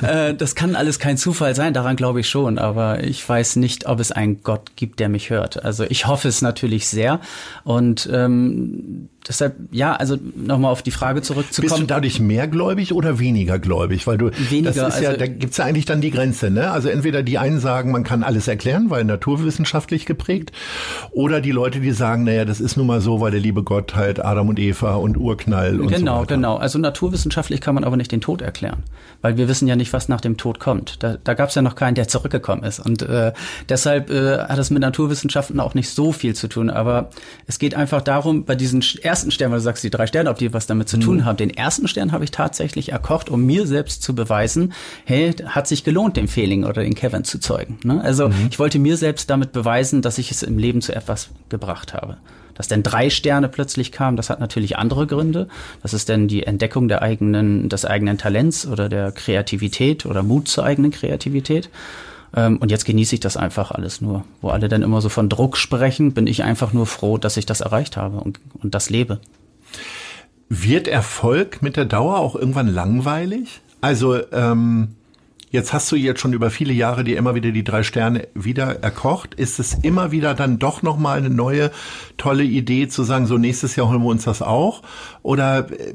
Äh, 0.02 0.34
das 0.34 0.54
kann 0.54 0.74
alles 0.74 0.98
kein 0.98 1.16
Zufall 1.16 1.54
sein, 1.54 1.74
daran 1.74 1.96
glaube 1.96 2.20
ich 2.20 2.28
schon, 2.28 2.58
aber 2.58 3.04
ich 3.04 3.26
weiß 3.26 3.56
nicht, 3.56 3.86
ob 3.86 4.00
es 4.00 4.10
einen 4.10 4.42
Gott 4.42 4.72
gibt, 4.76 5.00
der 5.00 5.08
mich 5.08 5.30
hört. 5.30 5.64
Also 5.64 5.84
ich 5.84 6.06
hoffe 6.06 6.28
es 6.28 6.42
natürlich 6.42 6.88
sehr 6.88 7.20
und 7.64 8.08
ähm, 8.12 8.51
um, 8.52 9.08
deshalb, 9.28 9.56
ja, 9.70 9.94
also 9.94 10.16
nochmal 10.34 10.72
auf 10.72 10.82
die 10.82 10.90
Frage 10.90 11.22
zurückzukommen. 11.22 11.70
Bist 11.70 11.82
du 11.82 11.86
dadurch 11.86 12.20
mehr 12.20 12.48
gläubig 12.48 12.92
oder 12.92 13.18
weniger 13.18 13.58
gläubig? 13.58 14.06
Weil 14.06 14.18
du, 14.18 14.30
weniger, 14.50 14.72
das 14.72 14.96
ist 14.96 15.02
ja, 15.02 15.10
also, 15.10 15.20
da 15.20 15.26
gibt's 15.26 15.56
ja 15.56 15.64
eigentlich 15.64 15.84
dann 15.84 16.00
die 16.00 16.10
Grenze, 16.10 16.50
ne? 16.50 16.70
Also 16.70 16.88
entweder 16.88 17.22
die 17.22 17.38
einen 17.38 17.60
sagen, 17.60 17.92
man 17.92 18.04
kann 18.04 18.22
alles 18.22 18.48
erklären, 18.48 18.90
weil 18.90 19.04
naturwissenschaftlich 19.04 20.06
geprägt, 20.06 20.52
oder 21.12 21.40
die 21.40 21.52
Leute, 21.52 21.80
die 21.80 21.92
sagen, 21.92 22.24
naja, 22.24 22.44
das 22.44 22.60
ist 22.60 22.76
nun 22.76 22.86
mal 22.86 23.00
so, 23.00 23.20
weil 23.20 23.30
der 23.30 23.40
liebe 23.40 23.62
Gott 23.62 23.94
halt 23.94 24.24
Adam 24.24 24.48
und 24.48 24.58
Eva 24.58 24.94
und 24.94 25.16
Urknall 25.16 25.80
und 25.80 25.88
Genau, 25.88 26.20
so 26.20 26.26
genau. 26.26 26.56
Also 26.56 26.78
naturwissenschaftlich 26.78 27.60
kann 27.60 27.74
man 27.74 27.84
aber 27.84 27.96
nicht 27.96 28.12
den 28.12 28.20
Tod 28.20 28.42
erklären, 28.42 28.82
weil 29.20 29.36
wir 29.36 29.48
wissen 29.48 29.68
ja 29.68 29.76
nicht, 29.76 29.92
was 29.92 30.08
nach 30.08 30.20
dem 30.20 30.36
Tod 30.36 30.58
kommt. 30.58 31.02
Da, 31.02 31.16
da 31.22 31.34
gab's 31.34 31.54
ja 31.54 31.62
noch 31.62 31.74
keinen, 31.74 31.94
der 31.94 32.08
zurückgekommen 32.08 32.64
ist. 32.64 32.80
Und 32.80 33.02
äh, 33.02 33.32
deshalb 33.68 34.10
äh, 34.10 34.38
hat 34.38 34.58
es 34.58 34.70
mit 34.70 34.80
Naturwissenschaften 34.80 35.60
auch 35.60 35.74
nicht 35.74 35.90
so 35.90 36.12
viel 36.12 36.34
zu 36.34 36.48
tun. 36.48 36.70
Aber 36.70 37.10
es 37.46 37.58
geht 37.58 37.74
einfach 37.74 38.02
darum, 38.02 38.44
bei 38.44 38.54
diesen 38.54 38.82
ersten 39.12 39.30
Sternen, 39.30 39.52
weil 39.52 39.58
du 39.58 39.64
sagst, 39.64 39.84
die 39.84 39.90
drei 39.90 40.06
Sterne, 40.06 40.30
ob 40.30 40.38
die 40.38 40.54
was 40.54 40.66
damit 40.66 40.88
zu 40.88 40.96
tun 40.96 41.18
mhm. 41.18 41.24
haben. 41.26 41.36
Den 41.36 41.50
ersten 41.50 41.86
Stern 41.86 42.12
habe 42.12 42.24
ich 42.24 42.30
tatsächlich 42.30 42.92
erkocht, 42.92 43.28
um 43.28 43.44
mir 43.44 43.66
selbst 43.66 44.02
zu 44.02 44.14
beweisen, 44.14 44.72
hey, 45.04 45.34
hat 45.44 45.68
sich 45.68 45.84
gelohnt, 45.84 46.16
den 46.16 46.28
Fehling 46.28 46.64
oder 46.64 46.82
den 46.82 46.94
Kevin 46.94 47.22
zu 47.22 47.38
zeugen. 47.38 47.78
Ne? 47.84 48.00
Also 48.02 48.30
mhm. 48.30 48.48
ich 48.50 48.58
wollte 48.58 48.78
mir 48.78 48.96
selbst 48.96 49.28
damit 49.28 49.52
beweisen, 49.52 50.00
dass 50.00 50.16
ich 50.16 50.30
es 50.30 50.42
im 50.42 50.56
Leben 50.56 50.80
zu 50.80 50.94
etwas 50.96 51.28
gebracht 51.50 51.92
habe. 51.92 52.16
Dass 52.54 52.68
denn 52.68 52.82
drei 52.82 53.10
Sterne 53.10 53.50
plötzlich 53.50 53.92
kamen, 53.92 54.16
das 54.16 54.30
hat 54.30 54.40
natürlich 54.40 54.78
andere 54.78 55.06
Gründe. 55.06 55.48
Das 55.82 55.92
ist 55.92 56.08
denn 56.08 56.26
die 56.26 56.44
Entdeckung 56.44 56.88
der 56.88 57.02
eigenen, 57.02 57.68
des 57.68 57.84
eigenen 57.84 58.16
Talents 58.16 58.66
oder 58.66 58.88
der 58.88 59.12
Kreativität 59.12 60.06
oder 60.06 60.22
Mut 60.22 60.48
zur 60.48 60.64
eigenen 60.64 60.90
Kreativität. 60.90 61.68
Ähm, 62.34 62.58
und 62.58 62.70
jetzt 62.70 62.84
genieße 62.84 63.14
ich 63.14 63.20
das 63.20 63.36
einfach 63.36 63.70
alles 63.70 64.00
nur. 64.00 64.24
Wo 64.40 64.50
alle 64.50 64.68
dann 64.68 64.82
immer 64.82 65.00
so 65.00 65.08
von 65.08 65.28
Druck 65.28 65.56
sprechen, 65.56 66.12
bin 66.12 66.26
ich 66.26 66.42
einfach 66.42 66.72
nur 66.72 66.86
froh, 66.86 67.18
dass 67.18 67.36
ich 67.36 67.46
das 67.46 67.60
erreicht 67.60 67.96
habe 67.96 68.18
und, 68.18 68.40
und 68.62 68.74
das 68.74 68.90
lebe. 68.90 69.20
Wird 70.48 70.88
Erfolg 70.88 71.62
mit 71.62 71.76
der 71.76 71.84
Dauer 71.84 72.18
auch 72.18 72.34
irgendwann 72.36 72.68
langweilig? 72.68 73.60
Also 73.80 74.20
ähm, 74.32 74.94
Jetzt 75.52 75.74
hast 75.74 75.92
du 75.92 75.96
jetzt 75.96 76.18
schon 76.18 76.32
über 76.32 76.50
viele 76.50 76.72
Jahre 76.72 77.04
dir 77.04 77.18
immer 77.18 77.34
wieder 77.34 77.50
die 77.50 77.62
drei 77.62 77.82
Sterne 77.82 78.26
wieder 78.32 78.82
erkocht. 78.82 79.34
Ist 79.34 79.60
es 79.60 79.74
immer 79.74 80.10
wieder 80.10 80.32
dann 80.32 80.58
doch 80.58 80.80
nochmal 80.80 81.18
eine 81.18 81.28
neue 81.28 81.70
tolle 82.16 82.42
Idee 82.42 82.88
zu 82.88 83.02
sagen, 83.02 83.26
so 83.26 83.36
nächstes 83.36 83.76
Jahr 83.76 83.90
holen 83.90 84.00
wir 84.00 84.08
uns 84.08 84.24
das 84.24 84.40
auch? 84.40 84.80
Oder 85.20 85.70
äh, 85.70 85.94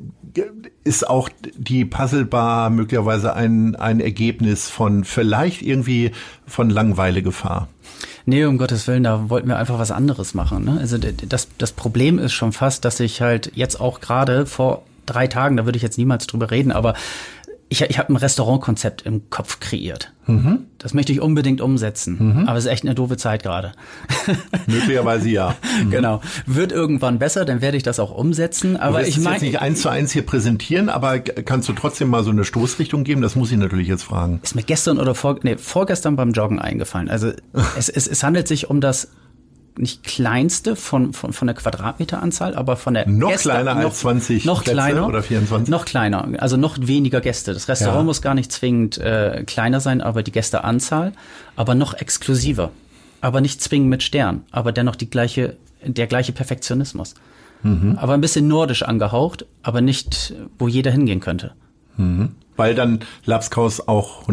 ist 0.84 1.10
auch 1.10 1.30
die 1.58 1.86
Puzzlebar 1.86 2.70
möglicherweise 2.70 3.34
ein, 3.34 3.76
ein 3.76 4.00
Ergebnis 4.00 4.70
von 4.70 5.04
vielleicht 5.04 5.64
irgendwie 5.64 6.12
von 6.46 6.70
Langweilegefahr? 6.70 7.68
Nee, 8.28 8.46
um 8.46 8.60
Gottes 8.60 8.88
Willen, 8.88 9.06
da 9.06 9.32
wollten 9.32 9.48
wir 9.48 9.58
einfach 9.58 9.80
was 9.80 9.90
anderes 9.90 10.36
machen. 10.36 10.66
Ne? 10.66 10.78
Also 10.80 11.00
das, 11.00 11.48
das 11.58 11.72
Problem 11.72 12.20
ist 12.20 12.34
schon 12.34 12.52
fast, 12.52 12.86
dass 12.86 13.00
ich 13.00 13.22
halt 13.22 13.54
jetzt 13.56 13.82
auch 13.82 14.02
gerade 14.02 14.46
vor 14.46 14.84
drei 15.08 15.26
Tagen, 15.26 15.58
da 15.58 15.66
würde 15.66 15.78
ich 15.78 15.84
jetzt 15.84 15.98
niemals 15.98 16.28
drüber 16.28 16.52
reden, 16.52 16.72
aber 16.72 16.94
ich, 17.70 17.82
ich 17.82 18.00
habe 18.00 18.14
ein 18.14 18.16
Restaurantkonzept 18.16 19.02
im 19.02 19.30
Kopf 19.30 19.60
kreiert. 19.60 20.14
Mhm. 20.26 20.68
Das 20.78 20.94
möchte 20.94 21.12
ich 21.12 21.22
unbedingt 21.22 21.60
umsetzen. 21.60 22.18
Mhm. 22.20 22.48
Aber 22.48 22.58
es 22.58 22.66
ist 22.66 22.72
echt 22.72 22.84
eine 22.84 22.96
doofe 22.96 23.18
Zeit 23.18 23.44
gerade. 23.44 23.74
Möglicherweise 24.68 25.30
ja. 25.30 25.56
Mhm. 25.78 25.92
Genau. 25.92 26.22
Wird 26.48 26.72
irgendwann 26.72 27.20
besser, 27.20 27.46
dann 27.46 27.62
werde 27.62 27.78
ich 27.78 27.84
das 27.84 28.00
auch 28.00 28.10
umsetzen. 28.10 28.78
Aber 28.78 29.06
ich 29.06 29.20
meine. 29.20 29.36
jetzt 29.36 29.44
nicht 29.44 29.62
eins 29.62 29.82
zu 29.82 29.90
eins 29.90 30.12
hier 30.12 30.26
präsentieren, 30.26 30.90
aber 30.90 31.20
kannst 31.20 31.70
du 31.70 31.74
trotzdem 31.74 32.10
mal 32.10 32.24
so 32.24 32.32
eine 32.32 32.46
Stoßrichtung 32.46 33.04
geben? 33.04 33.22
Das 33.22 33.36
muss 33.36 33.52
ich 33.52 33.58
natürlich 33.58 33.88
jetzt 33.88 34.04
fragen. 34.04 34.40
Ist 34.42 34.56
mir 34.56 34.64
gestern 34.64 34.98
oder 34.98 35.14
vor, 35.14 35.38
nee, 35.44 35.56
vorgestern 35.58 36.16
beim 36.16 36.32
Joggen 36.32 36.58
eingefallen. 36.58 37.10
Also 37.10 37.32
es, 37.78 37.90
es, 37.90 38.08
es 38.08 38.24
handelt 38.24 38.48
sich 38.48 38.72
um 38.72 38.82
das 38.82 39.10
nicht 39.78 40.04
kleinste 40.04 40.76
von, 40.76 41.14
von, 41.14 41.34
von 41.34 41.48
der 41.48 41.56
Quadratmeteranzahl, 41.56 42.56
aber 42.56 42.76
von 42.76 42.94
der 42.94 43.08
Noch 43.08 43.30
Gäste, 43.30 43.50
kleiner 43.50 43.76
noch, 43.76 43.84
als 43.86 44.00
20 44.00 44.46
noch 44.46 44.64
Plätze 44.64 44.76
kleiner, 44.76 45.08
oder 45.08 45.24
24? 45.24 45.70
Noch 45.70 45.86
kleiner, 45.86 46.28
also 46.40 46.58
noch 46.58 46.78
weniger 46.80 47.22
Gäste. 47.22 47.54
Das 47.54 47.68
Restaurant 47.68 48.02
ja. 48.02 48.04
muss 48.04 48.22
gar 48.22 48.34
nicht 48.34 48.52
zwingend 48.52 48.98
äh, 48.98 49.44
kleiner 49.46 49.80
sein, 49.80 50.02
aber 50.02 50.24
die 50.24 50.32
Gästeanzahl, 50.32 51.14
aber 51.56 51.76
noch 51.76 51.94
exklusiver. 51.94 52.72
Aber 53.22 53.42
nicht 53.42 53.62
zwingend 53.62 53.90
mit 53.90 54.04
Stern, 54.04 54.44
aber 54.52 54.72
dennoch 54.72 54.96
die 54.96 55.10
gleiche, 55.10 55.58
der 55.84 56.08
gleiche 56.08 56.32
Perfektionismus. 56.32 57.16
Mhm. 57.64 57.98
Aber 58.00 58.14
ein 58.14 58.22
bisschen 58.22 58.48
nordisch 58.48 58.84
angehaucht, 58.84 59.46
aber 59.64 59.82
nicht, 59.82 60.34
wo 60.60 60.68
jeder 60.68 60.92
hingehen 60.92 61.20
könnte. 61.20 61.54
Mhm. 61.98 62.36
Weil 62.56 62.76
dann 62.76 63.00
Lapskaus 63.26 63.88
auch 63.88 64.28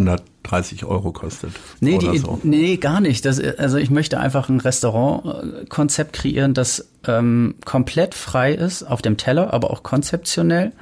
130 0.44 0.84
Euro 0.84 1.12
kostet. 1.12 1.52
Nee, 1.80 1.98
die, 1.98 2.18
so. 2.18 2.38
nee 2.42 2.76
gar 2.76 3.00
nicht. 3.00 3.24
Das, 3.24 3.40
also 3.40 3.78
ich 3.78 3.90
möchte 3.90 4.20
einfach 4.20 4.48
ein 4.48 4.60
Restaurantkonzept 4.60 6.12
kreieren, 6.12 6.54
das 6.54 6.88
ähm, 7.06 7.54
komplett 7.64 8.14
frei 8.14 8.52
ist 8.54 8.82
auf 8.82 9.02
dem 9.02 9.16
Teller, 9.16 9.52
aber 9.52 9.70
auch 9.70 9.82
konzeptionell 9.82 10.72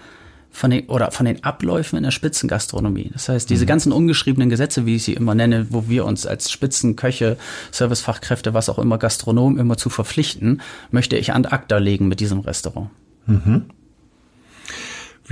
von 0.50 0.70
den, 0.70 0.86
oder 0.86 1.10
von 1.12 1.24
den 1.24 1.44
Abläufen 1.44 1.96
in 1.96 2.02
der 2.02 2.10
Spitzengastronomie. 2.10 3.10
Das 3.12 3.28
heißt, 3.28 3.48
diese 3.48 3.64
mhm. 3.64 3.68
ganzen 3.68 3.92
ungeschriebenen 3.92 4.50
Gesetze, 4.50 4.84
wie 4.84 4.96
ich 4.96 5.04
sie 5.04 5.14
immer 5.14 5.34
nenne, 5.34 5.68
wo 5.70 5.88
wir 5.88 6.04
uns 6.04 6.26
als 6.26 6.50
Spitzenköche, 6.50 7.38
Servicefachkräfte, 7.70 8.52
was 8.52 8.68
auch 8.68 8.78
immer, 8.78 8.98
Gastronomen 8.98 9.58
immer 9.58 9.76
zu 9.78 9.88
verpflichten, 9.88 10.60
möchte 10.90 11.16
ich 11.16 11.32
an 11.32 11.46
ACTA 11.46 11.78
legen 11.78 12.08
mit 12.08 12.20
diesem 12.20 12.40
Restaurant. 12.40 12.90
Mhm. 13.26 13.66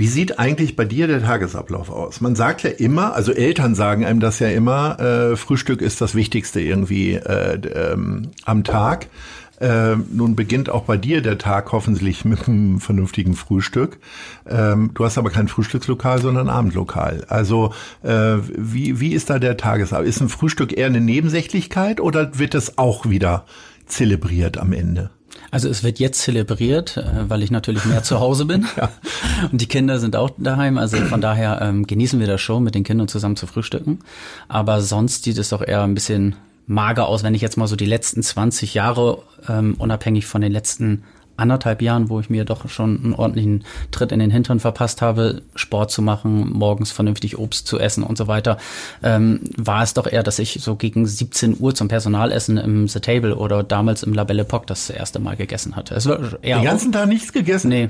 Wie 0.01 0.07
sieht 0.07 0.39
eigentlich 0.39 0.75
bei 0.75 0.83
dir 0.83 1.05
der 1.05 1.21
Tagesablauf 1.21 1.91
aus? 1.91 2.21
Man 2.21 2.33
sagt 2.33 2.63
ja 2.63 2.71
immer, 2.71 3.13
also 3.13 3.33
Eltern 3.33 3.75
sagen 3.75 4.03
einem 4.03 4.19
das 4.19 4.39
ja 4.39 4.47
immer, 4.47 4.99
äh, 4.99 5.35
Frühstück 5.35 5.79
ist 5.79 6.01
das 6.01 6.15
Wichtigste 6.15 6.59
irgendwie 6.59 7.13
äh, 7.13 7.59
ähm, 7.93 8.31
am 8.43 8.63
Tag. 8.63 9.09
Äh, 9.59 9.97
nun 9.97 10.35
beginnt 10.35 10.71
auch 10.71 10.85
bei 10.85 10.97
dir 10.97 11.21
der 11.21 11.37
Tag 11.37 11.71
hoffentlich 11.71 12.25
mit 12.25 12.47
einem 12.47 12.79
vernünftigen 12.79 13.35
Frühstück. 13.35 13.99
Ähm, 14.49 14.89
du 14.95 15.05
hast 15.05 15.19
aber 15.19 15.29
kein 15.29 15.47
Frühstückslokal, 15.47 16.19
sondern 16.19 16.49
ein 16.49 16.55
Abendlokal. 16.55 17.23
Also 17.27 17.71
äh, 18.01 18.37
wie, 18.57 18.99
wie 18.99 19.13
ist 19.13 19.29
da 19.29 19.37
der 19.37 19.55
Tagesablauf? 19.55 20.07
Ist 20.07 20.19
ein 20.19 20.29
Frühstück 20.29 20.75
eher 20.75 20.87
eine 20.87 20.99
Nebensächlichkeit 20.99 22.01
oder 22.01 22.39
wird 22.39 22.55
es 22.55 22.79
auch 22.79 23.07
wieder 23.07 23.45
zelebriert 23.85 24.57
am 24.57 24.73
Ende? 24.73 25.11
Also 25.51 25.67
es 25.67 25.83
wird 25.83 25.99
jetzt 25.99 26.21
zelebriert, 26.21 26.97
äh, 26.97 27.29
weil 27.29 27.43
ich 27.43 27.51
natürlich 27.51 27.85
mehr 27.85 28.03
zu 28.03 28.19
Hause 28.19 28.45
bin. 28.45 28.65
ja. 28.77 28.89
Und 29.51 29.59
die 29.59 29.67
Kinder 29.67 29.99
sind 29.99 30.15
auch 30.15 30.29
daheim. 30.37 30.77
Also 30.77 30.97
von 30.97 31.21
daher 31.21 31.61
ähm, 31.61 31.85
genießen 31.85 32.19
wir 32.19 32.27
das 32.27 32.41
schon, 32.41 32.63
mit 32.63 32.75
den 32.75 32.83
Kindern 32.83 33.07
zusammen 33.07 33.35
zu 33.35 33.47
frühstücken. 33.47 33.99
Aber 34.47 34.81
sonst 34.81 35.23
sieht 35.23 35.37
es 35.37 35.49
doch 35.49 35.61
eher 35.61 35.83
ein 35.83 35.93
bisschen 35.93 36.35
mager 36.67 37.07
aus, 37.07 37.23
wenn 37.23 37.35
ich 37.35 37.41
jetzt 37.41 37.57
mal 37.57 37.67
so 37.67 37.75
die 37.75 37.85
letzten 37.85 38.23
20 38.23 38.73
Jahre, 38.73 39.23
ähm, 39.49 39.75
unabhängig 39.77 40.25
von 40.25 40.41
den 40.41 40.51
letzten 40.51 41.03
anderthalb 41.41 41.81
Jahren, 41.81 42.09
wo 42.09 42.19
ich 42.19 42.29
mir 42.29 42.45
doch 42.45 42.69
schon 42.69 43.03
einen 43.03 43.13
ordentlichen 43.13 43.63
Tritt 43.91 44.11
in 44.11 44.19
den 44.19 44.31
Hintern 44.31 44.59
verpasst 44.59 45.01
habe, 45.01 45.41
Sport 45.55 45.91
zu 45.91 46.01
machen, 46.01 46.51
morgens 46.53 46.91
vernünftig 46.91 47.37
Obst 47.37 47.67
zu 47.67 47.79
essen 47.79 48.03
und 48.03 48.17
so 48.17 48.27
weiter, 48.27 48.57
ähm, 49.03 49.41
war 49.57 49.83
es 49.83 49.93
doch 49.93 50.07
eher, 50.07 50.23
dass 50.23 50.39
ich 50.39 50.59
so 50.61 50.75
gegen 50.75 51.05
17 51.05 51.57
Uhr 51.59 51.75
zum 51.75 51.87
Personalessen 51.87 52.57
im 52.57 52.87
The 52.87 52.99
Table 52.99 53.35
oder 53.35 53.63
damals 53.63 54.03
im 54.03 54.13
La 54.13 54.23
Belle 54.23 54.43
Epoque 54.43 54.67
das 54.67 54.89
erste 54.89 55.19
Mal 55.19 55.35
gegessen 55.35 55.75
hatte. 55.75 55.95
Es 55.95 56.07
war 56.07 56.19
eher 56.41 56.57
Den 56.57 56.65
ganzen 56.65 56.91
Tag 56.91 57.07
nichts 57.07 57.33
gegessen? 57.33 57.69
Nee. 57.69 57.89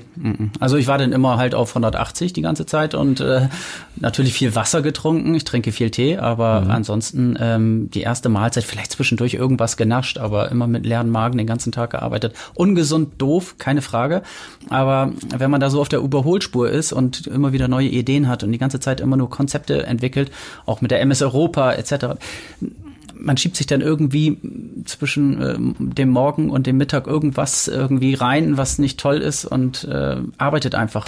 Also 0.59 0.77
ich 0.77 0.87
war 0.87 0.97
dann 0.97 1.11
immer 1.11 1.37
halt 1.37 1.55
auf 1.55 1.69
180 1.71 2.33
die 2.33 2.41
ganze 2.41 2.65
Zeit 2.65 2.95
und 2.95 3.19
äh, 3.19 3.47
natürlich 3.95 4.33
viel 4.33 4.55
Wasser 4.55 4.81
getrunken. 4.81 5.35
Ich 5.35 5.43
trinke 5.43 5.71
viel 5.71 5.91
Tee, 5.91 6.17
aber 6.17 6.61
mhm. 6.61 6.71
ansonsten 6.71 7.37
ähm, 7.39 7.89
die 7.91 8.01
erste 8.01 8.29
Mahlzeit 8.29 8.63
vielleicht 8.63 8.91
zwischendurch 8.91 9.33
irgendwas 9.33 9.77
genascht, 9.77 10.17
aber 10.17 10.51
immer 10.51 10.67
mit 10.67 10.85
leeren 10.85 11.09
Magen 11.09 11.37
den 11.37 11.47
ganzen 11.47 11.71
Tag 11.71 11.91
gearbeitet. 11.91 12.33
Ungesund, 12.53 13.13
doof 13.17 13.40
doof, 13.41 13.55
keine 13.57 13.81
Frage. 13.81 14.21
Aber 14.69 15.11
wenn 15.35 15.51
man 15.51 15.59
da 15.59 15.69
so 15.69 15.81
auf 15.81 15.89
der 15.89 15.99
Überholspur 15.99 16.69
ist 16.69 16.93
und 16.93 17.27
immer 17.27 17.53
wieder 17.53 17.67
neue 17.67 17.87
Ideen 17.87 18.27
hat 18.27 18.43
und 18.43 18.51
die 18.51 18.57
ganze 18.57 18.79
Zeit 18.79 19.01
immer 19.01 19.17
nur 19.17 19.29
Konzepte 19.29 19.85
entwickelt, 19.85 20.31
auch 20.65 20.81
mit 20.81 20.91
der 20.91 21.01
MS 21.01 21.21
Europa 21.21 21.73
etc., 21.73 22.17
man 23.23 23.37
schiebt 23.37 23.55
sich 23.55 23.67
dann 23.67 23.81
irgendwie 23.81 24.39
zwischen 24.85 25.41
äh, 25.41 25.55
dem 25.93 26.09
Morgen 26.09 26.49
und 26.49 26.65
dem 26.65 26.77
Mittag 26.77 27.05
irgendwas 27.05 27.67
irgendwie 27.67 28.15
rein, 28.15 28.57
was 28.57 28.79
nicht 28.79 28.99
toll 28.99 29.17
ist 29.17 29.45
und 29.45 29.83
äh, 29.83 30.15
arbeitet 30.39 30.73
einfach 30.73 31.05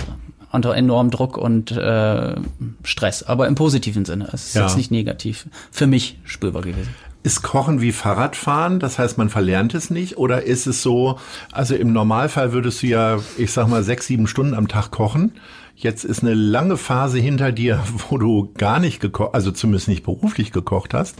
unter 0.51 0.75
enormem 0.75 1.09
Druck 1.09 1.37
und 1.37 1.71
äh, 1.71 2.35
Stress, 2.83 3.23
aber 3.23 3.47
im 3.47 3.55
positiven 3.55 4.05
Sinne. 4.05 4.29
Es 4.31 4.49
ist 4.49 4.53
ja. 4.53 4.61
jetzt 4.61 4.77
nicht 4.77 4.91
negativ 4.91 5.47
für 5.71 5.87
mich 5.87 6.19
spürbar 6.23 6.61
gewesen. 6.61 6.93
Ist 7.23 7.41
Kochen 7.41 7.79
wie 7.79 7.93
Fahrradfahren? 7.93 8.79
Das 8.81 8.99
heißt, 8.99 9.17
man 9.17 9.29
verlernt 9.29 9.73
es 9.73 9.89
nicht? 9.89 10.17
Oder 10.17 10.43
ist 10.43 10.67
es 10.67 10.81
so, 10.81 11.19
also 11.53 11.73
im 11.73 11.93
Normalfall 11.93 12.51
würdest 12.51 12.83
du 12.83 12.87
ja, 12.87 13.19
ich 13.37 13.53
sag 13.53 13.69
mal, 13.69 13.81
sechs, 13.81 14.07
sieben 14.07 14.27
Stunden 14.27 14.53
am 14.53 14.67
Tag 14.67 14.91
kochen. 14.91 15.31
Jetzt 15.73 16.03
ist 16.03 16.21
eine 16.21 16.33
lange 16.33 16.75
Phase 16.75 17.19
hinter 17.19 17.53
dir, 17.53 17.81
wo 18.09 18.17
du 18.17 18.51
gar 18.57 18.81
nicht 18.81 18.99
gekocht, 18.99 19.35
also 19.35 19.51
zumindest 19.51 19.87
nicht 19.87 20.03
beruflich 20.03 20.51
gekocht 20.51 20.93
hast. 20.93 21.15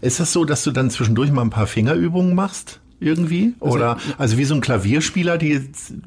Ist 0.00 0.12
es 0.12 0.18
das 0.18 0.32
so, 0.32 0.44
dass 0.44 0.62
du 0.62 0.70
dann 0.70 0.90
zwischendurch 0.90 1.32
mal 1.32 1.42
ein 1.42 1.50
paar 1.50 1.66
Fingerübungen 1.66 2.36
machst? 2.36 2.78
Irgendwie? 3.00 3.54
Oder 3.60 3.94
also, 3.94 4.14
also 4.18 4.38
wie 4.38 4.44
so 4.44 4.54
ein 4.54 4.60
Klavierspieler, 4.60 5.38
die 5.38 5.60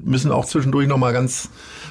müssen 0.04 0.32
auch 0.32 0.45
zwischendurch 0.45 0.88
noch 0.88 0.97
mal 0.97 1.13
ganz 1.13 1.49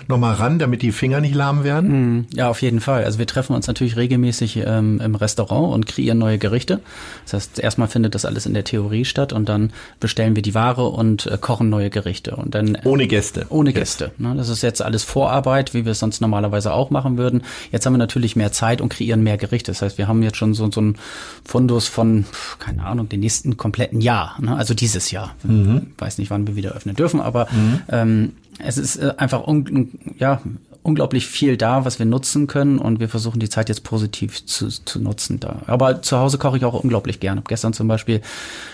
noch 0.09 0.19
mal 0.19 0.35
ran, 0.35 0.59
damit 0.59 0.83
die 0.83 0.93
Finger 0.93 1.21
nicht 1.21 1.35
lahm 1.35 1.65
werden? 1.65 1.91
Hm, 1.91 2.27
ja, 2.35 2.49
auf 2.49 2.61
jeden 2.63 2.81
Fall. 2.81 3.05
Also 3.05 3.19
wir 3.19 3.27
treffen 3.27 3.55
uns 3.55 3.67
natürlich 3.67 3.97
regelmäßig 3.97 4.63
ähm, 4.67 5.01
im 5.01 5.15
Restaurant 5.15 5.73
und 5.73 5.87
kreieren 5.87 6.19
neue 6.19 6.39
Gerichte. 6.39 6.81
Das 7.25 7.35
heißt, 7.35 7.59
erstmal 7.61 7.89
findet 7.89 8.15
das 8.15 8.25
alles 8.25 8.45
in 8.45 8.53
der 8.53 8.65
Theorie 8.65 9.05
statt 9.05 9.33
und 9.33 9.49
dann 9.49 9.73
bestellen 10.01 10.35
wir 10.35 10.43
die 10.43 10.55
Ware 10.55 10.89
und 10.89 11.27
äh, 11.27 11.39
kochen 11.41 11.71
neue 11.71 11.91
Gerichte 11.91 12.37
und 12.37 12.55
dann 12.55 12.75
äh, 12.75 12.81
ohne 12.85 13.07
Gäste. 13.07 13.47
Ohne 13.49 13.73
Gäste. 13.73 14.13
Ne? 14.19 14.35
Das 14.37 14.49
ist 14.49 14.63
jetzt 14.63 14.83
alles 14.83 15.05
Vorarbeit, 15.05 15.73
wie 15.73 15.85
wir 15.85 15.93
es 15.93 16.01
sonst 16.01 16.21
normalerweise 16.21 16.73
auch 16.73 16.91
machen 16.91 17.17
würden. 17.17 17.43
Jetzt 17.71 17.87
haben 17.87 17.95
wir 17.95 17.99
natürlich 17.99 18.37
mehr 18.37 18.53
Zeit 18.53 18.81
und 18.81 18.91
kreieren 18.91 19.23
mehr 19.23 19.39
Gerichte. 19.39 19.71
Das 19.71 19.81
heißt, 19.81 19.97
wir 19.97 20.09
haben 20.09 20.23
jetzt 20.23 20.37
schon 20.37 20.55
so, 20.55 20.71
so 20.71 20.81
ein 20.81 20.97
Fundus 21.45 21.89
von 21.89 22.25
keine 22.59 22.85
Ahnung, 22.85 23.09
den 23.09 23.21
nächsten 23.21 23.57
kompletten 23.57 24.01
Jahr. 24.01 24.37
Ne? 24.41 24.57
Also 24.57 24.75
dieses 24.93 25.11
Jahr. 25.11 25.35
Mhm. 25.43 25.93
Weiß 25.99 26.19
nicht, 26.19 26.31
wann 26.31 26.47
wir 26.47 26.57
wieder 26.57 26.73
öffnen 26.73 26.97
dürfen, 26.97 27.21
aber 27.21 27.47
mhm. 27.51 27.83
ähm, 27.89 28.33
es 28.59 28.79
ist 28.79 28.97
äh, 28.97 29.15
einfach 29.17 29.47
un 29.47 29.91
ja, 30.19 30.41
unglaublich 30.83 31.27
viel 31.27 31.57
da, 31.57 31.85
was 31.85 31.99
wir 31.99 32.07
nutzen 32.07 32.47
können 32.47 32.79
und 32.79 33.01
wir 33.01 33.09
versuchen 33.09 33.39
die 33.39 33.49
Zeit 33.49 33.69
jetzt 33.69 33.85
positiv 33.85 34.47
zu, 34.47 34.69
zu 34.69 34.99
nutzen 34.99 35.39
da. 35.39 35.57
Aber 35.67 36.01
zu 36.01 36.19
Hause 36.19 36.39
koche 36.39 36.57
ich 36.57 36.65
auch 36.65 36.73
unglaublich 36.73 37.21
gerne. 37.21 37.41
Hab 37.41 37.49
gestern 37.49 37.73
zum 37.73 37.87
Beispiel 37.87 38.23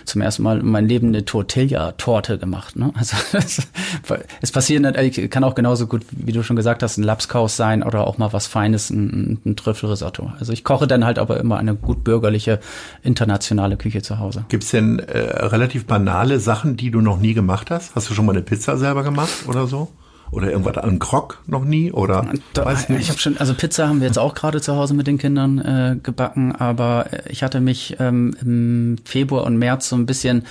zum 0.04 0.20
ersten 0.20 0.44
Mal 0.44 0.60
in 0.60 0.66
meinem 0.66 0.86
Leben 0.86 1.08
eine 1.08 1.24
Tortilla-Torte 1.24 2.38
gemacht. 2.38 2.76
Ne? 2.76 2.92
Also 2.94 3.16
es 4.40 4.52
passiert, 4.52 4.96
ich 4.98 5.30
kann 5.30 5.42
auch 5.42 5.56
genauso 5.56 5.88
gut, 5.88 6.04
wie 6.12 6.32
du 6.32 6.44
schon 6.44 6.56
gesagt 6.56 6.82
hast, 6.84 6.96
ein 6.96 7.02
Lapskaus 7.02 7.56
sein 7.56 7.82
oder 7.82 8.06
auch 8.06 8.18
mal 8.18 8.32
was 8.32 8.46
Feines, 8.46 8.90
ein, 8.90 9.40
ein 9.44 9.56
Trüffelrisotto. 9.56 10.32
Also 10.38 10.52
ich 10.52 10.62
koche 10.62 10.86
dann 10.86 11.04
halt 11.04 11.18
aber 11.18 11.40
immer 11.40 11.58
eine 11.58 11.74
gut 11.74 12.04
bürgerliche 12.04 12.60
internationale 13.02 13.76
Küche 13.76 14.02
zu 14.02 14.20
Hause. 14.20 14.44
Gibt's 14.48 14.70
denn 14.70 15.00
äh, 15.00 15.18
relativ 15.18 15.86
banale 15.86 16.38
Sachen, 16.38 16.76
die 16.76 16.92
du 16.92 17.00
noch 17.00 17.18
nie 17.18 17.34
gemacht 17.34 17.70
hast? 17.70 17.96
Hast 17.96 18.08
du 18.10 18.14
schon 18.14 18.26
mal 18.26 18.32
eine 18.32 18.42
Pizza 18.42 18.76
selber 18.76 19.02
gemacht 19.02 19.48
oder 19.48 19.66
so? 19.66 19.88
Oder 20.36 20.50
irgendwas 20.50 20.76
an 20.76 20.98
Krog 20.98 21.38
noch 21.46 21.64
nie 21.64 21.90
oder 21.90 22.26
da, 22.52 22.66
weiß 22.66 22.90
nicht. 22.90 23.00
Ich 23.00 23.08
habe 23.08 23.18
schon, 23.18 23.38
also 23.38 23.54
Pizza 23.54 23.88
haben 23.88 24.00
wir 24.00 24.06
jetzt 24.06 24.18
auch 24.18 24.34
gerade 24.34 24.60
zu 24.60 24.76
Hause 24.76 24.92
mit 24.92 25.06
den 25.06 25.16
Kindern 25.16 25.58
äh, 25.58 25.96
gebacken, 26.02 26.54
aber 26.54 27.06
ich 27.30 27.42
hatte 27.42 27.60
mich 27.60 27.96
ähm, 28.00 28.36
im 28.42 28.96
Februar 29.02 29.44
und 29.44 29.56
März 29.56 29.88
so 29.88 29.96
ein 29.96 30.04
bisschen 30.04 30.44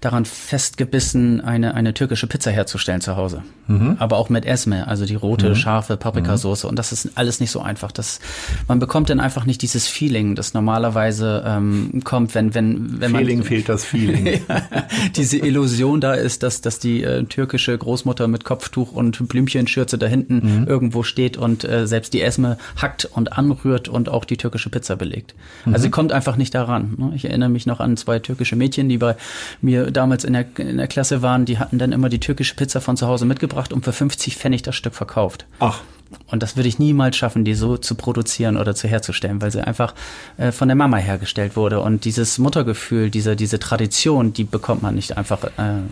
daran 0.00 0.24
festgebissen, 0.24 1.40
eine 1.40 1.74
eine 1.74 1.94
türkische 1.94 2.26
Pizza 2.26 2.50
herzustellen 2.50 3.00
zu 3.00 3.16
Hause, 3.16 3.44
mhm. 3.68 3.94
aber 4.00 4.16
auch 4.16 4.28
mit 4.28 4.44
Esme, 4.44 4.88
also 4.88 5.06
die 5.06 5.14
rote 5.14 5.50
mhm. 5.50 5.54
scharfe 5.54 5.96
Paprikasauce 5.96 6.64
und 6.64 6.76
das 6.76 6.90
ist 6.90 7.10
alles 7.14 7.38
nicht 7.38 7.52
so 7.52 7.60
einfach. 7.60 7.92
Das 7.92 8.18
man 8.66 8.80
bekommt 8.80 9.08
dann 9.08 9.20
einfach 9.20 9.46
nicht 9.46 9.62
dieses 9.62 9.86
Feeling, 9.86 10.34
das 10.34 10.52
normalerweise 10.52 11.44
ähm, 11.46 12.00
kommt, 12.02 12.34
wenn 12.34 12.54
wenn 12.54 13.00
wenn 13.00 13.14
Feeling 13.14 13.38
man 13.38 13.46
fehlt 13.46 13.68
das 13.68 13.84
Feeling. 13.84 14.40
diese 15.14 15.38
Illusion 15.38 16.00
da 16.00 16.14
ist, 16.14 16.42
dass 16.42 16.60
dass 16.60 16.80
die 16.80 17.04
äh, 17.04 17.22
türkische 17.22 17.78
Großmutter 17.78 18.26
mit 18.26 18.42
Kopftuch 18.44 18.90
und 18.90 19.27
Blümchenschürze 19.28 19.98
da 19.98 20.06
hinten 20.06 20.60
mhm. 20.60 20.66
irgendwo 20.66 21.02
steht 21.02 21.36
und 21.36 21.64
äh, 21.64 21.86
selbst 21.86 22.14
die 22.14 22.22
Esme 22.22 22.58
hackt 22.80 23.04
und 23.04 23.32
anrührt 23.34 23.88
und 23.88 24.08
auch 24.08 24.24
die 24.24 24.36
türkische 24.36 24.70
Pizza 24.70 24.96
belegt. 24.96 25.34
Mhm. 25.64 25.74
Also 25.74 25.84
sie 25.84 25.90
kommt 25.90 26.12
einfach 26.12 26.36
nicht 26.36 26.54
daran. 26.54 26.94
Ne? 26.98 27.12
Ich 27.14 27.24
erinnere 27.24 27.48
mich 27.48 27.66
noch 27.66 27.80
an 27.80 27.96
zwei 27.96 28.18
türkische 28.18 28.56
Mädchen, 28.56 28.88
die 28.88 28.98
bei 28.98 29.16
mir 29.60 29.90
damals 29.90 30.24
in 30.24 30.32
der, 30.32 30.46
in 30.58 30.78
der 30.78 30.88
Klasse 30.88 31.22
waren, 31.22 31.44
die 31.44 31.58
hatten 31.58 31.78
dann 31.78 31.92
immer 31.92 32.08
die 32.08 32.20
türkische 32.20 32.54
Pizza 32.54 32.80
von 32.80 32.96
zu 32.96 33.06
Hause 33.06 33.26
mitgebracht 33.26 33.72
und 33.72 33.84
für 33.84 33.92
50 33.92 34.36
Pfennig 34.36 34.62
das 34.62 34.76
Stück 34.76 34.94
verkauft. 34.94 35.46
Ach. 35.60 35.80
Und 36.26 36.42
das 36.42 36.56
würde 36.56 36.68
ich 36.68 36.78
niemals 36.78 37.16
schaffen, 37.16 37.44
die 37.44 37.54
so 37.54 37.76
zu 37.76 37.94
produzieren 37.94 38.56
oder 38.56 38.74
zu 38.74 38.88
herzustellen, 38.88 39.42
weil 39.42 39.50
sie 39.50 39.60
einfach 39.60 39.94
äh, 40.36 40.52
von 40.52 40.68
der 40.68 40.74
Mama 40.74 40.96
hergestellt 40.96 41.56
wurde. 41.56 41.80
Und 41.80 42.04
dieses 42.04 42.38
Muttergefühl, 42.38 43.10
diese, 43.10 43.36
diese 43.36 43.58
Tradition, 43.58 44.32
die 44.32 44.44
bekommt 44.44 44.82
man 44.82 44.94
nicht 44.94 45.16
einfach 45.16 45.44
äh, 45.44 45.82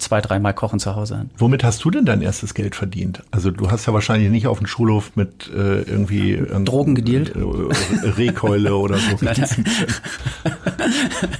zwei, 0.00 0.20
dreimal 0.20 0.54
kochen 0.54 0.80
zu 0.80 0.96
Hause 0.96 1.16
an. 1.16 1.30
Womit 1.38 1.64
hast 1.64 1.84
du 1.84 1.90
denn 1.90 2.04
dein 2.04 2.22
erstes 2.22 2.54
Geld 2.54 2.74
verdient? 2.74 3.22
Also 3.30 3.50
du 3.50 3.70
hast 3.70 3.86
ja 3.86 3.92
wahrscheinlich 3.92 4.30
nicht 4.30 4.46
auf 4.46 4.58
dem 4.58 4.66
Schulhof 4.66 5.12
mit 5.14 5.50
äh, 5.54 5.82
irgendwie 5.82 6.32
ähm, 6.32 6.64
Drogen 6.64 6.94
gedealt, 6.94 7.34
äh, 7.34 8.08
Rehkeule 8.08 8.76
oder 8.76 8.96
so. 8.98 9.16
nein, 9.20 9.36
nein. 9.38 9.64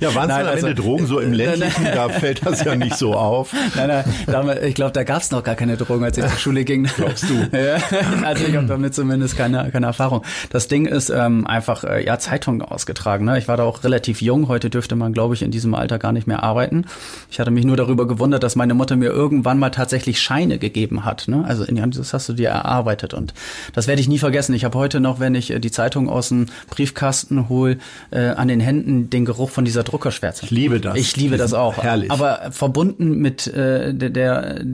Ja, 0.00 0.14
waren 0.14 0.30
es 0.30 0.36
dann 0.36 0.46
am 0.46 0.52
also, 0.54 0.66
Ende 0.66 0.82
Drogen 0.82 1.06
so 1.06 1.18
im 1.18 1.32
ländlichen? 1.32 1.84
da 1.84 2.08
fällt 2.08 2.44
das 2.46 2.64
ja 2.64 2.74
nicht 2.74 2.96
so 2.96 3.14
auf. 3.14 3.52
Nein, 3.74 4.04
nein, 4.26 4.58
ich 4.64 4.74
glaube, 4.74 4.92
da 4.92 5.04
gab 5.04 5.22
es 5.22 5.30
noch 5.30 5.42
gar 5.42 5.54
keine 5.54 5.76
Drogen, 5.76 6.04
als 6.04 6.18
ich 6.18 6.26
zur 6.26 6.38
Schule 6.38 6.64
ging. 6.64 6.84
Glaubst 6.84 7.24
du? 7.28 7.34
ja, 7.56 7.78
also 8.24 8.44
ich 8.44 8.56
habe 8.56 8.66
damit 8.66 8.94
zumindest 8.94 9.36
keine, 9.36 9.70
keine 9.70 9.86
Erfahrung. 9.86 10.22
Das 10.50 10.68
Ding 10.68 10.86
ist 10.86 11.10
ähm, 11.10 11.46
einfach 11.46 11.84
äh, 11.84 12.04
ja 12.04 12.18
Zeitungen 12.18 12.62
ausgetragen. 12.62 13.24
Ne? 13.24 13.38
Ich 13.38 13.48
war 13.48 13.56
da 13.56 13.64
auch 13.64 13.84
relativ 13.84 14.22
jung. 14.22 14.48
Heute 14.48 14.70
dürfte 14.70 14.96
man, 14.96 15.12
glaube 15.12 15.34
ich, 15.34 15.42
in 15.42 15.50
diesem 15.50 15.74
Alter 15.74 15.98
gar 15.98 16.12
nicht 16.12 16.26
mehr 16.26 16.42
arbeiten. 16.42 16.84
Ich 17.30 17.40
hatte 17.40 17.50
mich 17.50 17.64
nur 17.64 17.76
darüber 17.76 18.06
gewundert, 18.06 18.42
dass 18.42 18.49
dass 18.50 18.56
meine 18.56 18.74
Mutter 18.74 18.96
mir 18.96 19.10
irgendwann 19.10 19.60
mal 19.60 19.70
tatsächlich 19.70 20.20
Scheine 20.20 20.58
gegeben 20.58 21.04
hat. 21.04 21.28
Ne? 21.28 21.44
Also 21.46 21.64
das 21.64 22.12
hast 22.12 22.28
du 22.28 22.32
dir 22.32 22.48
erarbeitet 22.48 23.14
und 23.14 23.32
das 23.74 23.86
werde 23.86 24.00
ich 24.00 24.08
nie 24.08 24.18
vergessen. 24.18 24.54
Ich 24.54 24.64
habe 24.64 24.76
heute 24.76 24.98
noch, 24.98 25.20
wenn 25.20 25.36
ich 25.36 25.52
äh, 25.52 25.60
die 25.60 25.70
Zeitung 25.70 26.08
aus 26.08 26.30
dem 26.30 26.46
Briefkasten 26.68 27.48
hole, 27.48 27.78
äh, 28.10 28.30
an 28.30 28.48
den 28.48 28.58
Händen 28.58 29.08
den 29.08 29.24
Geruch 29.24 29.50
von 29.50 29.64
dieser 29.64 29.84
Druckerschwärze. 29.84 30.46
Ich 30.46 30.50
liebe 30.50 30.80
das. 30.80 30.96
Ich 30.96 31.16
liebe 31.16 31.36
das 31.36 31.54
auch. 31.54 31.80
Herrlich. 31.80 32.10
Aber 32.10 32.50
verbunden 32.50 33.18
mit 33.18 33.46
äh, 33.46 33.94
der, 33.94 34.10
der 34.10 34.64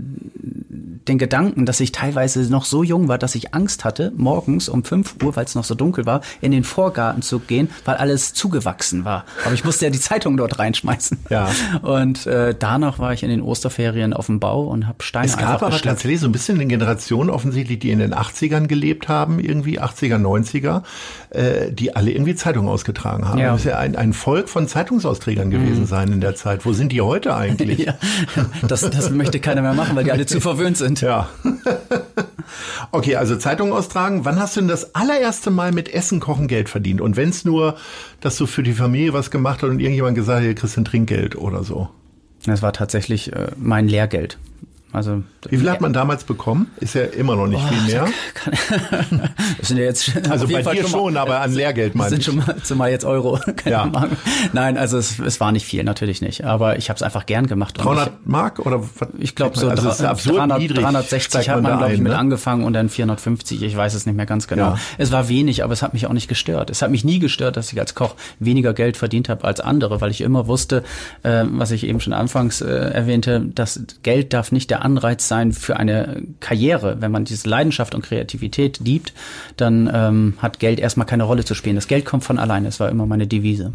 den 1.08 1.18
Gedanken, 1.18 1.66
dass 1.66 1.80
ich 1.80 1.92
teilweise 1.92 2.40
noch 2.50 2.64
so 2.64 2.82
jung 2.82 3.08
war, 3.08 3.18
dass 3.18 3.34
ich 3.34 3.54
Angst 3.54 3.84
hatte, 3.84 4.12
morgens 4.16 4.68
um 4.68 4.84
5 4.84 5.16
Uhr, 5.22 5.36
weil 5.36 5.44
es 5.44 5.54
noch 5.54 5.64
so 5.64 5.74
dunkel 5.74 6.06
war, 6.06 6.20
in 6.40 6.50
den 6.52 6.64
Vorgarten 6.64 7.22
zu 7.22 7.38
gehen, 7.38 7.70
weil 7.84 7.96
alles 7.96 8.34
zugewachsen 8.34 9.04
war. 9.04 9.24
Aber 9.44 9.54
ich 9.54 9.64
musste 9.64 9.84
ja 9.84 9.90
die 9.90 10.00
Zeitung 10.00 10.36
dort 10.36 10.58
reinschmeißen. 10.58 11.18
Ja. 11.30 11.50
Und 11.82 12.26
äh, 12.26 12.54
danach 12.58 12.98
war 12.98 13.12
ich 13.12 13.22
in 13.22 13.30
den 13.30 13.42
Osterferien 13.66 14.12
auf 14.12 14.26
dem 14.26 14.40
Bau 14.40 14.64
und 14.64 14.87
habe 14.87 15.02
Steine 15.02 15.26
Es 15.26 15.37
gab 15.37 15.62
aber 15.62 15.66
geschleppt. 15.66 15.85
tatsächlich 15.85 16.20
so 16.20 16.26
ein 16.26 16.33
bisschen 16.33 16.57
eine 16.57 16.66
Generation 16.66 17.31
offensichtlich, 17.31 17.79
die 17.79 17.90
in 17.90 17.98
den 17.98 18.14
80ern 18.14 18.66
gelebt 18.66 19.09
haben, 19.09 19.40
irgendwie 19.40 19.81
80er, 19.81 20.16
90er, 20.16 20.83
äh, 21.31 21.72
die 21.72 21.94
alle 21.96 22.12
irgendwie 22.12 22.35
Zeitung 22.35 22.68
ausgetragen 22.68 23.29
haben. 23.29 23.38
Ja. 23.38 23.52
Das 23.52 23.61
ist 23.61 23.66
ja 23.66 23.79
ein, 23.79 23.96
ein 23.96 24.12
Volk 24.12 24.48
von 24.48 24.68
Zeitungsausträgern 24.68 25.50
gewesen 25.50 25.83
mhm. 25.83 25.87
sein 25.87 26.12
in 26.12 26.20
der 26.20 26.35
Zeit. 26.37 26.64
Wo 26.64 26.72
sind 26.72 26.92
die 26.92 27.00
heute 27.00 27.35
eigentlich? 27.35 27.79
ja. 27.87 27.94
das, 28.66 28.88
das 28.88 29.11
möchte 29.11 29.40
keiner 29.40 29.62
mehr 29.62 29.74
machen, 29.74 29.96
weil 29.96 30.05
die 30.05 30.12
alle 30.12 30.26
zu 30.26 30.40
verwöhnt 30.40 30.76
sind. 30.76 31.00
Ja. 31.00 31.29
okay, 32.92 33.16
also 33.16 33.37
Zeitung 33.37 33.72
austragen. 33.72 34.24
Wann 34.24 34.38
hast 34.38 34.57
du 34.57 34.61
denn 34.61 34.68
das 34.68 34.94
allererste 34.94 35.50
Mal 35.50 35.72
mit 35.72 35.92
Essen 35.92 36.20
kochen 36.20 36.46
Geld 36.46 36.68
verdient? 36.68 37.00
Und 37.00 37.16
wenn 37.16 37.31
es 37.31 37.44
nur, 37.44 37.76
dass 38.20 38.37
du 38.37 38.46
für 38.46 38.62
die 38.62 38.74
Familie 38.74 39.12
was 39.12 39.31
gemacht 39.31 39.62
hast 39.62 39.70
und 39.70 39.81
irgendjemand 39.81 40.14
gesagt 40.14 40.38
hat, 40.38 40.44
hier 40.44 40.55
kriegst 40.55 40.76
du 40.76 40.83
ein 40.83 40.85
Trinkgeld 40.85 41.37
oder 41.37 41.64
so? 41.64 41.88
Das 42.46 42.62
war 42.62 42.72
tatsächlich 42.72 43.32
äh, 43.32 43.48
mein 43.56 43.88
Lehrgeld. 43.88 44.38
Also 44.92 45.22
wie 45.49 45.59
viel 45.59 45.70
hat 45.70 45.81
man 45.81 45.92
damals 45.92 46.25
bekommen? 46.25 46.70
Ist 46.81 46.94
ja 46.94 47.03
immer 47.03 47.37
noch 47.37 47.46
nicht 47.49 47.62
oh, 47.62 47.68
viel 47.68 47.94
mehr. 47.94 48.07
das 49.59 49.68
sind 49.68 49.77
ja 49.77 49.85
jetzt 49.85 50.11
also 50.31 50.46
bei 50.49 50.62
dir 50.62 50.87
schon, 50.87 51.12
mal, 51.12 51.20
aber 51.20 51.40
an 51.40 51.53
Lehrgeld 51.53 51.94
meine 51.94 52.11
sind 52.11 52.25
schon 52.25 52.37
mal 52.37 52.57
zumal 52.62 52.90
jetzt 52.90 53.05
Euro. 53.05 53.38
ja. 53.64 53.90
Nein, 54.53 54.79
also 54.79 54.96
es, 54.96 55.18
es 55.18 55.40
war 55.40 55.53
nicht 55.53 55.66
viel, 55.66 55.85
natürlich 55.85 56.22
nicht. 56.22 56.44
Aber 56.44 56.79
ich 56.79 56.88
habe 56.88 56.96
es 56.96 57.03
einfach 57.03 57.27
gern 57.27 57.46
gemacht. 57.46 57.77
300 57.79 58.09
ich, 58.09 58.12
Mark 58.25 58.61
oder 58.61 58.83
was? 58.83 59.09
Ich 59.18 59.35
glaube 59.35 59.59
so 59.59 59.68
also 59.68 59.90
300, 59.90 60.77
360 60.77 61.49
hat 61.49 61.62
man, 61.62 61.79
glaube 61.79 61.92
ich 61.92 62.01
mit 62.01 62.12
ne? 62.12 62.18
angefangen 62.18 62.64
und 62.64 62.72
dann 62.72 62.88
450. 62.88 63.62
Ich 63.62 63.77
weiß 63.77 63.92
es 63.94 64.07
nicht 64.07 64.16
mehr 64.16 64.27
ganz 64.27 64.46
genau. 64.49 64.70
Ja. 64.70 64.79
Es 64.99 65.12
war 65.12 65.29
wenig, 65.29 65.62
aber 65.62 65.72
es 65.72 65.83
hat 65.83 65.94
mich 65.94 66.07
auch 66.07 66.12
nicht 66.12 66.29
gestört. 66.29 66.70
Es 66.70 66.81
hat 66.81 66.90
mich 66.90 67.05
nie 67.05 67.18
gestört, 67.18 67.57
dass 67.57 67.72
ich 67.72 67.79
als 67.79 67.94
Koch 67.94 68.14
weniger 68.38 68.72
Geld 68.72 68.96
verdient 68.96 69.29
habe 69.29 69.44
als 69.44 69.61
andere, 69.61 70.01
weil 70.01 70.11
ich 70.11 70.20
immer 70.20 70.46
wusste, 70.46 70.85
äh, 71.22 71.44
was 71.44 71.70
ich 71.70 71.85
eben 71.85 72.01
schon 72.01 72.12
anfangs 72.12 72.61
äh, 72.61 72.66
erwähnte, 72.66 73.40
dass 73.55 73.81
Geld 74.03 74.33
darf 74.33 74.53
nicht 74.53 74.70
der 74.70 74.75
Anreiz 74.82 75.28
sein 75.28 75.52
für 75.52 75.76
eine 75.76 76.22
Karriere. 76.40 77.00
Wenn 77.00 77.10
man 77.10 77.24
diese 77.24 77.48
Leidenschaft 77.48 77.94
und 77.94 78.02
Kreativität 78.02 78.80
liebt, 78.80 79.12
dann 79.56 79.90
ähm, 79.92 80.34
hat 80.38 80.58
Geld 80.58 80.80
erstmal 80.80 81.06
keine 81.06 81.24
Rolle 81.24 81.44
zu 81.44 81.54
spielen. 81.54 81.76
Das 81.76 81.88
Geld 81.88 82.04
kommt 82.04 82.24
von 82.24 82.38
alleine. 82.38 82.66
Das 82.66 82.80
war 82.80 82.88
immer 82.88 83.06
meine 83.06 83.26
Devise. 83.26 83.72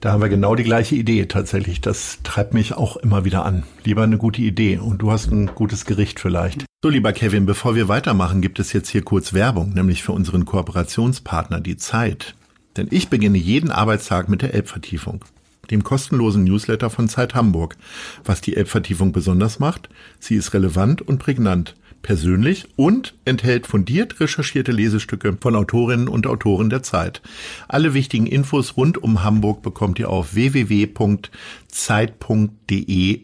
Da 0.00 0.12
haben 0.12 0.22
wir 0.22 0.30
genau 0.30 0.54
die 0.54 0.62
gleiche 0.62 0.94
Idee 0.94 1.26
tatsächlich. 1.26 1.82
Das 1.82 2.20
treibt 2.22 2.54
mich 2.54 2.72
auch 2.72 2.96
immer 2.96 3.26
wieder 3.26 3.44
an. 3.44 3.64
Lieber 3.84 4.02
eine 4.02 4.16
gute 4.16 4.40
Idee 4.40 4.78
und 4.78 4.98
du 5.02 5.10
hast 5.10 5.30
ein 5.30 5.46
gutes 5.54 5.84
Gericht 5.84 6.20
vielleicht. 6.20 6.64
So, 6.82 6.88
lieber 6.88 7.12
Kevin, 7.12 7.44
bevor 7.44 7.74
wir 7.74 7.88
weitermachen, 7.88 8.40
gibt 8.40 8.58
es 8.58 8.72
jetzt 8.72 8.88
hier 8.88 9.02
kurz 9.02 9.34
Werbung, 9.34 9.74
nämlich 9.74 10.02
für 10.02 10.12
unseren 10.12 10.46
Kooperationspartner, 10.46 11.60
die 11.60 11.76
Zeit. 11.76 12.34
Denn 12.78 12.88
ich 12.90 13.08
beginne 13.08 13.36
jeden 13.36 13.70
Arbeitstag 13.70 14.30
mit 14.30 14.40
der 14.40 14.54
Elbvertiefung 14.54 15.22
dem 15.70 15.84
kostenlosen 15.84 16.44
Newsletter 16.44 16.90
von 16.90 17.08
Zeit 17.08 17.34
Hamburg. 17.34 17.76
Was 18.24 18.40
die 18.40 18.56
App-Vertiefung 18.56 19.12
besonders 19.12 19.58
macht, 19.58 19.88
sie 20.18 20.36
ist 20.36 20.54
relevant 20.54 21.02
und 21.02 21.18
prägnant, 21.18 21.74
persönlich 22.02 22.66
und 22.76 23.14
enthält 23.24 23.66
fundiert 23.66 24.20
recherchierte 24.20 24.72
Lesestücke 24.72 25.36
von 25.40 25.54
Autorinnen 25.54 26.08
und 26.08 26.26
Autoren 26.26 26.70
der 26.70 26.82
Zeit. 26.82 27.20
Alle 27.68 27.94
wichtigen 27.94 28.26
Infos 28.26 28.76
rund 28.76 28.98
um 29.02 29.22
Hamburg 29.22 29.62
bekommt 29.62 29.98
ihr 29.98 30.10
auf 30.10 30.34
www.zeit.de 30.34 31.30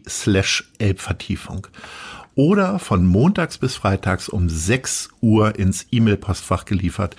slash 0.07 0.71
Elbvertiefung 0.77 1.67
oder 2.35 2.77
von 2.79 3.05
montags 3.05 3.57
bis 3.57 3.75
freitags 3.75 4.29
um 4.29 4.47
6 4.47 5.09
Uhr 5.21 5.57
ins 5.57 5.87
E-Mail-Postfach 5.91 6.65
geliefert. 6.65 7.15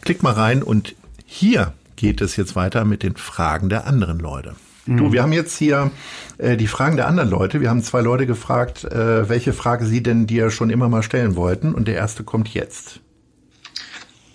Klickt 0.00 0.22
mal 0.22 0.32
rein 0.32 0.62
und 0.62 0.94
hier 1.26 1.74
geht 1.96 2.20
es 2.20 2.36
jetzt 2.36 2.54
weiter 2.54 2.84
mit 2.84 3.02
den 3.02 3.16
Fragen 3.16 3.68
der 3.68 3.86
anderen 3.86 4.20
Leute. 4.20 4.54
Mhm. 4.90 4.96
Du, 4.96 5.12
wir 5.12 5.22
haben 5.22 5.32
jetzt 5.32 5.56
hier 5.56 5.90
äh, 6.38 6.56
die 6.56 6.66
Fragen 6.66 6.96
der 6.96 7.06
anderen 7.06 7.30
Leute. 7.30 7.60
Wir 7.60 7.70
haben 7.70 7.82
zwei 7.82 8.00
Leute 8.00 8.26
gefragt, 8.26 8.84
äh, 8.84 9.28
welche 9.28 9.52
Frage 9.52 9.86
sie 9.86 10.02
denn 10.02 10.26
dir 10.26 10.50
schon 10.50 10.68
immer 10.70 10.88
mal 10.88 11.02
stellen 11.02 11.36
wollten. 11.36 11.74
Und 11.74 11.86
der 11.86 11.94
erste 11.94 12.24
kommt 12.24 12.48
jetzt. 12.52 13.00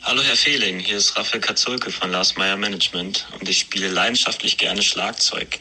Hallo 0.01 0.21
Herr 0.21 0.35
Fehling, 0.35 0.77
hier 0.77 0.97
ist 0.97 1.17
Raphael 1.17 1.41
Katzulke 1.41 1.89
von 1.89 2.11
Lars 2.11 2.37
Meyer 2.37 2.57
Management 2.57 3.27
und 3.39 3.49
ich 3.49 3.57
spiele 3.57 3.89
leidenschaftlich 3.89 4.57
gerne 4.59 4.83
Schlagzeug. 4.83 5.57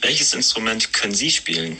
Welches 0.00 0.34
Instrument 0.34 0.92
können 0.92 1.14
Sie 1.14 1.30
spielen? 1.30 1.76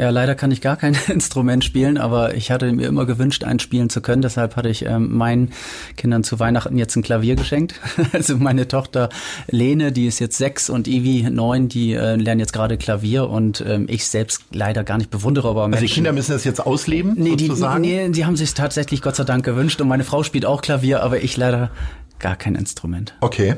Ja, 0.00 0.08
leider 0.08 0.34
kann 0.34 0.50
ich 0.50 0.62
gar 0.62 0.78
kein 0.78 0.96
Instrument 1.08 1.62
spielen, 1.62 1.98
aber 1.98 2.34
ich 2.34 2.50
hatte 2.50 2.72
mir 2.72 2.88
immer 2.88 3.04
gewünscht, 3.04 3.44
eins 3.44 3.62
spielen 3.62 3.90
zu 3.90 4.00
können. 4.00 4.22
Deshalb 4.22 4.56
hatte 4.56 4.70
ich 4.70 4.86
ähm, 4.86 5.14
meinen 5.14 5.52
Kindern 5.98 6.24
zu 6.24 6.40
Weihnachten 6.40 6.78
jetzt 6.78 6.96
ein 6.96 7.02
Klavier 7.02 7.36
geschenkt. 7.36 7.74
Also 8.12 8.36
meine 8.38 8.66
Tochter 8.66 9.10
Lene, 9.48 9.92
die 9.92 10.06
ist 10.06 10.18
jetzt 10.18 10.38
sechs 10.38 10.70
und 10.70 10.88
Ivi 10.88 11.28
neun, 11.30 11.68
die 11.68 11.92
äh, 11.92 12.16
lernen 12.16 12.40
jetzt 12.40 12.52
gerade 12.52 12.78
Klavier 12.78 13.28
und 13.28 13.62
ähm, 13.66 13.86
ich 13.88 14.06
selbst 14.06 14.42
leider 14.52 14.84
gar 14.84 14.96
nicht 14.96 15.10
bewundere, 15.10 15.48
aber 15.48 15.68
Menschen, 15.68 15.82
Also 15.82 15.86
die 15.86 15.94
Kinder 15.94 16.12
müssen 16.12 16.32
das 16.32 16.44
jetzt 16.44 16.60
ausleben, 16.66 17.14
nee, 17.16 17.30
sozusagen? 17.30 17.82
Die, 17.82 17.90
nee, 17.90 18.08
die 18.08 18.24
haben 18.24 18.36
sich 18.36 18.54
tatsächlich 18.54 19.02
Gott 19.02 19.16
sei 19.16 19.24
Dank 19.24 19.44
gewünscht 19.44 19.80
und 19.80 19.88
meine 19.88 20.04
Frau 20.04 20.22
spielt 20.22 20.46
auch 20.46 20.62
Klavier, 20.62 21.02
aber 21.02 21.22
ich 21.22 21.36
leider 21.36 21.70
gar 22.18 22.36
kein 22.36 22.54
Instrument. 22.54 23.14
Okay, 23.20 23.56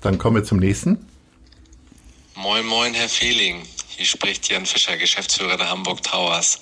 dann 0.00 0.18
kommen 0.18 0.36
wir 0.36 0.44
zum 0.44 0.58
nächsten. 0.58 0.98
Moin, 2.34 2.66
moin, 2.66 2.94
Herr 2.94 3.08
Fehling. 3.08 3.62
Hier 3.96 4.06
spricht 4.06 4.48
Jan 4.48 4.66
Fischer, 4.66 4.96
Geschäftsführer 4.96 5.56
der 5.56 5.70
Hamburg 5.70 6.02
Towers. 6.02 6.58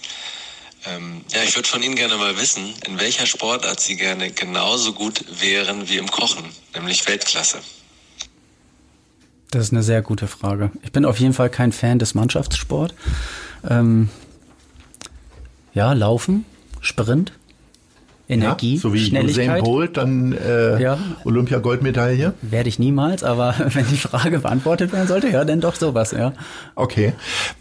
Ähm, 0.85 1.25
ja, 1.33 1.43
ich 1.45 1.55
würde 1.57 1.69
von 1.69 1.83
Ihnen 1.83 1.95
gerne 1.95 2.17
mal 2.17 2.37
wissen, 2.39 2.75
in 2.87 2.99
welcher 2.99 3.25
Sportart 3.27 3.81
Sie 3.81 3.97
gerne 3.97 4.31
genauso 4.31 4.93
gut 4.93 5.25
wären 5.41 5.89
wie 5.89 5.97
im 5.97 6.11
Kochen, 6.11 6.45
nämlich 6.75 7.07
Weltklasse. 7.07 7.59
Das 9.51 9.65
ist 9.65 9.73
eine 9.73 9.83
sehr 9.83 10.03
gute 10.03 10.29
Frage. 10.29 10.73
Ich 10.83 10.93
bin 10.93 11.05
auf 11.05 11.21
jeden 11.21 11.35
Fall 11.35 11.51
kein 11.51 11.73
Fan 11.73 11.99
des 11.99 12.15
Mannschaftssport. 12.15 12.95
Ähm, 13.69 14.09
ja, 15.73 15.93
Laufen, 15.93 16.45
Sprint, 16.81 17.33
Energie, 18.33 18.75
ja, 18.75 18.81
so 18.81 18.93
wie 18.93 19.01
Schnelligkeit. 19.01 19.63
Usain 19.63 19.65
Bolt, 19.65 19.97
dann 19.97 20.33
äh, 20.33 20.81
ja. 20.83 20.99
Olympia-Goldmedaille. 21.25 22.35
Werde 22.43 22.69
ich 22.69 22.79
niemals, 22.79 23.23
aber 23.23 23.55
wenn 23.73 23.87
die 23.89 23.97
Frage 23.97 24.41
beantwortet 24.41 24.93
werden 24.93 25.09
sollte, 25.09 25.29
ja, 25.29 25.45
dann 25.45 25.61
doch 25.61 25.75
sowas, 25.75 26.13
ja. 26.13 26.33
Okay. 26.75 27.13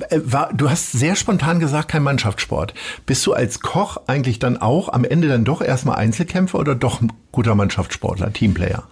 Äh, 0.09 0.19
war, 0.23 0.51
du 0.53 0.69
hast 0.69 0.91
sehr 0.91 1.15
spontan 1.15 1.59
gesagt, 1.59 1.89
kein 1.89 2.03
Mannschaftssport. 2.03 2.73
Bist 3.05 3.25
du 3.25 3.33
als 3.33 3.59
Koch 3.59 3.97
eigentlich 4.07 4.39
dann 4.39 4.57
auch 4.57 4.89
am 4.89 5.03
Ende 5.03 5.27
dann 5.27 5.45
doch 5.45 5.61
erstmal 5.61 5.97
Einzelkämpfer 5.97 6.59
oder 6.59 6.75
doch 6.75 7.01
ein 7.01 7.11
guter 7.31 7.55
Mannschaftssportler, 7.55 8.33
Teamplayer? 8.33 8.83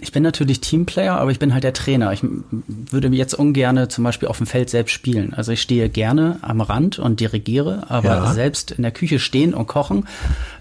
Ich 0.00 0.12
bin 0.12 0.22
natürlich 0.22 0.60
Teamplayer, 0.60 1.16
aber 1.18 1.30
ich 1.30 1.38
bin 1.38 1.52
halt 1.52 1.64
der 1.64 1.72
Trainer. 1.72 2.12
Ich 2.12 2.20
würde 2.22 3.08
jetzt 3.08 3.34
ungern 3.34 3.90
zum 3.90 4.04
Beispiel 4.04 4.28
auf 4.28 4.38
dem 4.38 4.46
Feld 4.46 4.70
selbst 4.70 4.92
spielen. 4.92 5.34
Also 5.34 5.52
ich 5.52 5.62
stehe 5.62 5.88
gerne 5.88 6.38
am 6.42 6.60
Rand 6.60 6.98
und 6.98 7.20
dirigiere, 7.20 7.84
aber 7.88 8.08
ja. 8.08 8.32
selbst 8.32 8.70
in 8.72 8.82
der 8.82 8.92
Küche 8.92 9.18
stehen 9.18 9.52
und 9.52 9.66
kochen, 9.66 10.06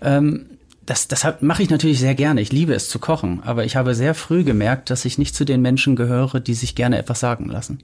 ähm, 0.01 0.45
das, 0.86 1.08
das 1.08 1.26
mache 1.41 1.63
ich 1.63 1.69
natürlich 1.69 2.00
sehr 2.00 2.15
gerne. 2.15 2.41
Ich 2.41 2.52
liebe 2.52 2.74
es 2.74 2.89
zu 2.89 3.00
kochen, 3.00 3.41
aber 3.43 3.65
ich 3.65 3.76
habe 3.76 3.96
sehr 3.96 4.15
früh 4.15 4.43
gemerkt, 4.43 4.89
dass 4.89 5.06
ich 5.06 5.17
nicht 5.17 5.36
zu 5.36 5.46
den 5.46 5.62
Menschen 5.62 5.96
gehöre, 5.96 6.39
die 6.39 6.54
sich 6.54 6.76
gerne 6.76 6.98
etwas 6.98 7.19
sagen 7.19 7.48
lassen. 7.48 7.80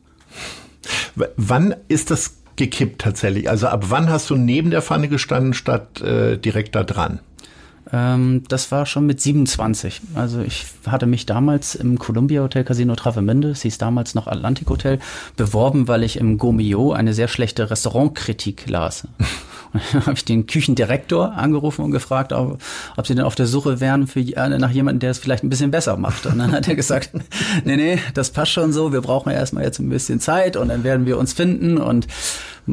W 1.15 1.25
wann 1.37 1.75
ist 1.87 2.11
das 2.11 2.35
gekippt 2.55 3.01
tatsächlich? 3.01 3.49
Also 3.49 3.67
ab 3.67 3.85
wann 3.89 4.09
hast 4.09 4.29
du 4.29 4.35
neben 4.35 4.69
der 4.69 4.81
Pfanne 4.81 5.07
gestanden 5.07 5.53
statt 5.53 6.01
äh, 6.01 6.37
direkt 6.37 6.75
da 6.75 6.83
dran? 6.83 7.19
Ähm, 7.91 8.43
das 8.47 8.71
war 8.71 8.85
schon 8.85 9.05
mit 9.05 9.21
27. 9.21 10.01
Also 10.15 10.41
ich 10.41 10.65
hatte 10.85 11.05
mich 11.05 11.25
damals 11.25 11.75
im 11.75 11.97
Columbia 11.97 12.41
Hotel 12.41 12.63
Casino 12.63 12.95
Travemünde, 12.95 13.49
es 13.49 13.61
hieß 13.61 13.77
damals 13.77 14.13
noch 14.15 14.27
Atlantic 14.27 14.69
Hotel, 14.69 14.99
beworben, 15.37 15.87
weil 15.87 16.03
ich 16.03 16.17
im 16.17 16.37
Gomio 16.37 16.91
eine 16.91 17.13
sehr 17.13 17.27
schlechte 17.27 17.71
Restaurantkritik 17.71 18.69
las. 18.69 19.07
Und 19.73 19.81
dann 19.93 20.01
habe 20.01 20.13
ich 20.13 20.25
den 20.25 20.47
Küchendirektor 20.47 21.33
angerufen 21.33 21.83
und 21.83 21.91
gefragt, 21.91 22.33
ob, 22.33 22.59
ob 22.97 23.07
sie 23.07 23.15
denn 23.15 23.25
auf 23.25 23.35
der 23.35 23.45
Suche 23.45 23.79
wären 23.79 24.07
für, 24.07 24.19
äh, 24.19 24.49
nach 24.57 24.71
jemandem, 24.71 24.99
der 24.99 25.11
es 25.11 25.19
vielleicht 25.19 25.43
ein 25.43 25.49
bisschen 25.49 25.71
besser 25.71 25.97
macht. 25.97 26.25
Und 26.25 26.39
dann 26.39 26.51
hat 26.51 26.67
er 26.67 26.75
gesagt, 26.75 27.11
nee, 27.65 27.75
nee, 27.75 27.99
das 28.13 28.31
passt 28.31 28.51
schon 28.51 28.73
so, 28.73 28.91
wir 28.91 29.01
brauchen 29.01 29.31
erstmal 29.31 29.63
jetzt 29.63 29.79
ein 29.79 29.89
bisschen 29.89 30.19
Zeit 30.19 30.57
und 30.57 30.69
dann 30.69 30.83
werden 30.83 31.05
wir 31.05 31.17
uns 31.17 31.33
finden. 31.33 31.77
Und 31.77 32.07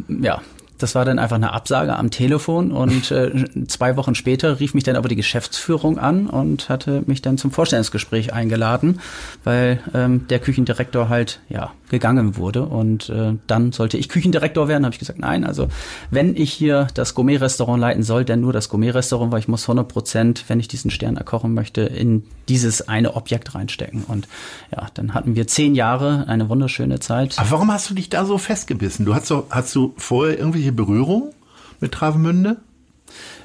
ja, 0.08 0.40
das 0.78 0.94
war 0.94 1.04
dann 1.04 1.18
einfach 1.18 1.36
eine 1.36 1.52
Absage 1.52 1.96
am 1.96 2.10
Telefon 2.10 2.72
und 2.72 3.10
äh, 3.10 3.66
zwei 3.66 3.96
Wochen 3.96 4.14
später 4.14 4.60
rief 4.60 4.74
mich 4.74 4.84
dann 4.84 4.96
aber 4.96 5.08
die 5.08 5.16
Geschäftsführung 5.16 5.98
an 5.98 6.26
und 6.26 6.68
hatte 6.68 7.02
mich 7.06 7.22
dann 7.22 7.38
zum 7.38 7.50
Vorstellungsgespräch 7.50 8.32
eingeladen, 8.32 9.00
weil 9.44 9.80
ähm, 9.94 10.26
der 10.28 10.38
Küchendirektor 10.38 11.08
halt 11.08 11.40
ja 11.48 11.72
gegangen 11.88 12.36
wurde 12.36 12.64
und 12.64 13.08
äh, 13.08 13.34
dann 13.46 13.72
sollte 13.72 13.96
ich 13.96 14.08
Küchendirektor 14.08 14.68
werden. 14.68 14.84
Habe 14.84 14.94
ich 14.94 14.98
gesagt, 14.98 15.18
nein, 15.18 15.44
also 15.44 15.68
wenn 16.10 16.36
ich 16.36 16.52
hier 16.52 16.88
das 16.94 17.14
Gourmet-Restaurant 17.14 17.80
leiten 17.80 18.02
soll, 18.02 18.24
dann 18.24 18.40
nur 18.40 18.52
das 18.52 18.68
Gourmet-Restaurant, 18.68 19.32
weil 19.32 19.40
ich 19.40 19.48
muss 19.48 19.64
100 19.64 19.86
Prozent, 19.86 20.44
wenn 20.48 20.58
ich 20.58 20.68
diesen 20.68 20.90
Stern 20.90 21.16
erkochen 21.16 21.54
möchte, 21.54 21.82
in 21.82 22.24
dieses 22.48 22.88
eine 22.88 23.14
Objekt 23.14 23.54
reinstecken. 23.54 24.04
Und 24.04 24.26
ja, 24.72 24.88
dann 24.94 25.14
hatten 25.14 25.36
wir 25.36 25.46
zehn 25.46 25.74
Jahre, 25.74 26.24
eine 26.28 26.48
wunderschöne 26.48 27.00
Zeit. 27.00 27.38
Aber 27.38 27.50
warum 27.52 27.72
hast 27.72 27.90
du 27.90 27.94
dich 27.94 28.10
da 28.10 28.24
so 28.24 28.38
festgebissen? 28.38 29.04
Du 29.04 29.14
hast 29.14 29.26
so, 29.26 29.46
hast 29.50 29.74
du 29.74 29.94
vorher 29.96 30.38
irgendwelche 30.66 30.72
Berührung 30.72 31.32
mit 31.80 31.92
Travemünde? 31.92 32.56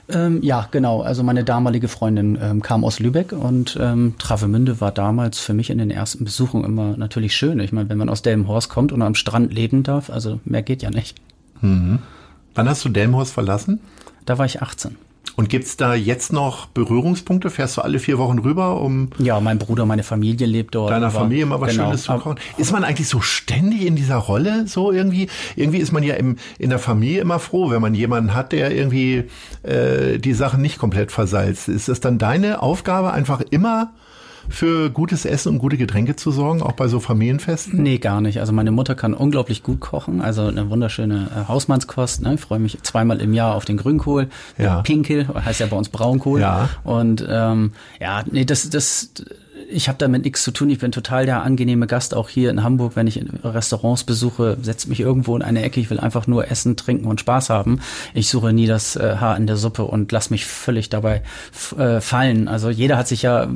Ähm, 0.09 0.41
ja, 0.41 0.67
genau. 0.71 1.01
Also 1.01 1.23
meine 1.23 1.43
damalige 1.43 1.87
Freundin 1.87 2.37
ähm, 2.41 2.61
kam 2.61 2.83
aus 2.83 2.99
Lübeck 2.99 3.31
und 3.31 3.77
ähm, 3.79 4.15
Travemünde 4.17 4.81
war 4.81 4.91
damals 4.91 5.39
für 5.39 5.53
mich 5.53 5.69
in 5.69 5.77
den 5.77 5.91
ersten 5.91 6.25
Besuchungen 6.25 6.65
immer 6.65 6.97
natürlich 6.97 7.35
schön. 7.35 7.59
Ich 7.59 7.71
meine, 7.71 7.89
wenn 7.89 7.97
man 7.97 8.09
aus 8.09 8.21
Delmenhorst 8.21 8.69
kommt 8.69 8.91
und 8.91 9.01
am 9.01 9.15
Strand 9.15 9.53
leben 9.53 9.83
darf, 9.83 10.09
also 10.09 10.39
mehr 10.43 10.63
geht 10.63 10.81
ja 10.81 10.89
nicht. 10.89 11.17
Mhm. 11.61 11.99
Wann 12.55 12.67
hast 12.67 12.83
du 12.83 12.89
Delmenhorst 12.89 13.33
verlassen? 13.33 13.79
Da 14.25 14.37
war 14.37 14.45
ich 14.45 14.61
18. 14.61 14.97
Und 15.37 15.49
gibt's 15.49 15.77
da 15.77 15.95
jetzt 15.95 16.33
noch 16.33 16.67
Berührungspunkte? 16.67 17.49
Fährst 17.49 17.77
du 17.77 17.81
alle 17.81 17.99
vier 17.99 18.17
Wochen 18.17 18.39
rüber, 18.39 18.81
um. 18.81 19.09
Ja, 19.17 19.39
mein 19.39 19.57
Bruder, 19.57 19.85
meine 19.85 20.03
Familie 20.03 20.45
lebt 20.45 20.75
dort. 20.75 20.91
Deiner 20.91 21.09
Familie 21.09 21.45
mal 21.45 21.61
was 21.61 21.71
genau. 21.71 21.85
Schönes 21.85 22.03
zu 22.03 22.13
kochen. 22.13 22.39
Ist 22.57 22.71
man 22.71 22.83
eigentlich 22.83 23.07
so 23.07 23.21
ständig 23.21 23.85
in 23.85 23.95
dieser 23.95 24.17
Rolle 24.17 24.67
so 24.67 24.91
irgendwie? 24.91 25.29
Irgendwie 25.55 25.79
ist 25.79 25.93
man 25.93 26.03
ja 26.03 26.15
im, 26.15 26.35
in 26.59 26.69
der 26.69 26.79
Familie 26.79 27.21
immer 27.21 27.39
froh, 27.39 27.71
wenn 27.71 27.81
man 27.81 27.95
jemanden 27.95 28.35
hat, 28.35 28.51
der 28.51 28.75
irgendwie 28.75 29.23
äh, 29.63 30.19
die 30.19 30.33
Sachen 30.33 30.61
nicht 30.61 30.77
komplett 30.77 31.11
versalzt. 31.11 31.69
Ist 31.69 31.87
es 31.87 32.01
dann 32.01 32.17
deine 32.17 32.61
Aufgabe, 32.61 33.13
einfach 33.13 33.41
immer 33.49 33.93
für 34.49 34.89
gutes 34.89 35.25
Essen 35.25 35.53
und 35.53 35.59
gute 35.59 35.77
Getränke 35.77 36.15
zu 36.15 36.31
sorgen, 36.31 36.61
auch 36.61 36.73
bei 36.73 36.87
so 36.87 36.99
Familienfesten? 36.99 37.81
Nee, 37.81 37.97
gar 37.97 38.21
nicht. 38.21 38.39
Also 38.39 38.53
meine 38.53 38.71
Mutter 38.71 38.95
kann 38.95 39.13
unglaublich 39.13 39.63
gut 39.63 39.79
kochen, 39.79 40.21
also 40.21 40.43
eine 40.43 40.69
wunderschöne 40.69 41.29
äh, 41.35 41.47
Hausmannskost. 41.47 42.21
Ne? 42.21 42.35
Ich 42.35 42.41
freue 42.41 42.59
mich 42.59 42.81
zweimal 42.83 43.21
im 43.21 43.33
Jahr 43.33 43.55
auf 43.55 43.65
den 43.65 43.77
Grünkohl. 43.77 44.29
Ja. 44.57 44.81
Pinkel, 44.81 45.27
heißt 45.33 45.59
ja 45.59 45.67
bei 45.67 45.77
uns 45.77 45.89
Braunkohl. 45.89 46.41
Ja. 46.41 46.69
Und 46.83 47.25
ähm, 47.29 47.73
ja, 47.99 48.23
nee, 48.29 48.45
das, 48.45 48.69
das 48.69 49.11
ich 49.71 49.87
habe 49.87 49.97
damit 49.97 50.23
nichts 50.23 50.43
zu 50.43 50.51
tun. 50.51 50.69
Ich 50.69 50.79
bin 50.79 50.91
total 50.91 51.25
der 51.25 51.43
angenehme 51.43 51.87
Gast, 51.87 52.13
auch 52.13 52.29
hier 52.29 52.49
in 52.49 52.63
Hamburg, 52.63 52.95
wenn 52.95 53.07
ich 53.07 53.23
Restaurants 53.43 54.03
besuche, 54.03 54.57
setzt 54.61 54.87
mich 54.87 54.99
irgendwo 54.99 55.35
in 55.35 55.41
eine 55.41 55.63
Ecke. 55.63 55.79
Ich 55.79 55.89
will 55.89 55.99
einfach 55.99 56.27
nur 56.27 56.49
essen, 56.49 56.75
trinken 56.75 57.07
und 57.07 57.19
Spaß 57.19 57.49
haben. 57.49 57.79
Ich 58.13 58.29
suche 58.29 58.53
nie 58.53 58.67
das 58.67 58.95
äh, 58.95 59.17
Haar 59.19 59.37
in 59.37 59.47
der 59.47 59.57
Suppe 59.57 59.83
und 59.83 60.11
lass 60.11 60.29
mich 60.29 60.45
völlig 60.45 60.89
dabei 60.89 61.23
äh, 61.77 62.01
fallen. 62.01 62.47
Also 62.47 62.69
jeder 62.69 62.97
hat 62.97 63.07
sich 63.07 63.21
ja 63.21 63.47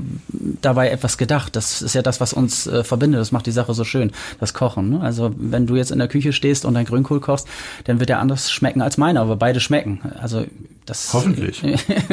dabei 0.61 0.89
etwas 0.89 1.17
gedacht. 1.17 1.55
Das 1.55 1.81
ist 1.81 1.95
ja 1.95 2.01
das, 2.01 2.21
was 2.21 2.33
uns 2.33 2.67
äh, 2.67 2.83
verbindet. 2.83 3.19
Das 3.19 3.31
macht 3.31 3.45
die 3.45 3.51
Sache 3.51 3.73
so 3.73 3.83
schön, 3.83 4.11
das 4.39 4.53
Kochen. 4.53 4.91
Ne? 4.91 5.01
Also 5.01 5.33
wenn 5.37 5.67
du 5.67 5.75
jetzt 5.75 5.91
in 5.91 5.99
der 5.99 6.07
Küche 6.07 6.33
stehst 6.33 6.65
und 6.65 6.73
dein 6.73 6.85
Grünkohl 6.85 7.19
kochst, 7.19 7.47
dann 7.85 7.99
wird 7.99 8.09
der 8.09 8.19
anders 8.19 8.51
schmecken 8.51 8.81
als 8.81 8.97
meiner, 8.97 9.21
aber 9.21 9.35
beide 9.35 9.59
schmecken. 9.59 9.99
Also 10.19 10.45
das 10.85 11.13
hoffentlich. 11.13 11.63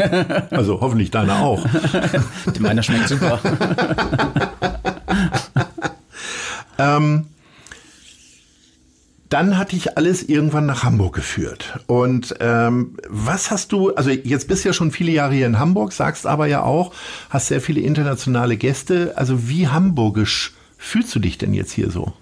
also 0.51 0.81
hoffentlich 0.81 1.11
deiner 1.11 1.41
auch. 1.41 1.65
meiner 2.59 2.83
schmeckt 2.83 3.09
super. 3.09 3.39
ähm, 6.79 7.27
dann 9.33 9.57
hatte 9.57 9.77
ich 9.77 9.97
alles 9.97 10.23
irgendwann 10.23 10.67
nach 10.67 10.85
Hamburg 10.85 11.15
geführt. 11.15 11.79
Und 11.87 12.35
ähm, 12.41 12.99
was 13.09 13.51
hast 13.51 13.73
du, 13.73 13.95
also 13.95 14.11
jetzt 14.11 14.47
bist 14.47 14.65
du 14.65 14.69
ja 14.69 14.73
schon 14.75 14.91
viele 14.91 15.13
Jahre 15.13 15.35
hier 15.35 15.47
in 15.47 15.59
Hamburg, 15.59 15.93
sagst 15.93 16.27
aber 16.27 16.47
ja 16.47 16.63
auch, 16.63 16.93
hast 17.31 17.49
sehr 17.49 17.63
viele 17.63 17.81
internationale 17.81 18.59
Gäste. 18.59 19.15
Also 19.17 19.49
wie 19.49 19.69
hamburgisch 19.69 20.53
fühlst 20.77 21.15
du 21.15 21.19
dich 21.19 21.39
denn 21.39 21.55
jetzt 21.55 21.73
hier 21.73 21.91
so? 21.91 22.13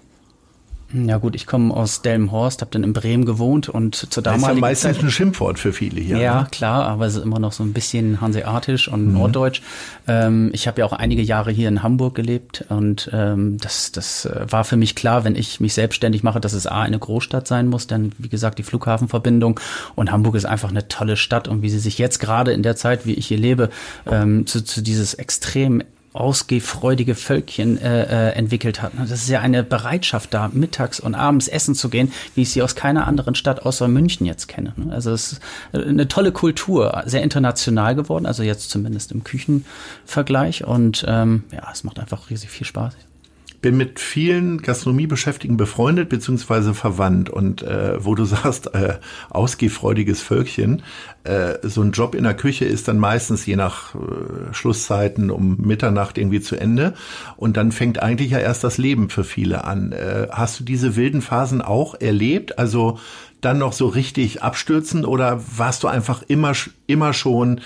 Ja 0.93 1.17
gut, 1.17 1.35
ich 1.35 1.45
komme 1.45 1.73
aus 1.73 2.01
Delmenhorst, 2.01 2.61
habe 2.61 2.71
dann 2.71 2.83
in 2.83 2.93
Bremen 2.93 3.25
gewohnt 3.25 3.69
und 3.69 3.95
zur 3.95 4.23
damaligen 4.23 4.41
Das 4.41 4.51
ist 4.51 4.55
ja 4.55 4.61
meistens 4.61 4.95
Zeit, 4.97 5.03
ein 5.03 5.11
Schimpfwort 5.11 5.59
für 5.59 5.73
viele 5.73 6.01
hier. 6.01 6.17
Ja, 6.17 6.41
ne? 6.41 6.47
klar, 6.51 6.85
aber 6.85 7.05
es 7.05 7.15
ist 7.15 7.23
immer 7.23 7.39
noch 7.39 7.51
so 7.51 7.63
ein 7.63 7.73
bisschen 7.73 8.21
hanseatisch 8.21 8.87
und 8.87 9.07
mhm. 9.07 9.13
norddeutsch. 9.13 9.61
Ähm, 10.07 10.49
ich 10.53 10.67
habe 10.67 10.81
ja 10.81 10.85
auch 10.85 10.93
einige 10.93 11.21
Jahre 11.21 11.51
hier 11.51 11.67
in 11.67 11.83
Hamburg 11.83 12.15
gelebt 12.15 12.65
und 12.69 13.09
ähm, 13.13 13.57
das, 13.59 13.91
das 13.91 14.25
äh, 14.25 14.45
war 14.49 14.63
für 14.63 14.77
mich 14.77 14.95
klar, 14.95 15.23
wenn 15.23 15.35
ich 15.35 15.59
mich 15.59 15.73
selbstständig 15.73 16.23
mache, 16.23 16.39
dass 16.39 16.53
es 16.53 16.67
A, 16.67 16.81
eine 16.81 16.99
Großstadt 16.99 17.47
sein 17.47 17.67
muss, 17.67 17.87
denn 17.87 18.11
wie 18.17 18.29
gesagt, 18.29 18.59
die 18.59 18.63
Flughafenverbindung 18.63 19.59
und 19.95 20.11
Hamburg 20.11 20.35
ist 20.35 20.45
einfach 20.45 20.69
eine 20.69 20.87
tolle 20.87 21.17
Stadt 21.17 21.47
und 21.47 21.61
wie 21.61 21.69
sie 21.69 21.79
sich 21.79 21.97
jetzt 21.97 22.19
gerade 22.19 22.51
in 22.51 22.63
der 22.63 22.75
Zeit, 22.75 23.05
wie 23.05 23.13
ich 23.13 23.27
hier 23.27 23.37
lebe, 23.37 23.69
ähm, 24.05 24.45
zu, 24.45 24.63
zu 24.63 24.81
dieses 24.81 25.13
extrem 25.13 25.83
ausgehfreudige 26.13 27.15
Völkchen 27.15 27.77
äh, 27.77 28.03
äh, 28.03 28.31
entwickelt 28.33 28.81
hat. 28.81 28.93
Das 28.97 29.11
ist 29.11 29.29
ja 29.29 29.39
eine 29.39 29.63
Bereitschaft 29.63 30.33
da, 30.33 30.49
mittags 30.51 30.99
und 30.99 31.15
abends 31.15 31.47
essen 31.47 31.75
zu 31.75 31.89
gehen, 31.89 32.11
wie 32.35 32.41
ich 32.41 32.51
sie 32.51 32.61
aus 32.61 32.75
keiner 32.75 33.07
anderen 33.07 33.35
Stadt 33.35 33.65
außer 33.65 33.87
München 33.87 34.25
jetzt 34.25 34.47
kenne. 34.47 34.73
Also 34.89 35.11
es 35.11 35.33
ist 35.33 35.41
eine 35.73 36.07
tolle 36.07 36.31
Kultur, 36.31 37.03
sehr 37.05 37.23
international 37.23 37.95
geworden, 37.95 38.25
also 38.25 38.43
jetzt 38.43 38.69
zumindest 38.69 39.11
im 39.11 39.23
Küchenvergleich. 39.23 40.65
Und 40.65 41.05
ähm, 41.07 41.43
ja, 41.51 41.69
es 41.71 41.83
macht 41.83 41.99
einfach 41.99 42.29
riesig 42.29 42.49
viel 42.49 42.67
Spaß 42.67 42.95
bin 43.61 43.77
mit 43.77 43.99
vielen 43.99 44.61
Gastronomiebeschäftigten 44.61 45.57
befreundet 45.57 46.09
beziehungsweise 46.09 46.73
verwandt 46.73 47.29
und 47.29 47.61
äh, 47.61 48.03
wo 48.03 48.15
du 48.15 48.25
sagst, 48.25 48.73
äh, 48.73 48.95
ausgehfreudiges 49.29 50.21
Völkchen, 50.21 50.81
äh, 51.23 51.55
so 51.61 51.81
ein 51.81 51.91
Job 51.91 52.15
in 52.15 52.23
der 52.23 52.33
Küche 52.33 52.65
ist 52.65 52.87
dann 52.87 52.97
meistens 52.97 53.45
je 53.45 53.55
nach 53.55 53.95
äh, 53.95 54.53
Schlusszeiten 54.53 55.29
um 55.29 55.57
Mitternacht 55.57 56.17
irgendwie 56.17 56.41
zu 56.41 56.55
Ende 56.55 56.93
und 57.37 57.57
dann 57.57 57.71
fängt 57.71 58.01
eigentlich 58.01 58.31
ja 58.31 58.39
erst 58.39 58.63
das 58.63 58.77
Leben 58.77 59.09
für 59.09 59.23
viele 59.23 59.63
an. 59.63 59.91
Äh, 59.91 60.27
hast 60.31 60.59
du 60.59 60.63
diese 60.63 60.95
wilden 60.95 61.21
Phasen 61.21 61.61
auch 61.61 61.95
erlebt? 61.99 62.57
Also 62.57 62.99
dann 63.41 63.57
noch 63.57 63.73
so 63.73 63.87
richtig 63.87 64.43
abstürzen 64.43 65.03
oder 65.03 65.41
warst 65.57 65.83
du 65.83 65.87
einfach 65.87 66.23
immer, 66.23 66.53
immer 66.87 67.13
schon 67.13 67.61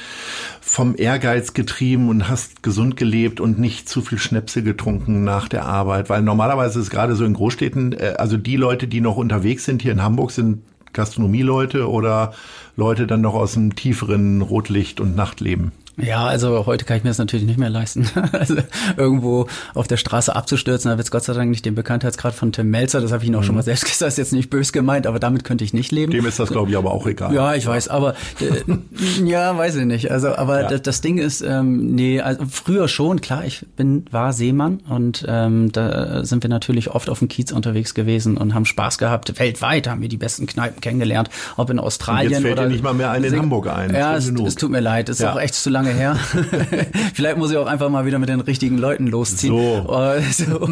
vom 0.62 0.96
Ehrgeiz 0.98 1.54
getrieben 1.54 2.10
und 2.10 2.30
hast 2.30 2.64
gesund 2.64 2.98
gelebt 2.98 3.40
und 3.40 3.60
nicht 3.60 3.88
zu 3.88 4.02
viel 4.02 4.18
Schnäpse 4.18 4.64
getrunken 4.64 5.24
nach 5.24 5.48
der 5.48 5.66
Arbeit? 5.66 6.10
Weil 6.10 6.22
normalerweise 6.22 6.80
ist 6.80 6.90
gerade 6.90 7.16
so 7.16 7.26
in 7.26 7.34
Großstädten, 7.34 7.94
äh, 7.94 8.16
also 8.18 8.38
die 8.38 8.56
Leute, 8.56 8.88
die 8.88 9.02
noch 9.02 9.18
unterwegs 9.18 9.66
sind 9.66 9.82
hier 9.82 9.92
in 9.92 10.02
Hamburg, 10.02 10.32
sind 10.32 10.62
Gastronomieleute 10.94 11.90
oder 11.90 12.34
Leute 12.76 13.06
dann 13.06 13.22
noch 13.22 13.36
aus 13.36 13.54
dem 13.54 13.76
tieferen 13.76 14.42
Rotlicht- 14.42 15.00
und 15.00 15.16
Nachtleben? 15.16 15.74
Ja, 15.98 16.26
also 16.26 16.66
heute 16.66 16.84
kann 16.84 16.98
ich 16.98 17.04
mir 17.04 17.10
das 17.10 17.18
natürlich 17.18 17.46
nicht 17.46 17.58
mehr 17.58 17.70
leisten. 17.70 18.10
also 18.32 18.56
irgendwo 18.98 19.48
auf 19.74 19.88
der 19.88 19.98
Straße 19.98 20.36
abzustürzen, 20.36 20.92
da 20.92 20.98
wird 20.98 21.08
es 21.08 21.12
Gott 21.12 21.24
sei 21.24 21.34
Dank 21.34 21.50
nicht 21.50 21.66
den 21.66 21.76
Bekanntheitsgrad 21.76 22.34
von 22.34 22.52
Tim 22.52 22.70
Melzer, 22.70 23.02
das 23.02 23.12
habe 23.12 23.24
ich 23.24 23.30
ihn 23.30 23.36
auch 23.36 23.42
mhm. 23.42 23.46
schon 23.46 23.56
mal 23.56 23.64
selbst 23.64 23.86
gesagt, 23.86 24.10
ist 24.10 24.18
jetzt 24.18 24.34
nicht 24.34 24.50
bös 24.50 24.74
gemeint, 24.74 25.08
aber 25.08 25.20
damit 25.20 25.44
könnte 25.44 25.64
ich 25.64 25.74
nicht 25.74 25.92
leben. 25.92 26.12
Dem 26.12 26.26
ist 26.26 26.40
das, 26.40 26.50
glaube 26.50 26.70
ich, 26.70 26.78
aber 26.78 26.92
auch 26.92 27.08
egal. 27.08 27.34
Ja, 27.34 27.56
ich 27.56 27.66
weiß, 27.66 27.88
aber 27.88 28.16
äh, 28.40 29.24
ja, 29.26 29.58
weiß 29.58 29.76
ich 29.78 29.86
nicht. 29.86 30.12
Also, 30.12 30.36
aber 30.36 30.64
ja. 30.64 30.68
das, 30.68 30.82
das, 30.82 31.02
Ding 31.02 31.18
ist, 31.18 31.42
ähm, 31.42 31.96
nee, 31.96 32.20
also 32.20 32.44
früher 32.50 32.88
schon, 32.88 33.22
klar, 33.22 33.46
ich 33.46 33.66
bin, 33.76 34.06
war 34.12 34.34
Seemann 34.34 34.82
und 34.90 35.26
ähm, 35.28 35.72
da 35.72 36.26
sind 36.26 36.44
wir 36.44 36.50
natürlich 36.50 36.92
oft 36.92 37.10
auf 37.10 37.20
dem 37.20 37.28
Kiez 37.28 37.52
unterwegs 37.52 37.94
gewesen 37.94 38.38
und 38.38 38.54
haben 38.54 38.66
Spaß 38.66 38.98
gehabt. 38.98 39.40
Weltweit 39.40 39.88
haben 39.88 40.02
wir 40.02 40.10
die 40.10 40.18
besten 40.18 40.46
Kneipen 40.46 40.82
kennengelernt, 40.82 41.30
ob 41.58 41.70
in 41.70 41.80
Australien 41.80 42.28
und 42.28 42.32
jetzt 42.32 42.42
fällt 42.42 42.54
oder. 42.54 42.64
Dir 42.68 42.74
nicht 42.74 42.84
mal 42.84 42.94
mehr 42.94 43.12
einen 43.12 43.26
in 43.26 43.40
Hamburg 43.40 43.68
ein. 43.68 43.94
Ja, 43.94 44.16
es, 44.16 44.30
es, 44.30 44.56
tut 44.56 44.72
mir 44.72 44.80
leid, 44.82 45.10
es 45.10 45.18
ist 45.18 45.24
ja. 45.24 45.34
auch 45.34 45.40
echt 45.40 45.54
zu 45.54 45.70
lange 45.70 45.85
lange 45.86 45.98
her. 45.98 46.16
Vielleicht 47.14 47.38
muss 47.38 47.52
ich 47.52 47.58
auch 47.58 47.68
einfach 47.68 47.90
mal 47.90 48.06
wieder 48.06 48.20
mit 48.20 48.30
den 48.30 48.42
richtigen 48.42 48.78
Leuten 48.78 49.08
losziehen. 49.08 49.54
So. 49.54 49.94
Äh, 49.94 50.22
so. 50.22 50.70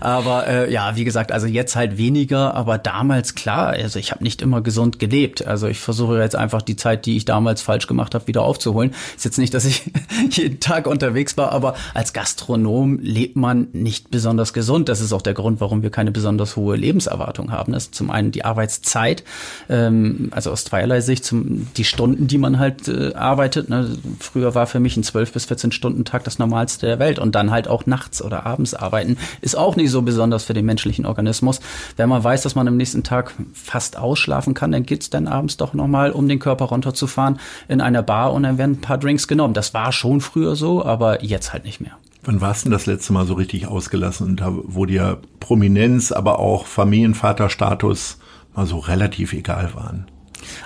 Aber 0.00 0.46
äh, 0.46 0.72
ja, 0.72 0.96
wie 0.96 1.04
gesagt, 1.04 1.32
also 1.32 1.46
jetzt 1.46 1.76
halt 1.76 1.98
weniger, 1.98 2.54
aber 2.54 2.78
damals 2.78 3.34
klar, 3.34 3.68
also 3.68 3.98
ich 3.98 4.12
habe 4.12 4.22
nicht 4.22 4.42
immer 4.42 4.60
gesund 4.60 4.98
gelebt. 4.98 5.46
Also 5.46 5.66
ich 5.66 5.80
versuche 5.80 6.20
jetzt 6.20 6.36
einfach 6.36 6.62
die 6.62 6.76
Zeit, 6.76 7.06
die 7.06 7.16
ich 7.16 7.24
damals 7.24 7.62
falsch 7.62 7.86
gemacht 7.86 8.14
habe, 8.14 8.26
wieder 8.26 8.42
aufzuholen. 8.42 8.92
Ist 9.16 9.24
jetzt 9.24 9.38
nicht, 9.38 9.54
dass 9.54 9.64
ich 9.64 9.90
jeden 10.30 10.60
Tag 10.60 10.86
unterwegs 10.86 11.36
war, 11.36 11.52
aber 11.52 11.74
als 11.94 12.12
Gastronom 12.12 12.98
lebt 13.00 13.36
man 13.36 13.68
nicht 13.72 14.10
besonders 14.10 14.52
gesund. 14.52 14.88
Das 14.88 15.00
ist 15.00 15.12
auch 15.12 15.22
der 15.22 15.34
Grund, 15.34 15.60
warum 15.60 15.82
wir 15.82 15.90
keine 15.90 16.12
besonders 16.12 16.56
hohe 16.56 16.76
Lebenserwartung 16.76 17.52
haben. 17.52 17.72
Das 17.72 17.84
ist 17.84 17.94
zum 17.94 18.10
einen 18.10 18.32
die 18.32 18.44
Arbeitszeit, 18.44 19.24
ähm, 19.68 20.28
also 20.32 20.50
aus 20.50 20.64
zweierlei 20.64 21.00
Sicht, 21.00 21.24
zum, 21.24 21.68
die 21.76 21.84
Stunden, 21.84 22.26
die 22.26 22.38
man 22.38 22.58
halt 22.58 22.88
äh, 22.88 23.14
arbeitet. 23.14 23.68
Ne? 23.68 23.96
Früher 24.18 24.49
war 24.54 24.66
für 24.66 24.80
mich 24.80 24.96
ein 24.96 25.02
12 25.02 25.32
bis 25.32 25.44
14 25.46 25.72
Stunden 25.72 26.04
Tag 26.04 26.24
das 26.24 26.38
Normalste 26.38 26.86
der 26.86 26.98
Welt. 26.98 27.18
Und 27.18 27.34
dann 27.34 27.50
halt 27.50 27.68
auch 27.68 27.86
nachts 27.86 28.22
oder 28.22 28.46
abends 28.46 28.74
arbeiten 28.74 29.16
ist 29.40 29.56
auch 29.56 29.76
nicht 29.76 29.90
so 29.90 30.02
besonders 30.02 30.44
für 30.44 30.54
den 30.54 30.66
menschlichen 30.66 31.06
Organismus. 31.06 31.60
Wenn 31.96 32.08
man 32.08 32.22
weiß, 32.22 32.42
dass 32.42 32.54
man 32.54 32.68
am 32.68 32.76
nächsten 32.76 33.02
Tag 33.02 33.34
fast 33.52 33.96
ausschlafen 33.96 34.54
kann, 34.54 34.72
dann 34.72 34.84
geht's 34.84 35.10
dann 35.10 35.28
abends 35.28 35.56
doch 35.56 35.74
nochmal, 35.74 36.12
um 36.12 36.28
den 36.28 36.38
Körper 36.38 36.66
runterzufahren, 36.66 37.38
in 37.68 37.80
einer 37.80 38.02
Bar 38.02 38.32
und 38.32 38.42
dann 38.42 38.58
werden 38.58 38.72
ein 38.72 38.80
paar 38.80 38.98
Drinks 38.98 39.28
genommen. 39.28 39.54
Das 39.54 39.74
war 39.74 39.92
schon 39.92 40.20
früher 40.20 40.56
so, 40.56 40.84
aber 40.84 41.24
jetzt 41.24 41.52
halt 41.52 41.64
nicht 41.64 41.80
mehr. 41.80 41.92
Wann 42.22 42.40
warst 42.40 42.66
du 42.66 42.70
das 42.70 42.86
letzte 42.86 43.12
Mal 43.12 43.26
so 43.26 43.34
richtig 43.34 43.66
ausgelassen 43.66 44.26
und 44.26 44.40
da, 44.40 44.52
wo 44.52 44.84
dir 44.84 45.18
Prominenz, 45.40 46.12
aber 46.12 46.38
auch 46.38 46.66
Familienvaterstatus 46.66 48.18
mal 48.54 48.66
so 48.66 48.78
relativ 48.78 49.32
egal 49.32 49.74
waren? 49.74 50.06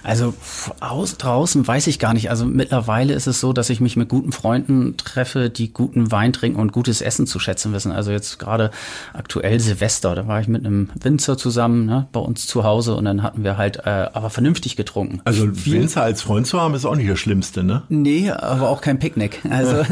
Also 0.02 0.34
aus, 0.80 1.16
draußen 1.16 1.66
weiß 1.66 1.86
ich 1.86 1.98
gar 1.98 2.14
nicht. 2.14 2.30
Also 2.30 2.44
mittlerweile 2.44 3.14
ist 3.14 3.26
es 3.26 3.40
so, 3.40 3.52
dass 3.52 3.70
ich 3.70 3.80
mich 3.80 3.96
mit 3.96 4.08
guten 4.08 4.32
Freunden 4.32 4.96
treffe, 4.96 5.50
die 5.50 5.72
guten 5.72 6.10
Wein 6.10 6.32
trinken 6.32 6.60
und 6.60 6.72
gutes 6.72 7.00
Essen 7.00 7.26
zu 7.26 7.38
schätzen 7.38 7.72
wissen. 7.72 7.92
Also 7.92 8.10
jetzt 8.10 8.38
gerade 8.38 8.70
aktuell 9.12 9.60
Silvester, 9.60 10.14
da 10.14 10.26
war 10.26 10.40
ich 10.40 10.48
mit 10.48 10.64
einem 10.64 10.90
Winzer 11.00 11.36
zusammen 11.36 11.86
ne, 11.86 12.06
bei 12.12 12.20
uns 12.20 12.46
zu 12.46 12.64
Hause 12.64 12.94
und 12.94 13.04
dann 13.04 13.22
hatten 13.22 13.44
wir 13.44 13.56
halt 13.56 13.78
äh, 13.84 14.08
aber 14.12 14.30
vernünftig 14.30 14.76
getrunken. 14.76 15.20
Also 15.24 15.50
Viel, 15.52 15.80
Winzer 15.80 16.02
als 16.02 16.22
Freund 16.22 16.46
zu 16.46 16.60
haben 16.60 16.74
ist 16.74 16.84
auch 16.84 16.96
nicht 16.96 17.10
das 17.10 17.18
Schlimmste, 17.18 17.64
ne? 17.64 17.82
Nee, 17.88 18.30
aber 18.30 18.68
auch 18.68 18.80
kein 18.80 18.98
Picknick. 18.98 19.40
Also 19.50 19.76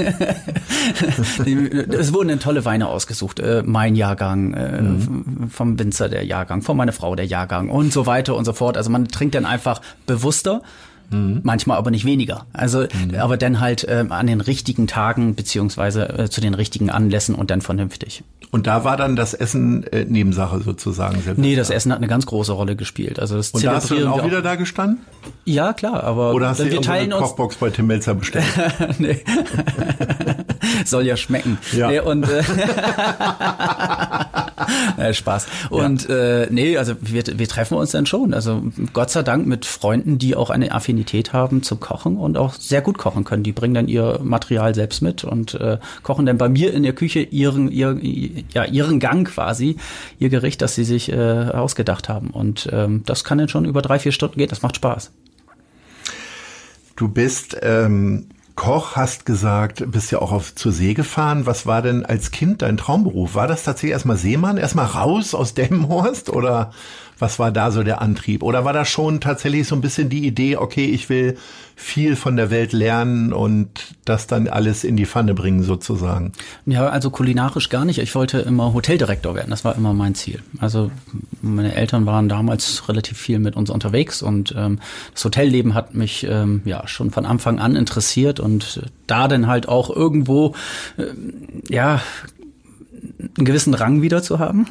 es 1.45 2.13
wurden 2.13 2.29
dann 2.29 2.41
tolle 2.41 2.65
Weine 2.65 2.89
ausgesucht. 2.89 3.41
Äh, 3.41 3.63
mein 3.65 3.95
Jahrgang, 3.95 4.55
äh, 4.55 4.83
mhm. 4.83 5.51
vom 5.51 5.79
Winzer 5.79 6.09
der 6.09 6.25
Jahrgang, 6.25 6.63
von 6.63 6.77
meiner 6.77 6.93
Frau 6.93 7.15
der 7.15 7.27
Jahrgang 7.27 7.69
und 7.69 7.93
so 7.93 8.07
weiter 8.07 8.37
und 8.37 8.45
so 8.45 8.53
fort. 8.53 8.77
Also 8.77 8.91
man 8.91 9.09
trinkt 9.09 9.35
dann 9.35 9.45
einfach 9.45 9.72
bewusster. 10.07 10.63
Mhm. 11.13 11.41
Manchmal 11.43 11.79
aber 11.79 11.91
nicht 11.91 12.05
weniger. 12.05 12.47
Also, 12.53 12.81
mhm. 12.81 13.15
aber 13.19 13.37
dann 13.37 13.61
halt 13.61 13.85
äh, 13.85 14.05
an 14.09 14.27
den 14.27 14.41
richtigen 14.41 14.87
Tagen 14.87 15.35
beziehungsweise 15.35 16.09
äh, 16.19 16.29
zu 16.29 16.41
den 16.41 16.55
richtigen 16.55 16.91
Anlässen 16.91 17.35
und 17.35 17.51
dann 17.51 17.61
vernünftig. 17.61 18.25
Und 18.51 18.67
da 18.67 18.85
war 18.85 18.99
dann 18.99 19.17
das 19.17 19.33
Essen 19.33 19.85
äh, 19.85 20.05
Nebensache 20.05 20.61
sozusagen. 20.61 21.23
Nee, 21.37 21.57
das 21.57 21.71
Essen 21.71 21.91
hat 21.91 21.99
eine 21.99 22.09
ganz 22.09 22.27
große 22.27 22.53
Rolle 22.53 22.77
gespielt. 22.77 23.19
Also 23.19 23.37
das 23.37 23.51
und 23.53 23.65
da 23.65 23.77
hast 23.77 23.91
du 23.91 23.95
dann 23.95 24.09
auch 24.09 24.27
wieder 24.27 24.43
da 24.43 24.57
gestanden? 24.57 24.99
Ja, 25.47 25.73
klar, 25.73 26.05
aber 26.05 26.35
Oder 26.35 26.51
hast 26.51 26.61
du 26.61 26.71
wir 26.71 26.83
teilen 26.83 27.13
eine 27.13 27.23
Kochbox 27.23 27.57
bei 27.57 27.71
Tim 27.71 27.87
Melzer 27.87 28.15
bestellt? 28.15 28.45
nee. 28.99 29.25
Soll 30.85 31.07
ja 31.07 31.17
schmecken. 31.17 31.57
Ja. 31.73 31.89
Nee, 31.89 32.01
und 32.01 32.29
äh, 32.29 32.43
äh, 35.09 35.15
Spaß. 35.15 35.47
Und 35.71 36.09
ja. 36.09 36.43
äh, 36.43 36.47
nee, 36.51 36.77
also 36.77 36.95
wir, 37.01 37.25
wir 37.35 37.49
treffen 37.49 37.77
uns 37.77 37.93
dann 37.93 38.05
schon. 38.07 38.35
Also 38.35 38.63
Gott 38.93 39.11
sei 39.11 39.23
Dank 39.23 39.47
mit 39.47 39.65
Freunden, 39.65 40.19
die 40.19 40.37
auch 40.37 40.51
eine 40.51 40.73
Affinität 40.73 41.02
haben 41.05 41.63
zum 41.63 41.81
Kochen 41.81 42.17
und 42.17 42.37
auch 42.37 42.55
sehr 42.55 42.81
gut 42.81 42.99
kochen 42.99 43.25
können. 43.25 43.43
Die 43.43 43.53
bringen 43.53 43.75
dann 43.75 43.89
ihr 43.89 44.21
Material 44.23 44.75
selbst 44.75 45.03
mit 45.03 45.25
und 45.25 45.55
äh, 45.55 45.79
kochen 46.03 46.27
dann 46.27 46.39
bei 46.39 46.49
mir 46.49 46.73
in 46.73 46.83
der 46.83 46.95
Küche 46.95 47.21
ihren, 47.21 47.71
ihr, 47.71 47.99
ja, 48.53 48.65
ihren 48.65 49.01
Gang 49.01 49.27
quasi, 49.27 49.77
ihr 50.19 50.29
Gericht, 50.29 50.63
das 50.63 50.75
sie 50.75 50.85
sich 50.85 51.11
äh, 51.13 51.17
ausgedacht 51.17 52.09
haben. 52.09 52.31
Und 52.31 52.69
ähm, 52.73 53.03
das 53.07 53.25
kann 53.25 53.39
dann 53.39 53.49
schon 53.49 53.65
über 53.65 53.83
drei, 53.83 53.99
vier 53.99 54.13
Stunden 54.13 54.39
gehen. 54.39 54.49
Das 54.49 54.63
macht 54.63 54.77
Spaß. 54.77 55.11
Du 56.97 57.09
bist 57.09 57.57
ähm, 57.63 58.27
Koch, 58.55 58.97
hast 58.97 59.25
gesagt, 59.25 59.91
bist 59.91 60.13
ja 60.13 60.21
auch 60.21 60.31
auf, 60.31 60.55
zur 60.55 60.73
See 60.73 60.95
gefahren. 60.95 61.47
Was 61.47 61.67
war 61.67 61.83
denn 61.83 62.05
als 62.05 62.31
Kind 62.31 62.63
dein 62.63 62.77
Traumberuf? 62.77 63.35
War 63.35 63.47
das 63.47 63.65
tatsächlich 63.65 63.93
erstmal 63.93 64.19
Seemann, 64.19 64.59
erstmal 64.59 64.87
raus 64.87 65.35
aus 65.35 65.55
Demmenhorst 65.55 66.29
oder 66.29 66.73
was 67.19 67.39
war 67.39 67.51
da 67.51 67.71
so 67.71 67.83
der 67.83 68.03
Antrieb? 68.03 68.43
Oder 68.43 68.65
war 68.65 68.73
da 68.73 68.85
schon 68.85 69.21
tatsächlich 69.21 69.69
so 69.69 69.75
ein 69.75 69.81
bisschen 69.81 70.09
die 70.09 70.27
Idee, 70.27 70.57
okay, 70.57 70.87
ich 70.87 71.09
will 71.09 71.37
viel 71.75 72.17
von 72.17 72.37
der 72.37 72.51
Welt 72.51 72.73
lernen 72.73 73.33
und 73.33 73.69
das 74.05 74.27
dann 74.27 74.47
alles 74.49 74.85
in 74.85 74.97
die 74.97 75.07
Pfanne 75.07 75.35
bringen 75.35 75.63
sozusagen? 75.63 76.33
Ja, 76.67 76.89
also 76.89 77.11
kulinarisch 77.11 77.69
gar 77.69 77.85
nicht. 77.85 77.99
Ich 77.99 78.15
wollte 78.15 78.39
immer 78.39 78.73
Hoteldirektor 78.73 79.35
werden. 79.35 79.51
Das 79.51 79.65
war 79.65 79.77
immer 79.77 79.93
mein 79.93 80.15
Ziel. 80.15 80.41
Also 80.59 80.91
meine 81.41 81.75
Eltern 81.75 82.07
waren 82.07 82.29
damals 82.29 82.89
relativ 82.89 83.19
viel 83.19 83.39
mit 83.39 83.57
uns 83.57 83.71
unterwegs 83.71 84.23
und 84.23 84.55
ähm, 84.57 84.79
das 85.13 85.25
Hotelleben 85.25 85.75
hat 85.75 85.95
mich 85.95 86.27
ähm, 86.29 86.63
ja 86.65 86.87
schon 86.87 87.11
von 87.11 87.27
Anfang 87.27 87.59
an 87.59 87.77
interessiert 87.77 88.41
und 88.41 88.83
da 89.07 89.29
dann 89.29 89.47
halt 89.47 89.69
auch 89.69 89.91
irgendwo 89.91 90.55
äh, 90.97 91.05
ja 91.69 92.01
einen 93.37 93.45
gewissen 93.45 93.75
Rang 93.75 94.03
wieder 94.03 94.23
zu 94.23 94.39
haben, 94.39 94.67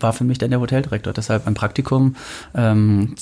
war 0.00 0.12
für 0.12 0.24
mich 0.24 0.38
dann 0.38 0.50
der 0.50 0.60
Hoteldirektor. 0.60 1.12
Deshalb 1.12 1.46
ein 1.46 1.54
Praktikum 1.54 2.16
ähm, 2.54 3.14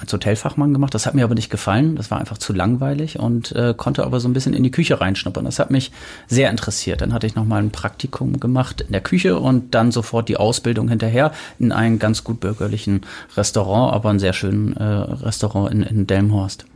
als 0.00 0.12
Hotelfachmann 0.12 0.72
gemacht. 0.72 0.94
Das 0.94 1.06
hat 1.06 1.14
mir 1.14 1.24
aber 1.24 1.34
nicht 1.34 1.50
gefallen. 1.50 1.96
Das 1.96 2.10
war 2.10 2.18
einfach 2.18 2.38
zu 2.38 2.52
langweilig 2.52 3.18
und 3.18 3.52
äh, 3.52 3.74
konnte 3.76 4.04
aber 4.04 4.20
so 4.20 4.28
ein 4.28 4.32
bisschen 4.32 4.54
in 4.54 4.62
die 4.62 4.70
Küche 4.70 5.00
reinschnuppern. 5.00 5.44
Das 5.44 5.58
hat 5.58 5.70
mich 5.70 5.92
sehr 6.26 6.50
interessiert. 6.50 7.00
Dann 7.00 7.12
hatte 7.12 7.26
ich 7.26 7.34
nochmal 7.34 7.62
ein 7.62 7.70
Praktikum 7.70 8.40
gemacht 8.40 8.82
in 8.82 8.92
der 8.92 9.00
Küche 9.00 9.38
und 9.38 9.74
dann 9.74 9.92
sofort 9.92 10.28
die 10.28 10.36
Ausbildung 10.36 10.88
hinterher 10.88 11.32
in 11.58 11.72
einem 11.72 11.98
ganz 11.98 12.24
gut 12.24 12.40
bürgerlichen 12.40 13.02
Restaurant, 13.36 13.94
aber 13.94 14.10
ein 14.10 14.18
sehr 14.18 14.32
schönen 14.32 14.76
äh, 14.76 14.84
Restaurant 14.84 15.72
in, 15.72 15.82
in 15.82 16.06
Delmhorst. 16.06 16.66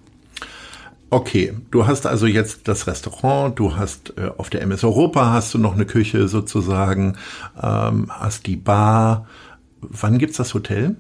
Okay, 1.11 1.55
du 1.71 1.87
hast 1.87 2.07
also 2.07 2.27
jetzt 2.27 2.69
das 2.69 2.87
Restaurant, 2.87 3.59
du 3.59 3.77
hast 3.77 4.13
äh, 4.19 4.31
auf 4.37 4.51
der 4.51 4.61
MS 4.61 4.85
Europa 4.85 5.33
hast 5.33 5.55
du 5.55 5.59
noch 5.59 5.75
eine 5.75 5.87
Küche 5.87 6.29
sozusagen, 6.29 7.17
ähm, 7.63 8.11
hast 8.11 8.47
die 8.47 8.57
Bar. 8.57 9.27
Wann 9.81 10.19
gibt's 10.19 10.37
das 10.37 10.53
Hotel? 10.53 10.97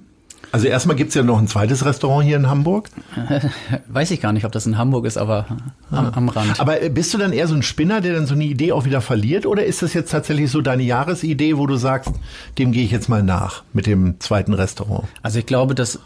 Also 0.50 0.66
erstmal 0.66 0.96
gibt's 0.96 1.14
ja 1.14 1.22
noch 1.22 1.38
ein 1.38 1.46
zweites 1.48 1.84
Restaurant 1.84 2.24
hier 2.24 2.36
in 2.36 2.48
Hamburg. 2.48 2.88
Weiß 3.88 4.10
ich 4.10 4.20
gar 4.20 4.32
nicht, 4.32 4.44
ob 4.44 4.52
das 4.52 4.66
in 4.66 4.78
Hamburg 4.78 5.04
ist, 5.06 5.18
aber 5.18 5.46
am, 5.90 6.06
Ah. 6.06 6.12
am 6.14 6.28
Rand. 6.28 6.58
Aber 6.60 6.82
äh, 6.82 6.88
bist 6.88 7.12
du 7.12 7.18
dann 7.18 7.32
eher 7.32 7.46
so 7.46 7.54
ein 7.54 7.62
Spinner, 7.62 8.00
der 8.00 8.14
dann 8.14 8.26
so 8.26 8.34
eine 8.34 8.44
Idee 8.44 8.72
auch 8.72 8.84
wieder 8.84 9.00
verliert? 9.00 9.46
Oder 9.46 9.64
ist 9.64 9.82
das 9.82 9.94
jetzt 9.94 10.10
tatsächlich 10.10 10.50
so 10.50 10.60
deine 10.60 10.82
Jahresidee, 10.82 11.56
wo 11.58 11.66
du 11.66 11.76
sagst, 11.76 12.12
dem 12.58 12.72
gehe 12.72 12.84
ich 12.84 12.90
jetzt 12.90 13.08
mal 13.08 13.22
nach 13.22 13.62
mit 13.72 13.86
dem 13.86 14.20
zweiten 14.20 14.54
Restaurant? 14.54 15.04
Also 15.22 15.38
ich 15.38 15.46
glaube, 15.46 15.74
das, 15.74 15.98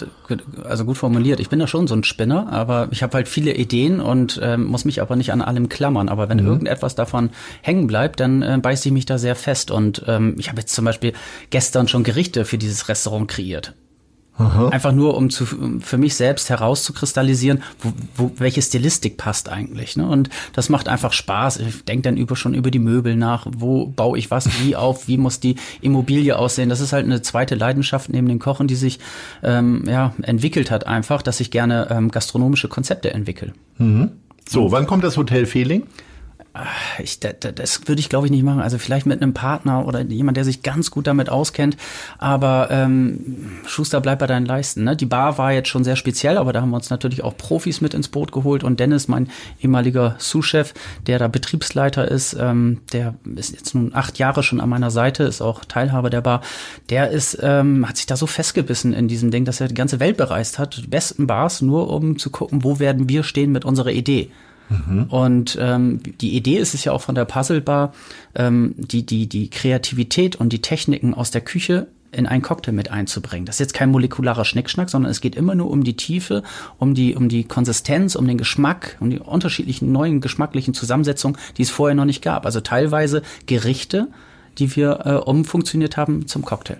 also 0.65 0.85
gut 0.85 0.99
formuliert, 0.99 1.39
ich 1.41 1.49
bin 1.49 1.59
da 1.59 1.67
schon 1.67 1.87
so 1.87 1.95
ein 1.95 2.05
Spinner, 2.05 2.53
aber 2.53 2.89
ich 2.91 3.03
habe 3.03 3.15
halt 3.15 3.29
viele 3.29 3.55
Ideen 3.55 4.01
und 4.01 4.41
ähm, 4.43 4.65
muss 4.65 4.85
mich 4.85 5.01
aber 5.01 5.17
nicht 5.17 5.33
an 5.33 5.41
allem 5.43 5.69
klammern. 5.69 6.09
Aber 6.09 6.29
wenn 6.29 6.39
irgendetwas 6.41 6.95
davon 6.95 7.31
hängen 7.61 7.87
bleibt, 7.87 8.21
dann 8.21 8.43
äh, 8.43 8.59
beiße 8.61 8.89
ich 8.89 8.93
mich 8.93 9.07
da 9.07 9.19
sehr 9.19 9.37
fest. 9.37 9.71
Und 9.71 10.03
ähm, 10.09 10.35
ich 10.39 10.49
habe 10.49 10.61
jetzt 10.61 10.75
zum 10.75 10.85
Beispiel 10.85 11.13
gestern 11.51 11.87
schon 11.89 12.03
Gerichte 12.03 12.45
für 12.45 12.59
dieses 12.59 12.89
Restaurant 12.89 13.29
kreiert. 13.29 13.75
Einfach 14.71 14.93
nur, 14.93 15.17
um 15.17 15.29
zu, 15.29 15.45
um 15.45 15.81
für 15.83 15.99
mich 15.99 16.15
selbst 16.15 16.49
herauszukristallisieren, 16.49 17.63
wo, 17.81 17.93
wo, 18.17 18.33
welche 18.39 18.63
Stilistik 18.63 19.19
passt 19.19 19.51
eigentlich. 19.51 19.97
Ne? 19.97 20.09
Und 20.09 20.31
das 20.55 20.69
macht 20.69 20.89
einfach 20.89 21.13
Spaß. 21.13 21.59
Ich 21.59 21.85
denke 21.85 22.03
dann 22.03 22.17
über, 22.17 22.35
schon 22.35 22.55
über 22.55 22.71
die 22.71 22.79
Möbel 22.79 23.15
nach. 23.15 23.47
Wo 23.51 23.87
baue 23.87 24.19
ich 24.19 24.31
was 24.31 24.49
wie 24.61 24.75
auf? 24.75 25.07
Wie 25.07 25.19
muss 25.19 25.39
die 25.39 25.57
Immobilie 25.83 26.39
aussehen? 26.39 26.71
Das 26.71 26.81
ist 26.81 26.93
halt 26.93 27.05
eine 27.05 27.21
zweite 27.21 27.55
Leidenschaft 27.55 28.09
neben 28.09 28.29
dem 28.29 28.39
Kochen, 28.39 28.69
die 28.69 28.75
sich 28.75 28.99
ähm, 29.43 29.85
ja, 29.87 30.15
entwickelt 30.23 30.71
hat 30.71 30.87
einfach, 30.87 31.21
dass 31.21 31.41
ich 31.41 31.51
gerne 31.51 31.89
ähm, 31.91 32.11
gastronomische 32.11 32.69
Konzepte 32.69 33.13
entwickle. 33.13 33.53
So, 34.49 34.73
wann 34.73 34.87
kommt 34.87 35.05
das 35.05 35.17
Hotel 35.17 35.47
Feeling? 35.47 35.85
Ich, 36.99 37.19
da, 37.19 37.33
da, 37.33 37.51
das 37.51 37.89
würde 37.89 38.01
ich, 38.01 38.11
glaube 38.11 38.27
ich, 38.27 38.31
nicht 38.31 38.43
machen. 38.43 38.61
Also 38.61 38.77
vielleicht 38.77 39.07
mit 39.07 39.23
einem 39.23 39.33
Partner 39.33 39.87
oder 39.87 40.03
jemand, 40.03 40.37
der 40.37 40.45
sich 40.45 40.63
ganz 40.63 40.91
gut 40.91 41.07
damit 41.07 41.31
auskennt. 41.31 41.79
Aber 42.19 42.69
ähm, 42.71 43.61
Schuster, 43.67 44.03
bleib 44.03 44.19
bei 44.19 44.27
deinen 44.27 44.45
Leisten. 44.45 44.85
Ne? 44.85 44.95
Die 44.95 45.07
Bar 45.07 45.39
war 45.39 45.53
jetzt 45.53 45.69
schon 45.69 45.83
sehr 45.83 45.97
speziell, 45.97 46.37
aber 46.37 46.53
da 46.53 46.61
haben 46.61 46.69
wir 46.69 46.77
uns 46.77 46.91
natürlich 46.91 47.25
auch 47.25 47.37
Profis 47.39 47.81
mit 47.81 47.95
ins 47.95 48.09
Boot 48.09 48.33
geholt. 48.33 48.65
Und 48.65 48.81
Dennis, 48.81 49.09
mein 49.09 49.31
ehemaliger 49.63 50.17
Sous-Chef, 50.19 50.75
der 51.07 51.19
da 51.19 51.29
Betriebsleiter 51.29 52.07
ist, 52.07 52.37
ähm, 52.39 52.83
der 52.93 53.15
ist 53.35 53.53
jetzt 53.53 53.75
nun 53.75 53.95
acht 53.95 54.19
Jahre 54.19 54.43
schon 54.43 54.61
an 54.61 54.69
meiner 54.69 54.91
Seite, 54.91 55.23
ist 55.25 55.41
auch 55.41 55.65
Teilhaber 55.65 56.11
der 56.11 56.21
Bar. 56.21 56.43
Der 56.91 57.11
ist, 57.11 57.39
ähm, 57.41 57.89
hat 57.89 57.97
sich 57.97 58.07
da 58.07 58.17
so 58.17 58.27
festgebissen 58.27 58.93
in 58.93 59.09
diesem 59.09 59.31
Ding, 59.31 59.47
dass 59.47 59.63
er 59.63 59.69
die 59.69 59.75
ganze 59.75 60.01
Welt 60.01 60.19
bereist 60.19 60.59
hat. 60.59 60.77
Die 60.77 60.87
besten 60.87 61.27
Bars, 61.27 61.63
nur 61.63 61.89
um 61.89 62.19
zu 62.19 62.29
gucken, 62.29 62.63
wo 62.63 62.79
werden 62.79 63.09
wir 63.09 63.23
stehen 63.23 63.53
mit 63.53 63.65
unserer 63.65 63.91
Idee. 63.91 64.31
Und 65.09 65.59
ähm, 65.61 66.01
die 66.21 66.37
Idee 66.37 66.59
ist 66.59 66.75
es 66.75 66.85
ja 66.85 66.93
auch 66.93 67.03
von 67.03 67.15
der 67.15 67.25
Puzzle 67.25 67.61
Bar, 67.61 67.93
ähm, 68.35 68.75
die, 68.77 69.05
die, 69.05 69.29
die 69.29 69.51
Kreativität 69.51 70.37
und 70.37 70.53
die 70.53 70.63
Techniken 70.63 71.15
aus 71.15 71.31
der 71.31 71.41
Küche 71.41 71.89
in 72.13 72.27
einen 72.27 72.43
Cocktail 72.43 72.73
mit 72.73 72.91
einzubringen. 72.91 73.47
Das 73.47 73.57
ist 73.57 73.61
jetzt 73.61 73.75
kein 73.75 73.91
molekularer 73.91 74.45
Schnickschnack, 74.45 74.91
sondern 74.91 75.11
es 75.11 75.21
geht 75.21 75.35
immer 75.35 75.55
nur 75.55 75.71
um 75.71 75.83
die 75.83 75.97
Tiefe, 75.97 76.43
um 76.79 76.95
die, 76.95 77.15
um 77.15 77.29
die 77.29 77.45
Konsistenz, 77.45 78.15
um 78.15 78.27
den 78.27 78.37
Geschmack, 78.37 78.99
um 79.01 79.11
die 79.11 79.19
unterschiedlichen 79.19 79.93
neuen 79.93 80.21
geschmacklichen 80.21 80.75
Zusammensetzungen, 80.75 81.39
die 81.57 81.63
es 81.63 81.71
vorher 81.71 81.95
noch 81.95 82.05
nicht 82.05 82.23
gab. 82.23 82.45
Also 82.45 82.61
teilweise 82.61 83.23
Gerichte, 83.47 84.09
die 84.59 84.77
wir 84.77 85.01
äh, 85.07 85.15
umfunktioniert 85.15 85.97
haben 85.97 86.27
zum 86.27 86.45
Cocktail. 86.45 86.77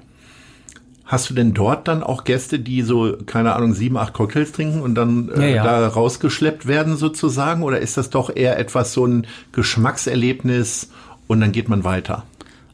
Hast 1.13 1.29
du 1.29 1.35
denn 1.35 1.53
dort 1.53 1.89
dann 1.89 2.03
auch 2.03 2.25
Gäste, 2.25 2.59
die 2.59 2.81
so, 2.81 3.19
keine 3.27 3.55
Ahnung, 3.55 3.75
sieben, 3.75 3.99
acht 3.99 4.15
Cocktails 4.15 4.51
trinken 4.53 4.81
und 4.81 4.95
dann 4.95 5.29
äh, 5.29 5.51
Ja, 5.51 5.57
ja. 5.57 5.63
da 5.65 5.89
rausgeschleppt 5.89 6.67
werden 6.67 6.97
sozusagen? 6.97 7.63
Oder 7.65 7.81
ist 7.81 7.99
das 7.99 8.09
doch 8.09 8.35
eher 8.35 8.59
etwas 8.59 8.95
so 8.95 9.05
ein 9.05 9.27
Geschmackserlebnis 9.53 10.89
und 11.27 11.43
dann 11.43 11.53
geht 11.53 11.69
man 11.69 11.85
weiter? 11.85 12.25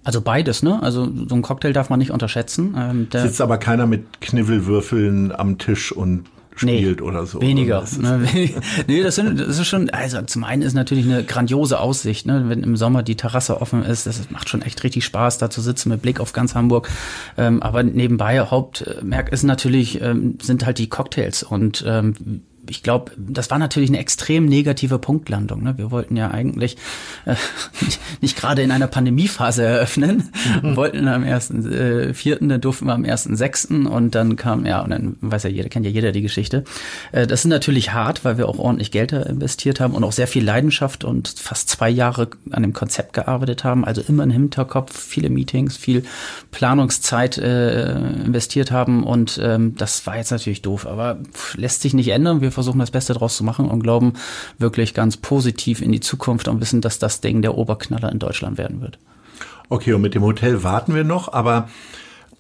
Also 0.05 0.21
beides, 0.21 0.63
ne? 0.63 0.81
Also 0.81 1.09
so 1.29 1.35
ein 1.35 1.43
Cocktail 1.43 1.73
darf 1.73 1.91
man 1.91 1.99
nicht 1.99 2.13
unterschätzen. 2.13 2.77
Ähm, 2.79 3.09
Sitzt 3.13 3.41
aber 3.41 3.59
keiner 3.59 3.87
mit 3.87 4.21
Knivelwürfeln 4.21 5.33
am 5.33 5.59
Tisch 5.59 5.91
und 5.91 6.27
spielt 6.59 7.03
oder 7.03 7.27
so. 7.27 7.41
Weniger. 7.41 7.81
Das 7.81 7.99
Ne? 7.99 8.27
nee, 8.87 9.03
das, 9.03 9.15
sind, 9.15 9.41
das 9.41 9.59
ist 9.59 9.67
schon, 9.67 9.91
also 9.91 10.23
zum 10.23 10.45
einen 10.45 10.63
ist 10.63 10.75
natürlich 10.75 11.05
eine 11.05 11.25
grandiose 11.25 11.81
Aussicht, 11.81 12.27
ne? 12.27 12.45
wenn 12.49 12.63
im 12.63 12.77
Sommer 12.77 13.03
die 13.03 13.17
Terrasse 13.17 13.61
offen 13.61 13.83
ist, 13.85 14.07
das 14.07 14.31
macht 14.31 14.49
schon 14.49 14.63
echt 14.63 14.83
richtig 14.85 15.05
Spaß, 15.05 15.39
da 15.39 15.51
zu 15.51 15.61
sitzen 15.61 15.89
mit 15.91 16.03
Blick 16.03 16.21
auf 16.21 16.33
ganz 16.33 16.55
Hamburg. 16.55 16.89
Ähm, 17.37 17.63
aber 17.63 17.83
nebenbei, 17.83 18.41
Hauptmerk 18.41 19.31
ist 19.31 19.43
natürlich, 19.43 20.01
ähm, 20.01 20.39
sind 20.41 20.65
halt 20.65 20.79
die 20.79 20.89
Cocktails 20.89 21.43
und 21.43 21.85
ähm, 21.87 22.43
ich 22.69 22.83
glaube, 22.83 23.13
das 23.17 23.51
war 23.51 23.59
natürlich 23.59 23.91
eine 23.91 23.99
extrem 23.99 24.47
negative 24.47 24.99
Punktlandung. 24.99 25.63
Ne? 25.63 25.79
Wir 25.79 25.91
wollten 25.91 26.17
ja 26.17 26.31
eigentlich 26.31 26.77
äh, 27.25 27.35
nicht, 27.81 28.01
nicht 28.21 28.37
gerade 28.37 28.63
in 28.63 28.71
einer 28.71 28.87
Pandemiephase 28.87 29.65
eröffnen. 29.65 30.31
Wir 30.63 30.77
wollten 30.77 31.09
am 31.09 31.25
ersten 31.25 31.71
äh, 31.73 32.15
vierten, 32.15 32.49
dann 32.49 32.61
durften 32.61 32.87
wir 32.87 32.95
am 32.95 33.05
ersten 33.05 33.37
sechsten 33.37 33.87
und 33.87 34.15
dann 34.15 34.37
kam 34.37 34.67
ja 34.67 34.83
und 34.83 34.91
dann 34.91 35.17
weiß 35.21 35.45
ja 35.45 35.51
jeder 35.51 35.69
kennt 35.69 35.87
ja 35.87 35.93
jeder 35.93 36.13
die 36.13 36.23
Geschichte. 36.23 36.65
Äh, 37.13 37.27
das 37.27 37.41
ist 37.41 37.47
natürlich 37.47 37.93
hart, 37.93 38.25
weil 38.25 38.39
wir 38.39 38.49
auch 38.49 38.59
ordentlich 38.59 38.91
Geld 38.91 39.13
investiert 39.13 39.81
haben 39.81 39.95
und 39.95 40.05
auch 40.05 40.13
sehr 40.13 40.27
viel 40.27 40.45
Leidenschaft 40.45 41.05
und 41.05 41.29
fast 41.29 41.69
zwei 41.69 41.89
Jahre 41.89 42.29
an 42.51 42.63
dem 42.63 42.73
Konzept 42.73 43.15
gearbeitet 43.15 43.65
haben. 43.65 43.85
Also 43.85 44.03
immer 44.07 44.25
im 44.25 44.31
Hinterkopf 44.31 44.99
viele 44.99 45.31
Meetings, 45.31 45.77
viel 45.77 46.05
Planungszeit 46.51 47.39
äh, 47.39 47.93
investiert 47.93 48.71
haben 48.71 49.05
und 49.05 49.41
ähm, 49.43 49.75
das 49.77 50.07
war 50.07 50.17
jetzt 50.17 50.31
natürlich 50.31 50.63
doof, 50.63 50.87
aber 50.87 51.19
pff, 51.33 51.57
lässt 51.57 51.83
sich 51.83 51.95
nicht 51.95 52.09
ändern. 52.09 52.41
Wir 52.41 52.53
versuchen 52.59 52.81
das 52.81 52.91
Beste 52.91 53.15
draus 53.15 53.37
zu 53.37 53.45
machen 53.45 53.71
und 53.71 53.85
glauben 53.85 54.15
wirklich 54.59 54.93
ganz 54.93 55.17
positiv 55.17 55.81
in 55.81 55.93
die 55.93 56.01
Zukunft 56.01 56.49
und 56.49 56.61
wissen, 56.61 56.81
dass 56.81 56.99
das 56.99 57.21
Ding 57.21 57.41
der 57.41 57.57
Oberknaller 57.57 58.11
in 58.11 58.19
Deutschland 58.19 58.59
werden 58.59 58.81
wird. 58.81 58.99
Okay, 59.69 59.93
und 59.93 60.01
mit 60.01 60.15
dem 60.15 60.23
Hotel 60.23 60.65
warten 60.65 60.93
wir 60.95 61.05
noch, 61.05 61.33
aber 61.33 61.69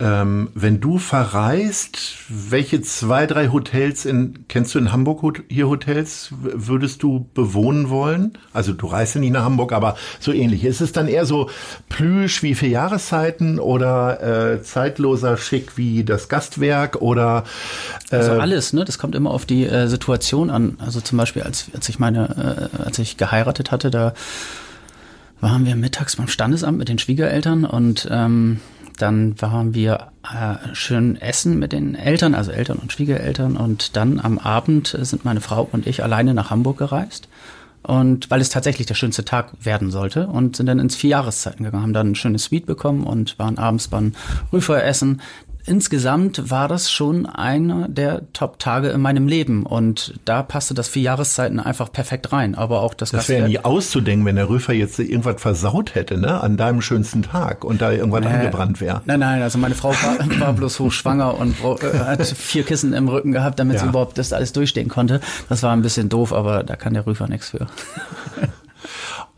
ähm, 0.00 0.50
wenn 0.54 0.80
du 0.80 0.98
verreist, 0.98 1.98
welche 2.28 2.80
zwei, 2.82 3.26
drei 3.26 3.48
Hotels 3.48 4.04
in, 4.04 4.44
kennst 4.46 4.74
du 4.74 4.78
in 4.78 4.92
Hamburg 4.92 5.42
hier 5.48 5.68
Hotels, 5.68 6.28
würdest 6.40 7.02
du 7.02 7.28
bewohnen 7.34 7.90
wollen? 7.90 8.38
Also 8.52 8.72
du 8.72 8.86
reist 8.86 9.16
ja 9.16 9.20
nicht 9.20 9.32
nach 9.32 9.42
Hamburg, 9.42 9.72
aber 9.72 9.96
so 10.20 10.32
ähnlich. 10.32 10.64
Ist 10.64 10.80
es 10.80 10.92
dann 10.92 11.08
eher 11.08 11.26
so 11.26 11.50
plüsch 11.88 12.44
wie 12.44 12.54
vier 12.54 12.68
Jahreszeiten 12.68 13.58
oder 13.58 14.52
äh, 14.52 14.62
zeitloser 14.62 15.36
Schick 15.36 15.76
wie 15.76 16.04
das 16.04 16.28
Gastwerk 16.28 17.02
oder 17.02 17.42
Also 18.10 18.32
alles, 18.32 18.72
ne? 18.72 18.84
Das 18.84 18.98
kommt 18.98 19.16
immer 19.16 19.32
auf 19.32 19.46
die 19.46 19.66
äh, 19.66 19.88
Situation 19.88 20.50
an. 20.50 20.76
Also 20.78 21.00
zum 21.00 21.18
Beispiel, 21.18 21.42
als, 21.42 21.66
als 21.74 21.88
ich 21.88 21.98
meine, 21.98 22.70
äh, 22.78 22.82
als 22.84 23.00
ich 23.00 23.16
geheiratet 23.16 23.72
hatte, 23.72 23.90
da 23.90 24.14
waren 25.40 25.66
wir 25.66 25.74
mittags 25.76 26.16
beim 26.16 26.28
Standesamt 26.28 26.78
mit 26.78 26.88
den 26.88 26.98
Schwiegereltern 26.98 27.64
und 27.64 28.08
ähm, 28.10 28.60
dann 28.98 29.40
waren 29.40 29.74
wir 29.74 30.08
äh, 30.24 30.74
schön 30.74 31.16
essen 31.16 31.58
mit 31.58 31.72
den 31.72 31.94
Eltern, 31.94 32.34
also 32.34 32.50
Eltern 32.50 32.78
und 32.78 32.92
Schwiegereltern. 32.92 33.56
Und 33.56 33.96
dann 33.96 34.20
am 34.20 34.38
Abend 34.38 34.96
sind 35.00 35.24
meine 35.24 35.40
Frau 35.40 35.68
und 35.70 35.86
ich 35.86 36.02
alleine 36.02 36.34
nach 36.34 36.50
Hamburg 36.50 36.78
gereist. 36.78 37.28
Und 37.82 38.30
weil 38.30 38.40
es 38.40 38.50
tatsächlich 38.50 38.86
der 38.86 38.94
schönste 38.94 39.24
Tag 39.24 39.52
werden 39.64 39.90
sollte 39.90 40.26
und 40.26 40.56
sind 40.56 40.66
dann 40.66 40.78
ins 40.78 40.96
vier 40.96 41.10
Jahreszeiten 41.10 41.64
gegangen, 41.64 41.82
haben 41.82 41.92
dann 41.92 42.10
ein 42.10 42.16
schönes 42.16 42.44
Suite 42.44 42.66
bekommen 42.66 43.04
und 43.04 43.38
waren 43.38 43.56
abends 43.56 43.88
beim 43.88 44.12
Rüfer. 44.52 44.82
Insgesamt 45.68 46.50
war 46.50 46.66
das 46.66 46.90
schon 46.90 47.26
einer 47.26 47.88
der 47.88 48.22
Top-Tage 48.32 48.88
in 48.88 49.00
meinem 49.02 49.28
Leben 49.28 49.66
und 49.66 50.14
da 50.24 50.42
passte 50.42 50.72
das 50.74 50.88
vier 50.88 51.02
Jahreszeiten 51.02 51.60
einfach 51.60 51.92
perfekt 51.92 52.32
rein. 52.32 52.54
Aber 52.54 52.80
auch 52.80 52.94
das, 52.94 53.10
das 53.10 53.28
wäre 53.28 53.46
nie 53.46 53.58
auszudenken, 53.58 54.24
wenn 54.24 54.36
der 54.36 54.48
Rüfer 54.48 54.72
jetzt 54.72 54.98
irgendwas 54.98 55.40
versaut 55.42 55.94
hätte, 55.94 56.16
ne, 56.16 56.40
an 56.40 56.56
deinem 56.56 56.80
schönsten 56.80 57.22
Tag 57.22 57.64
und 57.64 57.82
da 57.82 57.92
irgendwas 57.92 58.24
angebrannt 58.24 58.80
wäre. 58.80 59.02
Nein, 59.04 59.20
nein, 59.20 59.42
also 59.42 59.58
meine 59.58 59.74
Frau 59.74 59.90
war, 59.90 60.18
war 60.40 60.52
bloß 60.54 60.80
hochschwanger 60.80 61.36
und 61.38 61.56
äh, 61.62 61.98
hat 61.98 62.26
vier 62.26 62.62
Kissen 62.64 62.92
im 62.94 63.08
Rücken 63.08 63.32
gehabt, 63.32 63.58
damit 63.58 63.78
sie 63.78 63.84
Ja. 63.84 63.90
überhaupt 63.90 64.16
das 64.16 64.32
alles 64.32 64.52
durchstehen 64.54 64.88
konnte. 64.88 65.20
Das 65.48 65.62
war 65.62 65.72
ein 65.72 65.82
bisschen 65.82 66.08
doof, 66.08 66.32
aber 66.32 66.64
da 66.64 66.76
kann 66.76 66.94
der 66.94 67.06
Rüfer 67.06 67.28
nichts 67.28 67.50
für. 67.50 67.66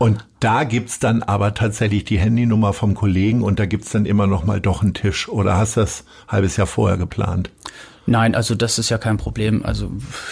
Und 0.01 0.25
da 0.39 0.63
gibt's 0.63 0.97
dann 0.97 1.21
aber 1.21 1.53
tatsächlich 1.53 2.03
die 2.05 2.17
Handynummer 2.17 2.73
vom 2.73 2.95
Kollegen 2.95 3.43
und 3.43 3.59
da 3.59 3.67
gibt's 3.67 3.91
dann 3.91 4.07
immer 4.07 4.25
noch 4.25 4.43
mal 4.43 4.59
doch 4.59 4.81
einen 4.81 4.95
Tisch. 4.95 5.29
Oder 5.29 5.57
hast 5.57 5.77
du 5.77 5.81
das 5.81 6.05
halbes 6.27 6.57
Jahr 6.57 6.65
vorher 6.65 6.97
geplant? 6.97 7.51
Nein, 8.11 8.35
also 8.35 8.55
das 8.55 8.77
ist 8.77 8.89
ja 8.89 8.97
kein 8.97 9.15
Problem. 9.15 9.65
Also 9.65 9.89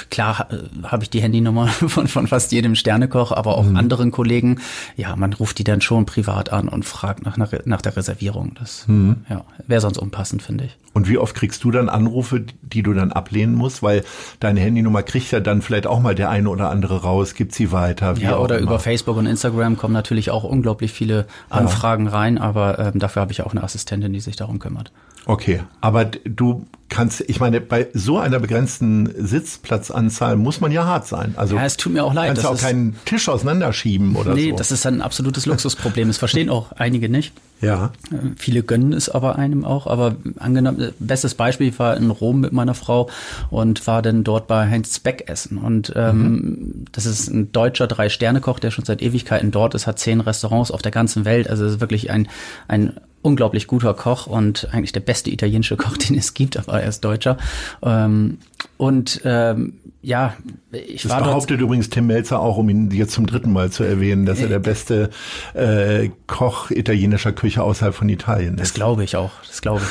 klar 0.10 0.50
äh, 0.52 0.84
habe 0.84 1.04
ich 1.04 1.10
die 1.10 1.22
Handynummer 1.22 1.68
von, 1.68 2.08
von 2.08 2.28
fast 2.28 2.52
jedem 2.52 2.76
Sternekoch, 2.76 3.32
aber 3.32 3.58
auch 3.58 3.66
anderen 3.74 4.12
Kollegen. 4.12 4.60
Ja, 4.98 5.16
man 5.16 5.32
ruft 5.32 5.60
die 5.60 5.64
dann 5.64 5.80
schon 5.80 6.06
privat 6.06 6.52
an 6.52 6.68
und 6.68 6.84
fragt 6.84 7.26
nach, 7.26 7.38
nach, 7.38 7.54
nach 7.64 7.82
der 7.82 7.96
Reservierung. 7.96 8.54
Das 8.60 8.86
ja, 9.30 9.46
wäre 9.66 9.80
sonst 9.80 9.98
unpassend, 9.98 10.42
finde 10.42 10.66
ich. 10.66 10.78
Und 10.94 11.08
wie 11.08 11.18
oft 11.18 11.36
kriegst 11.36 11.64
du 11.64 11.72
dann 11.72 11.88
Anrufe, 11.88 12.44
die 12.62 12.84
du 12.84 12.94
dann 12.94 13.14
ablehnen 13.14 13.56
musst? 13.56 13.82
Weil 13.82 14.04
deine 14.42 14.60
Handynummer 14.60 15.04
kriegt 15.04 15.32
ja 15.32 15.40
dann 15.40 15.62
vielleicht 15.62 15.88
auch 15.88 16.02
mal 16.02 16.16
der 16.16 16.30
eine 16.30 16.50
oder 16.50 16.70
andere 16.70 17.02
raus, 17.04 17.34
gibt 17.34 17.54
sie 17.56 17.72
weiter. 17.72 18.18
Wie 18.18 18.24
Ja, 18.24 18.38
oder 18.38 18.58
immer. 18.58 18.72
über 18.72 18.80
Facebook 18.80 19.16
und 19.16 19.26
Instagram 19.26 19.78
kommen 19.78 19.94
natürlich 19.94 20.32
auch 20.32 20.44
unglaublich 20.44 20.92
viele 20.92 21.28
Anfragen 21.50 22.08
rein, 22.08 22.38
aber 22.38 22.80
ähm, 22.80 23.00
dafür 23.00 23.22
habe 23.22 23.32
ich 23.32 23.44
auch 23.44 23.52
eine 23.52 23.64
Assistentin, 23.64 24.12
die 24.12 24.20
sich 24.20 24.36
darum 24.36 24.60
kümmert. 24.60 24.92
Okay, 25.30 25.62
aber 25.80 26.06
du 26.06 26.66
kannst, 26.90 27.22
ich 27.28 27.40
meine, 27.40 27.62
bei 27.62 27.88
so 27.94 28.18
einer 28.18 28.40
begrenzten 28.40 29.08
Sitzplatzanzahl 29.16 30.36
muss 30.38 30.60
man 30.60 30.72
ja 30.72 30.86
hart 30.86 31.06
sein. 31.06 31.36
Also 31.38 31.56
Ja, 31.56 31.66
es 31.66 31.78
tut 31.78 31.94
mir 31.94 32.04
auch 32.04 32.16
leid. 32.16 32.30
kannst 32.30 32.40
das 32.40 32.44
du 32.46 32.50
auch 32.50 32.56
ist- 32.56 32.62
keinen 32.64 32.96
Tisch 33.06 33.30
auseinanderschieben 33.30 34.16
oder 34.16 34.34
Nee, 34.34 34.50
so. 34.50 34.56
das 34.56 34.72
ist 34.72 34.88
ein 34.88 35.02
absolutes 35.04 35.46
Luxusproblem. 35.46 36.08
Das 36.08 36.18
verstehen 36.18 36.50
auch 36.50 36.72
einige 36.72 37.08
nicht. 37.08 37.34
Ja. 37.62 37.92
Äh, 38.12 38.16
viele 38.38 38.64
gönnen 38.64 38.92
es 38.92 39.08
aber 39.08 39.36
einem 39.38 39.66
auch. 39.66 39.86
Aber 39.86 40.16
angenommen, 40.40 40.92
bestes 40.98 41.36
Beispiel, 41.36 41.68
ich 41.68 41.78
war 41.78 41.96
in 41.96 42.10
Rom 42.10 42.40
mit 42.40 42.54
meiner 42.54 42.74
Frau 42.74 43.08
und 43.52 43.86
war 43.86 44.02
dann 44.02 44.24
dort 44.24 44.48
bei 44.48 44.68
Heinz 44.68 44.96
Speck 44.96 45.26
essen. 45.30 45.60
Und 45.60 45.94
ähm, 45.96 46.22
mhm. 46.24 46.86
das 46.92 47.06
ist 47.06 47.28
ein 47.30 47.52
deutscher 47.52 47.86
Drei-Sterne-Koch, 47.86 48.58
der 48.58 48.72
schon 48.72 48.86
seit 48.86 49.04
Ewigkeiten 49.04 49.52
dort 49.52 49.76
ist, 49.76 49.86
hat 49.86 50.00
zehn 50.00 50.22
Restaurants 50.22 50.72
auf 50.72 50.82
der 50.82 50.92
ganzen 50.92 51.24
Welt. 51.24 51.48
Also 51.52 51.66
es 51.66 51.74
ist 51.74 51.82
wirklich 51.82 52.10
ein, 52.10 52.28
ein 52.68 52.94
unglaublich 53.22 53.68
guter 53.68 53.94
Koch 53.94 54.28
und 54.28 54.68
eigentlich 54.72 54.92
der 54.92 55.02
beste 55.02 55.30
italienische 55.30 55.78
Koch, 55.78 55.98
den 56.10 56.18
es 56.18 56.34
gibt, 56.34 56.58
aber 56.58 56.82
er 56.82 56.90
ist 56.90 57.02
Deutscher. 57.02 57.38
Ähm, 57.84 58.40
und 58.78 59.22
ähm, 59.26 59.74
ja, 60.02 60.36
ich 60.72 61.04
das 61.04 61.12
war 61.12 61.24
behauptet 61.24 61.60
übrigens 61.60 61.90
Tim 61.90 62.08
Melzer 62.08 62.40
auch, 62.40 62.58
um 62.58 62.70
ihn 62.70 62.90
jetzt 62.92 63.12
zum 63.12 63.26
dritten 63.26 63.52
Mal 63.52 63.70
zu 63.70 63.84
erwähnen, 63.84 64.26
dass 64.26 64.40
er 64.40 64.48
der 64.48 64.60
beste 64.60 65.10
äh, 65.54 66.10
Koch 66.28 66.72
italienischer 66.72 67.34
Küche 67.34 67.64
außerhalb 67.64 67.94
von 67.94 68.08
Italien 68.08 68.54
ist. 68.54 68.62
Das 68.62 68.74
glaube 68.74 69.04
ich 69.04 69.18
auch, 69.18 69.32
das 69.46 69.62
glaube 69.62 69.82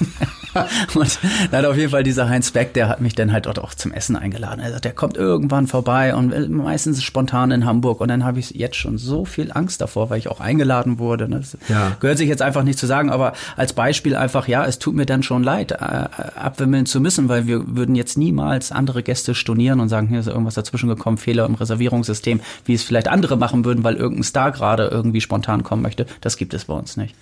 ich. 0.00 0.06
und 0.94 1.18
dann 1.50 1.64
auf 1.64 1.76
jeden 1.76 1.90
Fall 1.90 2.02
dieser 2.02 2.28
Heinz 2.28 2.50
Beck, 2.50 2.74
der 2.74 2.88
hat 2.88 3.00
mich 3.00 3.14
dann 3.14 3.32
halt 3.32 3.46
dort 3.46 3.58
auch 3.58 3.74
zum 3.74 3.92
Essen 3.92 4.16
eingeladen. 4.16 4.60
Er 4.60 4.72
sagt, 4.72 4.84
der 4.84 4.92
kommt 4.92 5.16
irgendwann 5.16 5.66
vorbei 5.66 6.14
und 6.14 6.50
meistens 6.50 7.02
spontan 7.02 7.50
in 7.50 7.64
Hamburg. 7.64 8.00
Und 8.00 8.08
dann 8.08 8.24
habe 8.24 8.38
ich 8.38 8.50
jetzt 8.50 8.76
schon 8.76 8.98
so 8.98 9.24
viel 9.24 9.52
Angst 9.52 9.80
davor, 9.80 10.10
weil 10.10 10.18
ich 10.18 10.28
auch 10.28 10.40
eingeladen 10.40 10.98
wurde. 10.98 11.28
Das 11.28 11.56
ja. 11.68 11.96
gehört 12.00 12.18
sich 12.18 12.28
jetzt 12.28 12.42
einfach 12.42 12.62
nicht 12.62 12.78
zu 12.78 12.86
sagen, 12.86 13.10
aber 13.10 13.32
als 13.56 13.72
Beispiel 13.72 14.16
einfach, 14.16 14.48
ja, 14.48 14.64
es 14.64 14.78
tut 14.78 14.94
mir 14.94 15.06
dann 15.06 15.22
schon 15.22 15.42
leid, 15.42 15.72
äh, 15.72 15.76
abwimmeln 15.76 16.86
zu 16.86 17.00
müssen, 17.00 17.28
weil 17.28 17.46
wir 17.46 17.76
würden 17.76 17.94
jetzt 17.94 18.18
niemals 18.18 18.72
andere 18.72 19.02
Gäste 19.02 19.34
stornieren 19.34 19.80
und 19.80 19.88
sagen, 19.88 20.08
hier 20.08 20.20
ist 20.20 20.26
irgendwas 20.26 20.54
dazwischen 20.54 20.88
gekommen, 20.88 21.18
Fehler 21.18 21.46
im 21.46 21.54
Reservierungssystem, 21.54 22.40
wie 22.64 22.74
es 22.74 22.82
vielleicht 22.82 23.08
andere 23.08 23.36
machen 23.36 23.64
würden, 23.64 23.84
weil 23.84 23.96
irgendein 23.96 24.24
Star 24.24 24.52
gerade 24.52 24.88
irgendwie 24.88 25.20
spontan 25.20 25.62
kommen 25.62 25.82
möchte. 25.82 26.06
Das 26.20 26.36
gibt 26.36 26.54
es 26.54 26.66
bei 26.66 26.74
uns 26.74 26.96
nicht. 26.96 27.14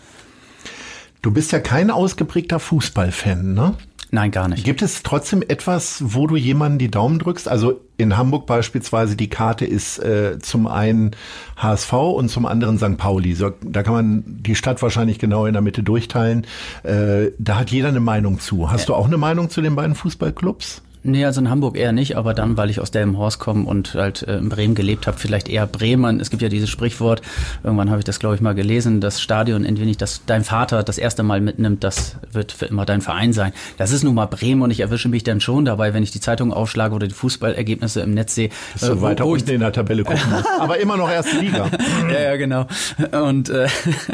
Du 1.23 1.31
bist 1.31 1.53
ja 1.53 1.61
kein 1.61 1.91
ausgeprägter 1.91 2.61
Fußballfan, 2.61 3.55
ne? 3.55 3.75
Nein, 4.13 4.31
gar 4.31 4.49
nicht. 4.49 4.65
Gibt 4.65 4.83
es 4.83 5.03
trotzdem 5.03 5.43
etwas, 5.47 6.01
wo 6.07 6.29
du 6.29 6.37
jemanden 6.37 6.79
die 6.79 6.91
Daumen 6.91 7.19
drückst? 7.19 7.49
Also 7.49 7.81
in 7.97 8.17
Hamburg 8.17 8.47
beispielsweise 8.47 9.17
die 9.17 9.29
Karte 9.29 9.65
ist 9.65 9.99
äh, 9.99 10.39
zum 10.39 10.69
einen 10.69 11.11
HSV 11.57 11.93
und 11.93 12.29
zum 12.29 12.47
anderen 12.47 12.79
St. 12.79 12.99
Pauli. 12.99 13.35
So, 13.35 13.53
da 13.63 13.83
kann 13.83 13.95
man 13.95 14.25
die 14.27 14.55
Stadt 14.55 14.81
wahrscheinlich 14.81 15.19
genau 15.19 15.47
in 15.47 15.55
der 15.55 15.63
Mitte 15.63 15.83
durchteilen. 15.83 16.47
Äh, 16.85 17.33
da 17.39 17.59
hat 17.59 17.71
jeder 17.71 17.89
eine 17.89 18.01
Meinung 18.01 18.39
zu. 18.39 18.71
Hast 18.71 18.83
ja. 18.83 18.87
du 18.87 18.95
auch 18.95 19.07
eine 19.07 19.19
Meinung 19.19 19.51
zu 19.51 19.61
den 19.61 19.75
beiden 19.75 19.97
Fußballclubs? 19.97 20.83
Nee, 21.07 21.25
also 21.25 21.41
in 21.41 21.49
Hamburg 21.49 21.77
eher 21.77 21.93
nicht, 21.93 22.17
aber 22.17 22.35
dann, 22.35 22.57
weil 22.57 22.69
ich 22.69 22.81
aus 22.81 22.91
Delmenhorst 22.91 23.39
komme 23.39 23.65
und 23.65 23.95
halt 23.95 24.23
äh, 24.23 24.39
in 24.39 24.49
Bremen 24.49 24.75
gelebt 24.75 25.07
habe, 25.07 25.19
vielleicht 25.19 25.49
eher 25.49 25.67
Bremen. 25.67 26.19
Es 26.19 26.31
gibt 26.31 26.43
ja 26.43 26.49
dieses 26.49 26.69
Sprichwort, 26.69 27.23
irgendwann 27.63 27.91
habe 27.91 28.01
ich 28.01 28.05
das, 28.05 28.19
glaube 28.19 28.35
ich, 28.35 28.41
mal 28.41 28.55
gelesen, 28.55 29.01
das 29.01 29.21
Stadion, 29.21 29.65
in 29.65 29.77
dem 29.77 29.89
ich 29.89 29.97
das 29.97 30.23
dein 30.27 30.43
Vater 30.43 30.83
das 30.83 30.99
erste 30.99 31.23
Mal 31.23 31.41
mitnimmt, 31.41 31.85
das 31.85 32.17
wird 32.33 32.51
für 32.51 32.67
immer 32.67 32.85
dein 32.85 33.03
Verein 33.03 33.33
sein. 33.33 33.53
Das 33.79 33.93
ist 33.93 34.03
nun 34.03 34.17
mal 34.17 34.27
Bremen 34.27 34.63
und 34.63 34.73
ich 34.73 34.81
erwische 34.81 35.09
mich 35.09 35.23
dann 35.23 35.41
schon 35.41 35.65
dabei, 35.65 35.95
wenn 35.95 36.03
ich 36.03 36.11
die 36.11 36.21
Zeitung 36.21 36.53
aufschlage 36.53 36.95
oder 36.95 37.07
die 37.07 37.15
Fußballergebnisse 37.15 38.01
im 38.01 38.13
Netz 38.13 38.35
sehe. 38.35 38.51
Dass 38.73 38.83
äh, 38.83 38.93
du 38.93 39.03
weiter 39.03 39.27
unten 39.27 39.51
in 39.51 39.61
der 39.61 39.73
Tabelle 39.73 40.03
gucken 40.03 40.29
musst. 40.31 40.47
aber 40.61 40.79
immer 40.79 40.97
noch 40.97 41.09
erste 41.09 41.39
Liga. 41.39 41.71
ja, 42.11 42.21
ja, 42.21 42.37
genau. 42.37 42.67
Und 43.13 43.49
äh, 43.49 43.69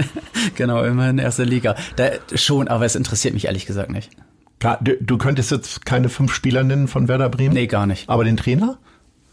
genau, 0.56 0.84
immerhin 0.84 1.16
erste 1.16 1.44
Liga. 1.44 1.74
Da, 1.96 2.10
schon, 2.34 2.68
aber 2.68 2.84
es 2.84 2.96
interessiert 2.96 3.32
mich 3.32 3.46
ehrlich 3.46 3.64
gesagt 3.64 3.90
nicht. 3.90 4.10
Du 5.00 5.18
könntest 5.18 5.50
jetzt 5.50 5.84
keine 5.84 6.08
fünf 6.08 6.32
Spieler 6.32 6.62
nennen 6.62 6.88
von 6.88 7.08
Werder 7.08 7.28
Bremen? 7.28 7.54
Nee, 7.54 7.66
gar 7.66 7.86
nicht. 7.86 8.08
Aber 8.08 8.24
den 8.24 8.36
Trainer? 8.36 8.78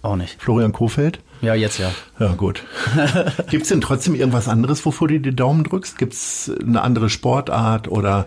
Auch 0.01 0.15
nicht. 0.15 0.41
Florian 0.41 0.71
Kofeld? 0.71 1.19
Ja, 1.41 1.55
jetzt 1.55 1.77
ja. 1.77 1.91
Ja, 2.19 2.33
gut. 2.33 2.63
Gibt 3.49 3.63
es 3.63 3.69
denn 3.69 3.81
trotzdem 3.81 4.15
irgendwas 4.15 4.47
anderes, 4.47 4.85
wovor 4.85 5.09
du 5.09 5.19
die 5.19 5.35
Daumen 5.35 5.63
drückst? 5.63 5.97
Gibt 5.97 6.13
es 6.13 6.51
eine 6.61 6.81
andere 6.81 7.09
Sportart 7.09 7.89
oder 7.89 8.25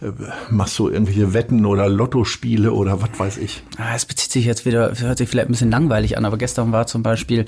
äh, 0.00 0.10
machst 0.50 0.78
du 0.78 0.88
irgendwelche 0.88 1.34
Wetten 1.34 1.66
oder 1.66 1.88
Lottospiele 1.88 2.72
oder 2.72 3.02
was 3.02 3.18
weiß 3.18 3.38
ich? 3.38 3.62
Ah, 3.78 3.94
es 3.94 4.06
bezieht 4.06 4.30
sich 4.30 4.44
jetzt 4.44 4.64
wieder, 4.64 4.92
hört 4.96 5.18
sich 5.18 5.28
vielleicht 5.28 5.48
ein 5.48 5.52
bisschen 5.52 5.70
langweilig 5.70 6.16
an, 6.16 6.24
aber 6.24 6.36
gestern 6.36 6.70
war 6.70 6.86
zum 6.86 7.02
Beispiel, 7.02 7.46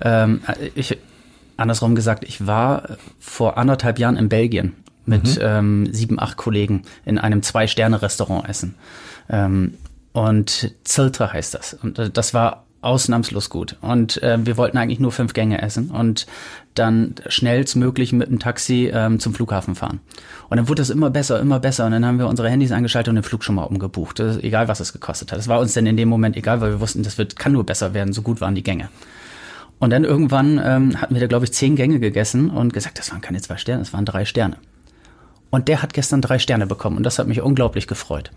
ähm, 0.00 0.42
ich, 0.74 0.98
andersrum 1.56 1.94
gesagt, 1.94 2.24
ich 2.24 2.46
war 2.46 2.98
vor 3.20 3.56
anderthalb 3.56 3.98
Jahren 4.00 4.16
in 4.16 4.28
Belgien 4.28 4.74
mit 5.06 5.36
mhm. 5.36 5.42
ähm, 5.42 5.92
sieben, 5.92 6.20
acht 6.20 6.36
Kollegen 6.36 6.82
in 7.04 7.18
einem 7.18 7.42
Zwei-Sterne-Restaurant 7.42 8.48
essen. 8.48 8.74
Ähm, 9.28 9.74
und 10.12 10.74
Zilter 10.84 11.32
heißt 11.32 11.54
das. 11.54 11.74
Und 11.74 11.98
äh, 11.98 12.10
das 12.10 12.34
war 12.34 12.64
ausnahmslos 12.82 13.48
gut. 13.48 13.76
Und 13.80 14.22
äh, 14.22 14.44
wir 14.44 14.56
wollten 14.56 14.76
eigentlich 14.76 14.98
nur 14.98 15.12
fünf 15.12 15.32
Gänge 15.34 15.62
essen 15.62 15.90
und 15.90 16.26
dann 16.74 17.14
schnellstmöglich 17.28 18.12
mit 18.12 18.28
dem 18.28 18.40
Taxi 18.40 18.90
ähm, 18.92 19.20
zum 19.20 19.34
Flughafen 19.34 19.76
fahren. 19.76 20.00
Und 20.50 20.56
dann 20.56 20.68
wurde 20.68 20.82
das 20.82 20.90
immer 20.90 21.08
besser, 21.08 21.38
immer 21.40 21.60
besser. 21.60 21.86
Und 21.86 21.92
dann 21.92 22.04
haben 22.04 22.18
wir 22.18 22.26
unsere 22.26 22.50
Handys 22.50 22.72
eingeschaltet 22.72 23.10
und 23.10 23.14
den 23.14 23.22
Flug 23.22 23.44
schon 23.44 23.54
mal 23.54 23.64
umgebucht. 23.64 24.18
Egal, 24.20 24.68
was 24.68 24.80
es 24.80 24.92
gekostet 24.92 25.30
hat. 25.30 25.38
Das 25.38 25.48
war 25.48 25.60
uns 25.60 25.74
dann 25.74 25.86
in 25.86 25.96
dem 25.96 26.08
Moment 26.08 26.36
egal, 26.36 26.60
weil 26.60 26.70
wir 26.72 26.80
wussten, 26.80 27.04
das 27.04 27.18
wird, 27.18 27.38
kann 27.38 27.52
nur 27.52 27.64
besser 27.64 27.94
werden. 27.94 28.12
So 28.12 28.22
gut 28.22 28.40
waren 28.40 28.56
die 28.56 28.64
Gänge. 28.64 28.88
Und 29.78 29.90
dann 29.90 30.04
irgendwann 30.04 30.60
ähm, 30.64 31.00
hatten 31.00 31.14
wir 31.14 31.20
da, 31.20 31.26
glaube 31.26 31.44
ich, 31.44 31.52
zehn 31.52 31.76
Gänge 31.76 32.00
gegessen 32.00 32.50
und 32.50 32.72
gesagt, 32.72 32.98
das 32.98 33.10
waren 33.10 33.20
keine 33.20 33.40
zwei 33.40 33.56
Sterne, 33.56 33.82
das 33.82 33.92
waren 33.92 34.04
drei 34.04 34.24
Sterne. 34.24 34.56
Und 35.52 35.68
der 35.68 35.82
hat 35.82 35.92
gestern 35.92 36.22
drei 36.22 36.38
Sterne 36.38 36.66
bekommen 36.66 36.96
und 36.96 37.02
das 37.04 37.18
hat 37.18 37.28
mich 37.28 37.42
unglaublich 37.42 37.86
gefreut. 37.86 38.30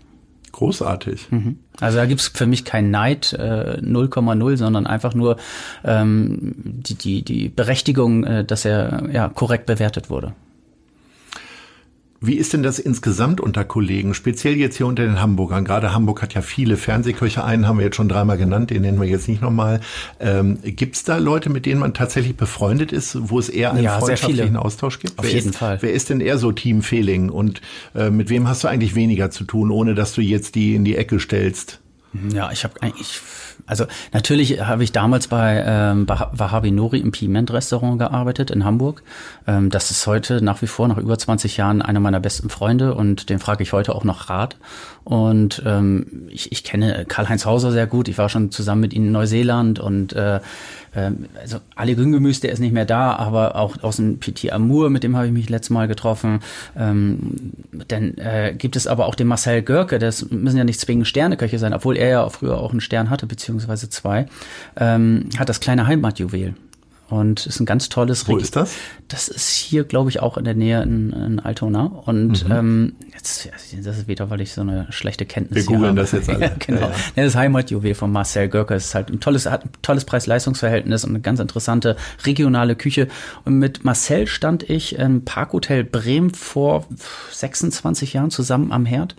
Großartig. 0.52 1.32
Mhm. 1.32 1.58
Also 1.80 1.96
da 1.96 2.04
gibt's 2.04 2.28
für 2.28 2.46
mich 2.46 2.64
keinen 2.66 2.90
Neid, 2.90 3.32
äh, 3.32 3.78
0,0, 3.80 4.56
sondern 4.56 4.86
einfach 4.86 5.14
nur 5.14 5.38
ähm, 5.82 6.54
die, 6.56 6.94
die, 6.94 7.22
die 7.22 7.48
Berechtigung, 7.48 8.24
äh, 8.24 8.44
dass 8.44 8.66
er 8.66 9.08
ja 9.10 9.28
korrekt 9.28 9.64
bewertet 9.64 10.10
wurde. 10.10 10.34
Wie 12.20 12.34
ist 12.34 12.52
denn 12.52 12.62
das 12.62 12.78
insgesamt 12.78 13.40
unter 13.40 13.64
Kollegen, 13.64 14.14
speziell 14.14 14.56
jetzt 14.56 14.76
hier 14.76 14.86
unter 14.86 15.04
den 15.04 15.20
Hamburgern? 15.20 15.64
Gerade 15.64 15.92
Hamburg 15.92 16.22
hat 16.22 16.34
ja 16.34 16.42
viele 16.42 16.76
Fernsehköche, 16.76 17.44
einen 17.44 17.68
haben 17.68 17.78
wir 17.78 17.84
jetzt 17.84 17.96
schon 17.96 18.08
dreimal 18.08 18.38
genannt, 18.38 18.70
den 18.70 18.82
nennen 18.82 19.00
wir 19.00 19.06
jetzt 19.06 19.28
nicht 19.28 19.42
nochmal. 19.42 19.80
Ähm, 20.18 20.58
gibt 20.62 20.96
es 20.96 21.04
da 21.04 21.18
Leute, 21.18 21.50
mit 21.50 21.66
denen 21.66 21.80
man 21.80 21.94
tatsächlich 21.94 22.36
befreundet 22.36 22.92
ist, 22.92 23.30
wo 23.30 23.38
es 23.38 23.48
eher 23.48 23.72
einen 23.72 23.84
ja, 23.84 23.98
freundschaftlichen 23.98 24.56
Austausch 24.56 24.98
gibt? 24.98 25.18
Auf 25.18 25.24
wer 25.24 25.32
jeden 25.32 25.50
ist, 25.50 25.58
Fall. 25.58 25.78
Wer 25.80 25.92
ist 25.92 26.10
denn 26.10 26.20
eher 26.20 26.38
so 26.38 26.52
Team 26.52 26.82
Fehling 26.82 27.28
und 27.28 27.60
äh, 27.94 28.10
mit 28.10 28.30
wem 28.30 28.48
hast 28.48 28.64
du 28.64 28.68
eigentlich 28.68 28.94
weniger 28.94 29.30
zu 29.30 29.44
tun, 29.44 29.70
ohne 29.70 29.94
dass 29.94 30.14
du 30.14 30.22
jetzt 30.22 30.54
die 30.54 30.74
in 30.74 30.84
die 30.84 30.96
Ecke 30.96 31.20
stellst? 31.20 31.80
Ja, 32.32 32.50
ich 32.52 32.64
habe 32.64 32.80
eigentlich 32.82 33.20
also 33.66 33.86
natürlich 34.12 34.60
habe 34.60 34.84
ich 34.84 34.92
damals 34.92 35.28
bei 35.28 35.62
ähm, 35.66 36.06
Wahabi 36.08 36.70
Nori 36.70 36.98
im 36.98 37.10
Piment-Restaurant 37.10 37.98
gearbeitet 37.98 38.50
in 38.50 38.64
Hamburg. 38.64 39.02
Ähm, 39.46 39.70
das 39.70 39.90
ist 39.90 40.06
heute 40.06 40.42
nach 40.42 40.62
wie 40.62 40.66
vor, 40.66 40.88
nach 40.88 40.98
über 40.98 41.18
20 41.18 41.56
Jahren, 41.56 41.82
einer 41.82 42.00
meiner 42.00 42.20
besten 42.20 42.50
Freunde 42.50 42.94
und 42.94 43.30
den 43.30 43.38
frage 43.38 43.62
ich 43.62 43.72
heute 43.72 43.94
auch 43.94 44.04
noch 44.04 44.28
Rat. 44.28 44.56
Und 45.06 45.62
ähm, 45.64 46.26
ich, 46.30 46.50
ich 46.50 46.64
kenne 46.64 47.04
Karl-Heinz 47.06 47.46
Hauser 47.46 47.70
sehr 47.70 47.86
gut. 47.86 48.08
Ich 48.08 48.18
war 48.18 48.28
schon 48.28 48.50
zusammen 48.50 48.80
mit 48.80 48.92
ihm 48.92 49.04
in 49.06 49.12
Neuseeland 49.12 49.78
und 49.78 50.12
äh, 50.14 50.40
ähm, 50.96 51.26
also 51.40 51.58
Ali 51.76 51.94
Güngemüs, 51.94 52.40
der 52.40 52.50
ist 52.50 52.58
nicht 52.58 52.72
mehr 52.72 52.86
da, 52.86 53.14
aber 53.14 53.54
auch 53.54 53.80
aus 53.84 53.98
dem 53.98 54.18
PT 54.18 54.50
Amour, 54.50 54.90
mit 54.90 55.04
dem 55.04 55.14
habe 55.14 55.26
ich 55.28 55.32
mich 55.32 55.48
letztes 55.48 55.70
Mal 55.70 55.86
getroffen. 55.86 56.40
Ähm, 56.76 57.52
dann 57.86 58.18
äh, 58.18 58.52
gibt 58.58 58.74
es 58.74 58.88
aber 58.88 59.06
auch 59.06 59.14
den 59.14 59.28
Marcel 59.28 59.62
Görke, 59.62 60.00
das 60.00 60.28
müssen 60.32 60.58
ja 60.58 60.64
nicht 60.64 60.80
zwingend 60.80 61.06
Sterneköche 61.06 61.60
sein, 61.60 61.72
obwohl 61.72 61.96
er 61.96 62.08
ja 62.08 62.28
früher 62.28 62.58
auch 62.58 62.72
einen 62.72 62.80
Stern 62.80 63.08
hatte, 63.08 63.26
beziehungsweise 63.26 63.88
zwei, 63.88 64.26
ähm, 64.76 65.28
hat 65.38 65.48
das 65.48 65.60
kleine 65.60 65.86
Heimatjuwel. 65.86 66.54
Und 67.08 67.46
ist 67.46 67.60
ein 67.60 67.66
ganz 67.66 67.88
tolles 67.88 68.26
Wo 68.26 68.32
Reg 68.32 68.42
ist 68.42 68.56
das? 68.56 68.74
Das 69.06 69.28
ist 69.28 69.50
hier, 69.50 69.84
glaube 69.84 70.10
ich, 70.10 70.20
auch 70.20 70.36
in 70.36 70.44
der 70.44 70.54
Nähe 70.54 70.82
in, 70.82 71.12
in 71.12 71.38
Altona. 71.38 71.84
Und 71.84 72.44
mhm. 72.44 72.52
ähm, 72.52 72.96
jetzt, 73.14 73.48
das 73.84 73.98
ist 73.98 74.08
wieder, 74.08 74.28
weil 74.28 74.40
ich 74.40 74.52
so 74.52 74.62
eine 74.62 74.88
schlechte 74.90 75.24
Kenntnis 75.24 75.68
Wir 75.68 75.76
googeln 75.76 75.94
das 75.94 76.10
jetzt 76.10 76.28
alle. 76.28 76.40
ja, 76.40 76.52
genau. 76.58 76.80
Ja, 76.80 76.92
ja. 77.14 77.24
Das 77.24 77.36
Heimatjuwel 77.36 77.94
von 77.94 78.10
Marcel 78.10 78.48
Görker 78.48 78.74
ist 78.74 78.94
halt 78.96 79.10
ein 79.10 79.20
tolles, 79.20 79.46
hat 79.46 79.64
ein 79.64 79.70
tolles 79.82 80.04
Preis-Leistungs-Verhältnis 80.04 81.04
und 81.04 81.10
eine 81.10 81.20
ganz 81.20 81.38
interessante 81.38 81.96
regionale 82.24 82.74
Küche. 82.74 83.06
Und 83.44 83.58
mit 83.58 83.84
Marcel 83.84 84.26
stand 84.26 84.68
ich 84.68 84.96
im 84.98 85.24
Parkhotel 85.24 85.84
Bremen 85.84 86.34
vor 86.34 86.86
26 87.30 88.14
Jahren 88.14 88.30
zusammen 88.30 88.72
am 88.72 88.84
Herd. 88.84 89.14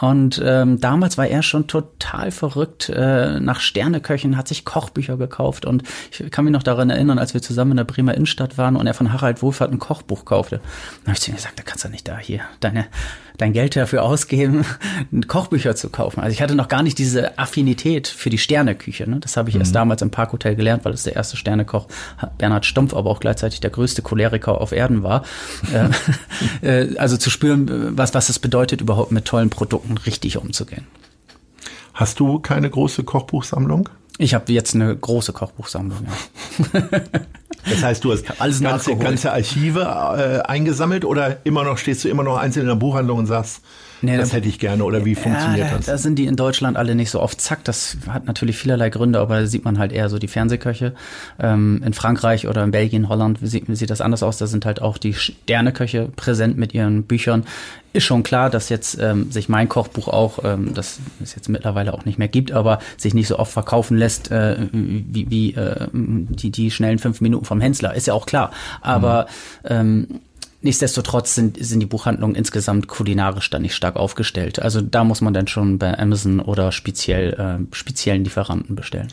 Und 0.00 0.42
ähm, 0.44 0.80
damals 0.80 1.16
war 1.16 1.26
er 1.26 1.42
schon 1.42 1.66
total 1.66 2.30
verrückt 2.30 2.90
äh, 2.90 3.40
nach 3.40 3.60
Sterneköchen, 3.60 4.36
hat 4.36 4.48
sich 4.48 4.64
Kochbücher 4.64 5.16
gekauft. 5.16 5.64
Und 5.64 5.84
ich 6.10 6.30
kann 6.30 6.44
mich 6.44 6.52
noch 6.52 6.62
daran 6.62 6.90
erinnern, 6.90 7.18
als 7.18 7.32
wir 7.32 7.42
zusammen 7.42 7.72
in 7.72 7.76
der 7.78 7.84
Bremer 7.84 8.14
Innenstadt 8.14 8.58
waren 8.58 8.76
und 8.76 8.86
er 8.86 8.94
von 8.94 9.12
Harald 9.12 9.42
Wohlfahrt 9.42 9.72
ein 9.72 9.78
Kochbuch 9.78 10.24
kaufte. 10.24 10.56
Dann 10.56 11.06
habe 11.06 11.12
ich 11.14 11.20
zu 11.20 11.30
ihm 11.30 11.36
gesagt, 11.36 11.58
da 11.58 11.62
kannst 11.62 11.84
du 11.84 11.88
nicht 11.88 12.06
da 12.06 12.18
hier 12.18 12.42
deine 12.60 12.86
dein 13.38 13.52
Geld 13.52 13.76
dafür 13.76 14.02
ausgeben, 14.02 14.64
Kochbücher 15.28 15.76
zu 15.76 15.90
kaufen. 15.90 16.20
Also 16.20 16.32
ich 16.32 16.42
hatte 16.42 16.54
noch 16.54 16.68
gar 16.68 16.82
nicht 16.82 16.98
diese 16.98 17.38
Affinität 17.38 18.08
für 18.08 18.30
die 18.30 18.38
Sterneküche. 18.38 19.08
Ne? 19.08 19.20
Das 19.20 19.36
habe 19.36 19.48
ich 19.48 19.54
mhm. 19.54 19.62
erst 19.62 19.74
damals 19.74 20.02
im 20.02 20.10
Parkhotel 20.10 20.56
gelernt, 20.56 20.84
weil 20.84 20.92
es 20.92 21.02
der 21.02 21.16
erste 21.16 21.36
Sternekoch 21.36 21.88
Bernhard 22.38 22.66
Stumpf, 22.66 22.94
aber 22.94 23.10
auch 23.10 23.20
gleichzeitig 23.20 23.60
der 23.60 23.70
größte 23.70 24.02
Choleriker 24.02 24.60
auf 24.60 24.72
Erden 24.72 25.02
war. 25.02 25.24
Äh, 25.72 25.88
äh, 26.84 26.96
also 26.98 27.16
zu 27.16 27.30
spüren, 27.30 27.96
was, 27.96 28.14
was 28.14 28.28
es 28.28 28.38
bedeutet, 28.38 28.80
überhaupt 28.80 29.10
mit 29.10 29.24
tollen 29.24 29.50
Produkten 29.50 29.98
richtig 29.98 30.36
umzugehen. 30.36 30.86
Hast 31.92 32.20
du 32.20 32.38
keine 32.38 32.70
große 32.70 33.04
Kochbuchsammlung? 33.04 33.88
Ich 34.18 34.34
habe 34.34 34.52
jetzt 34.52 34.74
eine 34.74 34.96
große 34.96 35.32
Kochbuchsammlung. 35.32 36.06
Ja. 36.72 36.82
Das 37.68 37.82
heißt, 37.82 38.04
du 38.04 38.12
hast 38.12 38.40
alles 38.40 38.60
ganze, 38.60 38.96
ganze 38.96 39.32
Archive 39.32 39.80
äh, 39.80 40.48
eingesammelt 40.48 41.04
oder 41.04 41.38
immer 41.44 41.64
noch 41.64 41.78
stehst 41.78 42.04
du 42.04 42.08
immer 42.08 42.22
noch 42.22 42.36
einzeln 42.36 42.62
in 42.62 42.68
der 42.68 42.76
Buchhandlung 42.76 43.18
und 43.18 43.26
sagst, 43.26 43.60
Nee, 44.02 44.16
das 44.16 44.32
hätte 44.32 44.48
ich 44.48 44.58
gerne. 44.58 44.84
Oder 44.84 45.04
wie 45.04 45.14
funktioniert 45.14 45.70
ja, 45.70 45.76
das? 45.76 45.86
Da 45.86 45.98
sind 45.98 46.16
die 46.16 46.26
in 46.26 46.36
Deutschland 46.36 46.76
alle 46.76 46.94
nicht 46.94 47.10
so 47.10 47.20
oft 47.20 47.40
zack. 47.40 47.64
Das 47.64 47.96
hat 48.08 48.26
natürlich 48.26 48.56
vielerlei 48.56 48.90
Gründe, 48.90 49.20
aber 49.20 49.40
da 49.40 49.46
sieht 49.46 49.64
man 49.64 49.78
halt 49.78 49.92
eher 49.92 50.08
so 50.08 50.18
die 50.18 50.28
Fernsehköche. 50.28 50.94
Ähm, 51.38 51.82
in 51.84 51.92
Frankreich 51.94 52.46
oder 52.46 52.62
in 52.64 52.70
Belgien, 52.70 53.08
Holland 53.08 53.38
sieht, 53.42 53.64
sieht 53.68 53.90
das 53.90 54.00
anders 54.00 54.22
aus. 54.22 54.38
Da 54.38 54.46
sind 54.46 54.66
halt 54.66 54.82
auch 54.82 54.98
die 54.98 55.14
Sterneköche 55.14 56.10
präsent 56.14 56.58
mit 56.58 56.74
ihren 56.74 57.04
Büchern. 57.04 57.44
Ist 57.92 58.04
schon 58.04 58.22
klar, 58.22 58.50
dass 58.50 58.68
jetzt 58.68 58.98
ähm, 59.00 59.30
sich 59.32 59.48
mein 59.48 59.70
Kochbuch 59.70 60.08
auch, 60.08 60.40
ähm, 60.44 60.74
das 60.74 60.98
es 61.22 61.34
jetzt 61.34 61.48
mittlerweile 61.48 61.94
auch 61.94 62.04
nicht 62.04 62.18
mehr 62.18 62.28
gibt, 62.28 62.52
aber 62.52 62.78
sich 62.98 63.14
nicht 63.14 63.28
so 63.28 63.38
oft 63.38 63.52
verkaufen 63.52 63.96
lässt 63.96 64.30
äh, 64.30 64.56
wie, 64.72 65.30
wie 65.30 65.54
äh, 65.54 65.88
die, 65.92 66.50
die 66.50 66.70
schnellen 66.70 66.98
fünf 66.98 67.22
Minuten 67.22 67.46
vom 67.46 67.60
Hensler. 67.62 67.94
Ist 67.94 68.06
ja 68.06 68.12
auch 68.12 68.26
klar. 68.26 68.50
Aber 68.82 69.26
mhm. 69.62 69.70
ähm, 69.70 70.08
Nichtsdestotrotz 70.62 71.34
sind, 71.34 71.64
sind 71.64 71.80
die 71.80 71.86
Buchhandlungen 71.86 72.34
insgesamt 72.34 72.88
kulinarisch 72.88 73.50
dann 73.50 73.62
nicht 73.62 73.74
stark 73.74 73.96
aufgestellt. 73.96 74.60
Also 74.60 74.80
da 74.80 75.04
muss 75.04 75.20
man 75.20 75.34
dann 75.34 75.48
schon 75.48 75.78
bei 75.78 75.98
Amazon 75.98 76.40
oder 76.40 76.72
speziell 76.72 77.34
äh, 77.34 77.74
speziellen 77.74 78.24
Lieferanten 78.24 78.74
bestellen. 78.74 79.08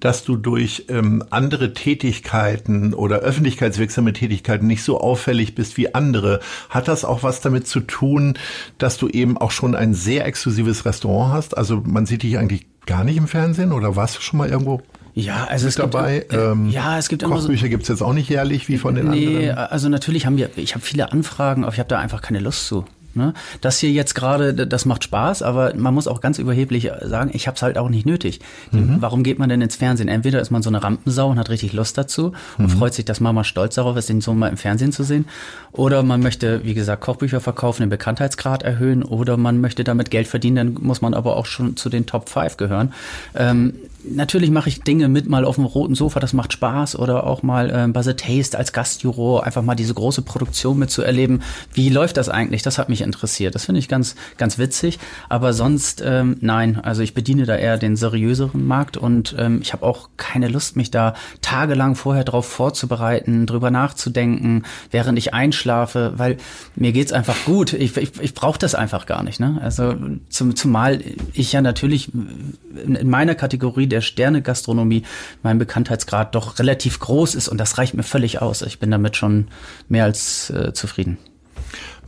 Dass 0.00 0.24
du 0.24 0.36
durch 0.36 0.86
ähm, 0.88 1.24
andere 1.30 1.74
Tätigkeiten 1.74 2.94
oder 2.94 3.18
öffentlichkeitswirksame 3.18 4.12
Tätigkeiten 4.12 4.66
nicht 4.66 4.84
so 4.84 5.00
auffällig 5.00 5.54
bist 5.56 5.76
wie 5.76 5.94
andere, 5.94 6.40
hat 6.70 6.88
das 6.88 7.04
auch 7.04 7.22
was 7.22 7.40
damit 7.40 7.66
zu 7.66 7.80
tun, 7.80 8.34
dass 8.78 8.96
du 8.96 9.08
eben 9.08 9.36
auch 9.36 9.50
schon 9.50 9.74
ein 9.74 9.94
sehr 9.94 10.24
exklusives 10.24 10.84
Restaurant 10.84 11.32
hast? 11.32 11.56
Also 11.56 11.82
man 11.84 12.06
sieht 12.06 12.22
dich 12.22 12.38
eigentlich 12.38 12.66
gar 12.86 13.04
nicht 13.04 13.16
im 13.16 13.28
Fernsehen 13.28 13.72
oder 13.72 13.96
warst 13.96 14.16
du 14.16 14.20
schon 14.20 14.38
mal 14.38 14.48
irgendwo 14.48 14.82
ja, 15.18 15.46
also 15.48 15.66
es 15.66 15.74
dabei. 15.74 16.20
Gibt, 16.20 16.32
äh, 16.32 16.50
ähm, 16.50 16.68
ja, 16.70 16.98
es 16.98 17.08
gibt 17.08 17.22
immer 17.22 17.36
Kochbücher 17.36 17.66
so, 17.66 17.70
gibt's 17.70 17.88
jetzt 17.88 18.02
auch 18.02 18.12
nicht 18.12 18.28
jährlich 18.30 18.68
wie 18.68 18.78
von 18.78 18.94
den 18.94 19.10
nee, 19.10 19.26
anderen. 19.26 19.44
Nee, 19.44 19.50
also 19.50 19.88
natürlich 19.88 20.26
haben 20.26 20.36
wir, 20.36 20.50
ich 20.56 20.74
habe 20.74 20.84
viele 20.84 21.12
Anfragen, 21.12 21.64
aber 21.64 21.72
ich 21.72 21.78
habe 21.80 21.88
da 21.88 21.98
einfach 21.98 22.22
keine 22.22 22.40
Lust 22.40 22.66
zu. 22.66 22.84
Ne? 23.14 23.34
Das 23.60 23.78
hier 23.78 23.90
jetzt 23.90 24.14
gerade, 24.14 24.54
das 24.54 24.84
macht 24.84 25.02
Spaß, 25.02 25.42
aber 25.42 25.74
man 25.74 25.92
muss 25.92 26.06
auch 26.06 26.20
ganz 26.20 26.38
überheblich 26.38 26.90
sagen, 27.02 27.30
ich 27.32 27.46
habe 27.46 27.56
es 27.56 27.62
halt 27.62 27.76
auch 27.76 27.88
nicht 27.88 28.06
nötig. 28.06 28.40
Mhm. 28.70 28.98
Warum 29.00 29.22
geht 29.22 29.38
man 29.38 29.48
denn 29.48 29.60
ins 29.60 29.76
Fernsehen? 29.76 30.08
Entweder 30.08 30.40
ist 30.40 30.50
man 30.50 30.62
so 30.62 30.70
eine 30.70 30.82
Rampensau 30.82 31.28
und 31.28 31.38
hat 31.38 31.50
richtig 31.50 31.72
Lust 31.72 31.98
dazu 31.98 32.32
und 32.56 32.66
mhm. 32.66 32.70
freut 32.70 32.94
sich, 32.94 33.04
dass 33.04 33.20
Mama 33.20 33.44
stolz 33.44 33.74
darauf 33.74 33.96
ist, 33.96 34.08
den 34.08 34.20
Sohn 34.20 34.38
mal 34.38 34.48
im 34.48 34.56
Fernsehen 34.56 34.92
zu 34.92 35.02
sehen. 35.02 35.26
Oder 35.72 36.02
man 36.02 36.20
möchte, 36.20 36.64
wie 36.64 36.74
gesagt, 36.74 37.02
Kochbücher 37.02 37.40
verkaufen, 37.40 37.82
den 37.82 37.90
Bekanntheitsgrad 37.90 38.62
erhöhen. 38.62 39.02
Oder 39.02 39.36
man 39.36 39.60
möchte 39.60 39.84
damit 39.84 40.10
Geld 40.10 40.28
verdienen, 40.28 40.56
dann 40.56 40.84
muss 40.84 41.02
man 41.02 41.12
aber 41.14 41.36
auch 41.36 41.46
schon 41.46 41.76
zu 41.76 41.88
den 41.88 42.06
Top 42.06 42.28
5 42.28 42.56
gehören. 42.56 42.92
Ähm, 43.34 43.74
natürlich 44.04 44.50
mache 44.50 44.68
ich 44.68 44.82
Dinge 44.82 45.08
mit 45.08 45.28
mal 45.28 45.44
auf 45.44 45.56
dem 45.56 45.64
roten 45.64 45.94
Sofa, 45.94 46.20
das 46.20 46.32
macht 46.32 46.52
Spaß 46.52 46.96
oder 46.96 47.24
auch 47.24 47.42
mal 47.42 47.70
äh, 47.70 47.88
bei 47.88 48.02
The 48.02 48.14
Taste 48.14 48.56
als 48.56 48.72
Gastjuror 48.72 49.44
einfach 49.44 49.62
mal 49.62 49.74
diese 49.74 49.94
große 49.94 50.22
Produktion 50.22 50.78
mitzuerleben. 50.78 51.42
Wie 51.72 51.88
läuft 51.88 52.16
das 52.16 52.28
eigentlich? 52.28 52.62
Das 52.62 52.78
hat 52.78 52.88
mich 52.88 53.00
interessiert. 53.00 53.54
Das 53.54 53.64
finde 53.64 53.80
ich 53.80 53.88
ganz, 53.88 54.14
ganz 54.36 54.58
witzig. 54.58 54.98
Aber 55.28 55.52
sonst, 55.52 56.02
ähm, 56.04 56.36
nein, 56.40 56.78
also 56.80 57.02
ich 57.02 57.14
bediene 57.14 57.44
da 57.44 57.56
eher 57.56 57.76
den 57.76 57.96
seriöseren 57.96 58.66
Markt 58.66 58.96
und 58.96 59.34
ähm, 59.38 59.60
ich 59.62 59.72
habe 59.72 59.84
auch 59.84 60.08
keine 60.16 60.48
Lust, 60.48 60.76
mich 60.76 60.90
da 60.90 61.14
tagelang 61.40 61.94
vorher 61.94 62.24
drauf 62.24 62.46
vorzubereiten, 62.46 63.46
drüber 63.46 63.70
nachzudenken, 63.70 64.62
während 64.90 65.18
ich 65.18 65.34
einschlafe, 65.34 66.12
weil 66.16 66.36
mir 66.76 66.92
geht's 66.92 67.12
einfach 67.12 67.36
gut. 67.44 67.72
Ich, 67.72 67.96
ich, 67.96 68.20
ich 68.20 68.34
brauche 68.34 68.58
das 68.58 68.74
einfach 68.74 69.06
gar 69.06 69.22
nicht. 69.22 69.40
Ne? 69.40 69.58
Also 69.60 69.96
zum, 70.28 70.54
zumal 70.54 71.00
ich 71.32 71.52
ja 71.52 71.60
natürlich 71.60 72.12
in, 72.14 72.94
in 72.94 73.10
meiner 73.10 73.34
Kategorie 73.34 73.87
der 73.88 74.00
Sterne-Gastronomie 74.00 75.02
mein 75.42 75.58
Bekanntheitsgrad 75.58 76.34
doch 76.34 76.58
relativ 76.58 76.98
groß 76.98 77.34
ist 77.34 77.48
und 77.48 77.58
das 77.58 77.78
reicht 77.78 77.94
mir 77.94 78.02
völlig 78.02 78.40
aus. 78.40 78.62
Ich 78.62 78.78
bin 78.78 78.90
damit 78.90 79.16
schon 79.16 79.48
mehr 79.88 80.04
als 80.04 80.50
äh, 80.50 80.72
zufrieden. 80.72 81.18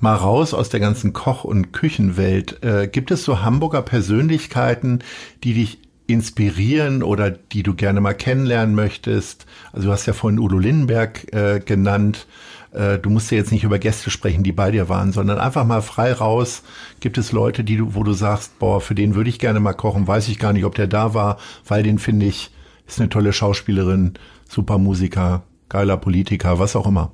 Mal 0.00 0.14
raus 0.14 0.54
aus 0.54 0.70
der 0.70 0.80
ganzen 0.80 1.12
Koch- 1.12 1.44
und 1.44 1.72
Küchenwelt. 1.72 2.62
Äh, 2.64 2.88
gibt 2.88 3.10
es 3.10 3.24
so 3.24 3.42
Hamburger 3.42 3.82
Persönlichkeiten, 3.82 5.00
die 5.44 5.52
dich 5.52 5.78
inspirieren 6.06 7.02
oder 7.02 7.30
die 7.30 7.62
du 7.62 7.74
gerne 7.74 8.00
mal 8.00 8.14
kennenlernen 8.14 8.74
möchtest? 8.74 9.46
Also 9.72 9.88
du 9.88 9.92
hast 9.92 10.06
ja 10.06 10.12
vorhin 10.12 10.38
Udo 10.38 10.58
Lindenberg 10.58 11.32
äh, 11.32 11.60
genannt. 11.60 12.26
Äh, 12.72 12.98
du 12.98 13.10
musst 13.10 13.30
ja 13.30 13.38
jetzt 13.38 13.52
nicht 13.52 13.64
über 13.64 13.78
Gäste 13.78 14.10
sprechen, 14.10 14.42
die 14.42 14.52
bei 14.52 14.70
dir 14.70 14.88
waren, 14.88 15.12
sondern 15.12 15.38
einfach 15.38 15.64
mal 15.64 15.82
frei 15.82 16.12
raus. 16.12 16.62
Gibt 17.00 17.18
es 17.18 17.32
Leute, 17.32 17.64
die 17.64 17.76
du, 17.76 17.94
wo 17.94 18.02
du 18.02 18.12
sagst, 18.12 18.58
boah, 18.58 18.80
für 18.80 18.94
den 18.94 19.14
würde 19.14 19.30
ich 19.30 19.38
gerne 19.38 19.60
mal 19.60 19.74
kochen, 19.74 20.06
weiß 20.06 20.28
ich 20.28 20.38
gar 20.38 20.52
nicht, 20.52 20.64
ob 20.64 20.74
der 20.74 20.86
da 20.86 21.14
war, 21.14 21.38
weil 21.66 21.82
den 21.82 21.98
finde 21.98 22.26
ich, 22.26 22.50
ist 22.86 23.00
eine 23.00 23.08
tolle 23.08 23.32
Schauspielerin, 23.32 24.14
super 24.48 24.78
Musiker, 24.78 25.42
geiler 25.68 25.96
Politiker, 25.96 26.58
was 26.58 26.76
auch 26.76 26.86
immer. 26.86 27.12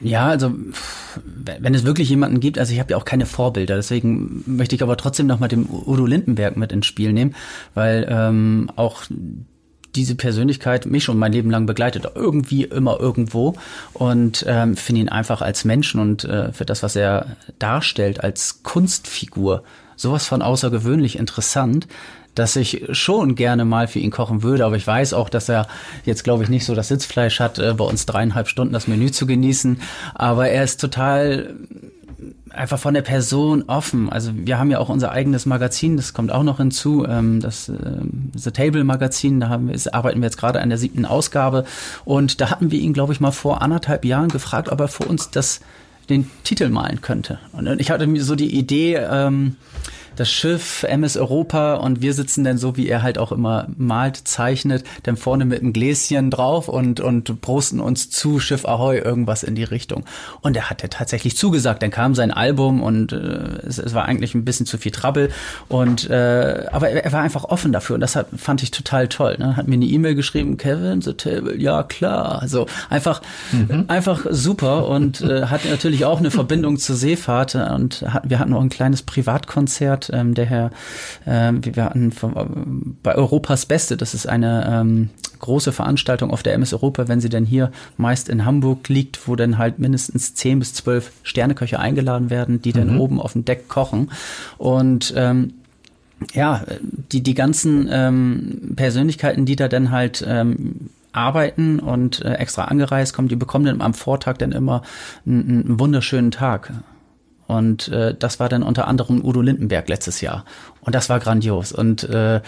Ja, 0.00 0.28
also 0.28 0.54
wenn 1.34 1.74
es 1.74 1.84
wirklich 1.84 2.08
jemanden 2.08 2.38
gibt, 2.38 2.58
also 2.58 2.72
ich 2.72 2.78
habe 2.78 2.92
ja 2.92 2.96
auch 2.96 3.04
keine 3.04 3.26
Vorbilder, 3.26 3.74
deswegen 3.74 4.44
möchte 4.46 4.76
ich 4.76 4.82
aber 4.82 4.96
trotzdem 4.96 5.26
noch 5.26 5.40
mal 5.40 5.48
den 5.48 5.68
Udo 5.68 6.06
Lindenberg 6.06 6.56
mit 6.56 6.70
ins 6.70 6.86
Spiel 6.86 7.12
nehmen, 7.12 7.34
weil 7.74 8.06
ähm, 8.08 8.70
auch 8.76 9.02
diese 9.94 10.14
Persönlichkeit 10.14 10.86
mich 10.86 11.04
schon 11.04 11.18
mein 11.18 11.32
Leben 11.32 11.50
lang 11.50 11.66
begleitet, 11.66 12.06
irgendwie 12.14 12.64
immer 12.64 13.00
irgendwo 13.00 13.54
und 13.92 14.44
ähm, 14.46 14.76
finde 14.76 15.02
ihn 15.02 15.08
einfach 15.08 15.42
als 15.42 15.64
Menschen 15.64 16.00
und 16.00 16.24
äh, 16.24 16.52
für 16.52 16.64
das, 16.64 16.82
was 16.82 16.96
er 16.96 17.36
darstellt 17.58 18.22
als 18.22 18.62
Kunstfigur, 18.62 19.62
sowas 19.96 20.26
von 20.26 20.42
außergewöhnlich 20.42 21.18
interessant, 21.18 21.86
dass 22.34 22.54
ich 22.54 22.84
schon 22.92 23.34
gerne 23.34 23.64
mal 23.64 23.88
für 23.88 23.98
ihn 23.98 24.12
kochen 24.12 24.42
würde, 24.42 24.64
aber 24.64 24.76
ich 24.76 24.86
weiß 24.86 25.12
auch, 25.12 25.28
dass 25.28 25.48
er 25.48 25.66
jetzt, 26.04 26.22
glaube 26.22 26.44
ich, 26.44 26.48
nicht 26.48 26.64
so 26.64 26.74
das 26.74 26.88
Sitzfleisch 26.88 27.40
hat, 27.40 27.58
äh, 27.58 27.74
bei 27.74 27.84
uns 27.84 28.06
dreieinhalb 28.06 28.48
Stunden 28.48 28.72
das 28.72 28.86
Menü 28.86 29.10
zu 29.10 29.26
genießen, 29.26 29.80
aber 30.14 30.48
er 30.48 30.64
ist 30.64 30.80
total 30.80 31.56
einfach 32.58 32.78
von 32.78 32.94
der 32.94 33.02
Person 33.02 33.64
offen. 33.66 34.10
Also 34.10 34.32
wir 34.34 34.58
haben 34.58 34.70
ja 34.70 34.78
auch 34.78 34.88
unser 34.88 35.12
eigenes 35.12 35.46
Magazin, 35.46 35.96
das 35.96 36.12
kommt 36.12 36.32
auch 36.32 36.42
noch 36.42 36.58
hinzu, 36.58 37.06
ähm, 37.08 37.40
das 37.40 37.68
äh, 37.68 37.74
The 38.34 38.50
Table 38.50 38.84
Magazin, 38.84 39.40
da 39.40 39.48
haben 39.48 39.68
wir, 39.68 39.94
arbeiten 39.94 40.20
wir 40.20 40.26
jetzt 40.26 40.38
gerade 40.38 40.60
an 40.60 40.68
der 40.68 40.78
siebten 40.78 41.04
Ausgabe 41.04 41.64
und 42.04 42.40
da 42.40 42.50
hatten 42.50 42.70
wir 42.70 42.80
ihn, 42.80 42.92
glaube 42.92 43.12
ich, 43.12 43.20
mal 43.20 43.30
vor 43.30 43.62
anderthalb 43.62 44.04
Jahren 44.04 44.28
gefragt, 44.28 44.68
ob 44.70 44.80
er 44.80 44.88
für 44.88 45.04
uns 45.04 45.30
das 45.30 45.60
den 46.08 46.30
Titel 46.42 46.68
malen 46.68 47.00
könnte. 47.00 47.38
Und 47.52 47.66
ich 47.80 47.90
hatte 47.90 48.06
mir 48.06 48.22
so 48.24 48.34
die 48.34 48.56
Idee, 48.56 48.94
ähm, 48.96 49.56
das 50.18 50.30
Schiff 50.30 50.82
MS 50.82 51.16
Europa 51.16 51.74
und 51.74 52.02
wir 52.02 52.12
sitzen 52.12 52.42
dann 52.42 52.58
so, 52.58 52.76
wie 52.76 52.88
er 52.88 53.02
halt 53.02 53.18
auch 53.18 53.30
immer 53.30 53.68
malt, 53.76 54.16
zeichnet, 54.16 54.84
dann 55.04 55.16
vorne 55.16 55.44
mit 55.44 55.60
einem 55.60 55.72
Gläschen 55.72 56.30
drauf 56.30 56.68
und, 56.68 57.00
und 57.00 57.40
prosten 57.40 57.78
uns 57.80 58.10
zu, 58.10 58.40
Schiff 58.40 58.64
Ahoi, 58.64 58.98
irgendwas 58.98 59.44
in 59.44 59.54
die 59.54 59.64
Richtung. 59.64 60.04
Und 60.40 60.56
er 60.56 60.70
hat 60.70 60.82
ja 60.82 60.88
tatsächlich 60.88 61.36
zugesagt. 61.36 61.82
Dann 61.82 61.90
kam 61.90 62.14
sein 62.14 62.32
Album 62.32 62.82
und 62.82 63.12
äh, 63.12 63.16
es, 63.66 63.78
es 63.78 63.94
war 63.94 64.06
eigentlich 64.06 64.34
ein 64.34 64.44
bisschen 64.44 64.66
zu 64.66 64.76
viel 64.76 64.90
Trouble. 64.90 65.30
Und 65.68 66.10
äh, 66.10 66.66
aber 66.72 66.90
er, 66.90 67.04
er 67.04 67.12
war 67.12 67.22
einfach 67.22 67.44
offen 67.44 67.72
dafür 67.72 67.94
und 67.94 68.00
das 68.00 68.16
hat, 68.16 68.26
fand 68.36 68.62
ich 68.62 68.72
total 68.72 69.08
toll. 69.08 69.36
Ne? 69.38 69.56
Hat 69.56 69.68
mir 69.68 69.74
eine 69.74 69.84
E-Mail 69.84 70.16
geschrieben, 70.16 70.56
Kevin, 70.56 71.00
the 71.00 71.14
table, 71.14 71.56
ja 71.56 71.84
klar. 71.84 72.42
Also 72.42 72.66
einfach, 72.90 73.22
mhm. 73.52 73.84
einfach 73.86 74.26
super 74.30 74.88
und 74.88 75.20
äh, 75.20 75.46
hat 75.46 75.64
natürlich 75.64 76.04
auch 76.04 76.18
eine 76.18 76.32
Verbindung 76.32 76.78
zur 76.78 76.96
Seefahrt 76.96 77.54
und 77.54 78.02
hat, 78.02 78.28
wir 78.28 78.40
hatten 78.40 78.52
auch 78.52 78.62
ein 78.62 78.68
kleines 78.68 79.02
Privatkonzert 79.02 80.07
ähm, 80.12 80.34
der 80.34 80.46
Herr, 80.46 80.70
ähm, 81.26 81.64
wir 81.64 81.84
hatten 81.84 82.12
von, 82.12 82.96
bei 83.02 83.14
Europas 83.14 83.66
Beste, 83.66 83.96
das 83.96 84.14
ist 84.14 84.28
eine 84.28 84.66
ähm, 84.68 85.10
große 85.40 85.72
Veranstaltung 85.72 86.30
auf 86.30 86.42
der 86.42 86.54
MS 86.54 86.72
Europa, 86.72 87.08
wenn 87.08 87.20
sie 87.20 87.28
denn 87.28 87.44
hier 87.44 87.70
meist 87.96 88.28
in 88.28 88.44
Hamburg 88.44 88.88
liegt, 88.88 89.28
wo 89.28 89.36
dann 89.36 89.58
halt 89.58 89.78
mindestens 89.78 90.34
zehn 90.34 90.58
bis 90.58 90.74
zwölf 90.74 91.12
Sterneköche 91.22 91.78
eingeladen 91.78 92.30
werden, 92.30 92.60
die 92.60 92.72
dann 92.72 92.94
mhm. 92.94 93.00
oben 93.00 93.20
auf 93.20 93.32
dem 93.32 93.44
Deck 93.44 93.68
kochen. 93.68 94.10
Und 94.56 95.12
ähm, 95.16 95.54
ja, 96.32 96.62
die, 97.12 97.22
die 97.22 97.34
ganzen 97.34 97.88
ähm, 97.90 98.72
Persönlichkeiten, 98.76 99.44
die 99.44 99.56
da 99.56 99.68
dann 99.68 99.90
halt 99.90 100.24
ähm, 100.26 100.90
arbeiten 101.12 101.78
und 101.78 102.24
äh, 102.24 102.34
extra 102.34 102.64
angereist 102.64 103.14
kommen, 103.14 103.28
die 103.28 103.36
bekommen 103.36 103.64
dann 103.64 103.80
am 103.80 103.94
Vortag 103.94 104.38
dann 104.38 104.52
immer 104.52 104.82
einen, 105.26 105.64
einen 105.66 105.80
wunderschönen 105.80 106.30
Tag. 106.30 106.72
Und 107.48 107.88
äh, 107.88 108.14
das 108.14 108.38
war 108.38 108.50
dann 108.50 108.62
unter 108.62 108.86
anderem 108.86 109.24
Udo 109.24 109.40
Lindenberg 109.40 109.88
letztes 109.88 110.20
Jahr. 110.20 110.44
Und 110.82 110.94
das 110.94 111.08
war 111.08 111.18
grandios. 111.18 111.72
Und 111.72 112.04
äh, 112.04 112.42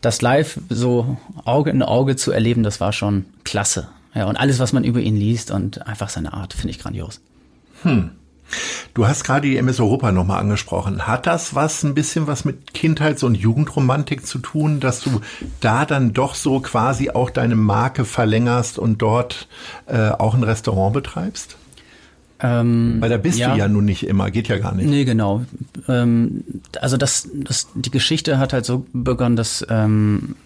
das 0.00 0.22
live 0.22 0.58
so 0.70 1.18
Auge 1.44 1.70
in 1.70 1.82
Auge 1.82 2.16
zu 2.16 2.32
erleben, 2.32 2.62
das 2.62 2.80
war 2.80 2.94
schon 2.94 3.26
klasse. 3.44 3.88
Ja, 4.14 4.24
und 4.24 4.36
alles, 4.36 4.58
was 4.58 4.72
man 4.72 4.82
über 4.82 4.98
ihn 5.00 5.14
liest 5.14 5.50
und 5.50 5.86
einfach 5.86 6.08
seine 6.08 6.32
Art, 6.32 6.54
finde 6.54 6.70
ich 6.70 6.78
grandios. 6.78 7.20
Hm. 7.82 8.12
Du 8.94 9.06
hast 9.06 9.24
gerade 9.24 9.46
die 9.46 9.58
MS 9.58 9.78
Europa 9.78 10.10
nochmal 10.10 10.40
angesprochen. 10.40 11.06
Hat 11.06 11.26
das 11.26 11.54
was, 11.54 11.82
ein 11.82 11.94
bisschen 11.94 12.26
was 12.26 12.46
mit 12.46 12.72
Kindheits- 12.72 13.24
und 13.24 13.34
Jugendromantik 13.34 14.26
zu 14.26 14.38
tun, 14.38 14.80
dass 14.80 15.00
du 15.00 15.20
da 15.60 15.84
dann 15.84 16.14
doch 16.14 16.34
so 16.34 16.60
quasi 16.60 17.10
auch 17.10 17.28
deine 17.28 17.56
Marke 17.56 18.06
verlängerst 18.06 18.78
und 18.78 19.02
dort 19.02 19.48
äh, 19.84 20.08
auch 20.08 20.32
ein 20.32 20.44
Restaurant 20.44 20.94
betreibst? 20.94 21.56
Ähm, 22.40 22.96
Weil 23.00 23.10
da 23.10 23.16
bist 23.16 23.38
ja. 23.38 23.52
du 23.52 23.58
ja 23.58 23.68
nun 23.68 23.86
nicht 23.86 24.06
immer, 24.06 24.30
geht 24.30 24.48
ja 24.48 24.58
gar 24.58 24.74
nicht. 24.74 24.88
Nee, 24.88 25.04
genau. 25.04 25.44
Ähm, 25.88 26.44
also 26.80 26.96
das, 26.96 27.28
das, 27.32 27.68
die 27.74 27.90
Geschichte 27.90 28.38
hat 28.38 28.52
halt 28.52 28.66
so 28.66 28.86
begonnen, 28.92 29.36
dass 29.36 29.64
ähm, 29.70 30.36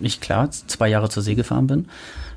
ich 0.00 0.20
klar 0.20 0.50
zwei 0.50 0.88
Jahre 0.88 1.08
zur 1.08 1.22
See 1.22 1.34
gefahren 1.34 1.66
bin. 1.66 1.86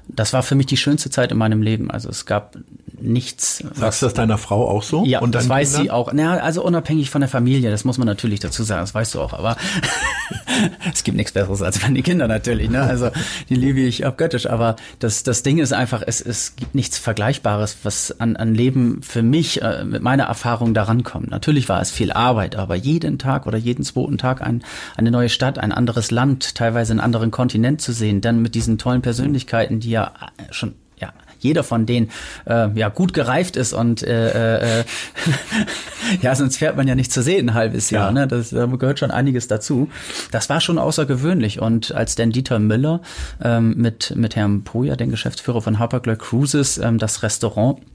Das 0.08 0.34
war 0.34 0.43
für 0.43 0.56
mich 0.56 0.66
die 0.66 0.78
schönste 0.78 1.10
Zeit 1.10 1.32
in 1.32 1.38
meinem 1.38 1.62
Leben. 1.62 1.89
Also 1.89 2.10
es 2.10 2.26
gab 2.26 2.58
nichts. 3.04 3.64
Sagst 3.74 4.01
du 4.01 4.06
das 4.06 4.14
deiner 4.14 4.38
Frau 4.38 4.68
auch 4.68 4.84
so? 4.84 5.06
Ja, 5.06 5.20
und 5.20 5.36
das 5.36 5.49
weiß 5.49 5.72
Kindern? 5.72 5.84
sie 5.84 5.91
auch. 5.91 6.14
Na, 6.14 6.38
also 6.38 6.64
unabhängig 6.64 7.10
von 7.10 7.22
der 7.22 7.30
Familie, 7.30 7.70
das 7.72 7.84
muss 7.84 7.97
man 7.97 8.08
natürlich 8.08 8.39
dazu 8.39 8.64
sagen, 8.64 8.82
das 8.82 8.93
weißt 8.93 9.16
du 9.16 9.22
auch. 9.22 9.34
Aber 9.34 9.58
es 10.93 11.04
gibt 11.04 11.18
nichts 11.18 11.32
Besseres 11.32 11.62
als 11.62 11.82
meine 11.82 12.01
Kinder 12.01 12.28
natürlich. 12.28 12.70
Ne? 12.70 12.82
Also 12.82 13.12
die 13.49 13.56
liebe 13.56 13.82
ich 13.82 14.06
abgöttisch. 14.06 14.47
Aber 14.47 14.76
das, 14.99 15.24
das 15.24 15.43
Ding 15.43 15.60
ist 15.60 15.74
einfach, 15.74 16.01
es, 16.06 16.22
es 16.22 16.56
gibt 16.56 16.76
nichts 16.76 16.97
Vergleichbares, 16.97 17.78
was 17.84 18.20
an, 18.20 18.36
an 18.36 18.56
Leben 18.56 19.01
für 19.01 19.22
mich 19.24 19.62
äh, 19.62 19.84
mit 19.84 20.01
meiner 20.01 20.24
Erfahrung 20.24 20.74
daran 20.74 21.04
kommt. 21.04 21.30
Natürlich 21.30 21.70
war 21.70 21.82
es 21.82 21.91
viel 21.91 22.12
Arbeit, 22.12 22.56
aber 22.56 22.76
jeden 22.76 23.20
Tag 23.20 23.47
oder 23.47 23.58
jeden 23.58 23.84
zweiten 23.84 24.18
Tag 24.18 24.41
ein, 24.41 24.64
eine 24.95 25.12
neue 25.12 25.30
Stadt, 25.30 25.60
ein 25.60 25.72
anderes 25.72 26.12
Land, 26.12 26.56
teilweise 26.56 26.93
einen 26.93 26.99
anderen 26.99 27.32
Kontinent 27.32 27.82
zu 27.82 27.91
sehen, 27.91 28.22
dann 28.22 28.41
mit 28.41 28.56
diesen 28.56 28.78
tollen 28.78 29.01
Persönlichkeiten, 29.01 29.80
die 29.80 29.92
ja 29.93 30.11
schon 30.51 30.75
ja, 30.97 31.13
jeder 31.39 31.63
von 31.63 31.85
denen 31.85 32.09
äh, 32.45 32.69
ja 32.75 32.89
gut 32.89 33.13
gereift 33.13 33.55
ist 33.55 33.73
und 33.73 34.03
äh, 34.03 34.79
äh, 34.79 34.83
ja, 36.21 36.35
sonst 36.35 36.57
fährt 36.57 36.77
man 36.77 36.87
ja 36.87 36.95
nicht 36.95 37.11
zu 37.11 37.21
sehen 37.21 37.49
ein 37.49 37.53
halbes 37.53 37.89
Jahr. 37.89 38.07
Ja. 38.07 38.11
Ne? 38.11 38.27
Das 38.27 38.49
da 38.49 38.65
gehört 38.65 38.99
schon 38.99 39.11
einiges 39.11 39.47
dazu. 39.47 39.89
Das 40.31 40.49
war 40.49 40.61
schon 40.61 40.77
außergewöhnlich. 40.77 41.59
Und 41.59 41.93
als 41.93 42.15
dann 42.15 42.31
Dieter 42.31 42.59
Müller 42.59 43.01
ähm, 43.41 43.75
mit, 43.77 44.13
mit 44.15 44.35
Herrn 44.35 44.63
Poja, 44.63 44.95
den 44.95 45.09
Geschäftsführer 45.09 45.61
von 45.61 45.79
Hapag-Lloyd 45.79 46.19
Cruises, 46.19 46.77
ähm, 46.77 46.97
das 46.97 47.23
Restaurant 47.23 47.79
äh, 47.79 47.92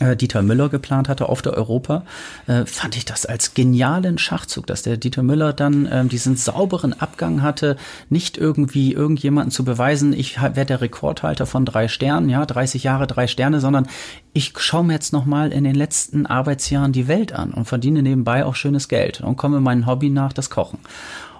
Dieter 0.00 0.42
Müller 0.42 0.68
geplant 0.68 1.08
hatte 1.08 1.28
auf 1.28 1.42
der 1.42 1.54
Europa, 1.54 2.04
äh, 2.46 2.66
fand 2.66 2.96
ich 2.96 3.04
das 3.04 3.26
als 3.26 3.54
genialen 3.54 4.18
Schachzug, 4.18 4.66
dass 4.66 4.82
der 4.82 4.96
Dieter 4.96 5.22
Müller 5.22 5.52
dann 5.52 5.88
ähm, 5.90 6.08
diesen 6.08 6.36
sauberen 6.36 6.92
Abgang 6.92 7.42
hatte, 7.42 7.76
nicht 8.08 8.36
irgendwie 8.36 8.92
irgendjemanden 8.92 9.50
zu 9.50 9.64
beweisen, 9.64 10.12
ich 10.12 10.40
werde 10.40 10.66
der 10.66 10.80
Rekordhalter 10.80 11.46
von 11.46 11.64
drei 11.64 11.88
Sternen, 11.88 12.28
ja, 12.28 12.44
30 12.44 12.82
Jahre, 12.84 13.06
drei 13.06 13.26
Sterne, 13.26 13.60
sondern 13.60 13.86
ich 14.32 14.52
schaue 14.58 14.84
mir 14.84 14.94
jetzt 14.94 15.12
nochmal 15.12 15.52
in 15.52 15.64
den 15.64 15.74
letzten 15.74 16.26
Arbeitsjahren 16.26 16.92
die 16.92 17.08
Welt 17.08 17.32
an 17.32 17.52
und 17.52 17.66
verdiene 17.66 18.02
nebenbei 18.02 18.44
auch 18.44 18.56
schönes 18.56 18.88
Geld 18.88 19.20
und 19.20 19.36
komme 19.36 19.60
meinem 19.60 19.86
Hobby 19.86 20.10
nach, 20.10 20.32
das 20.32 20.50
Kochen. 20.50 20.78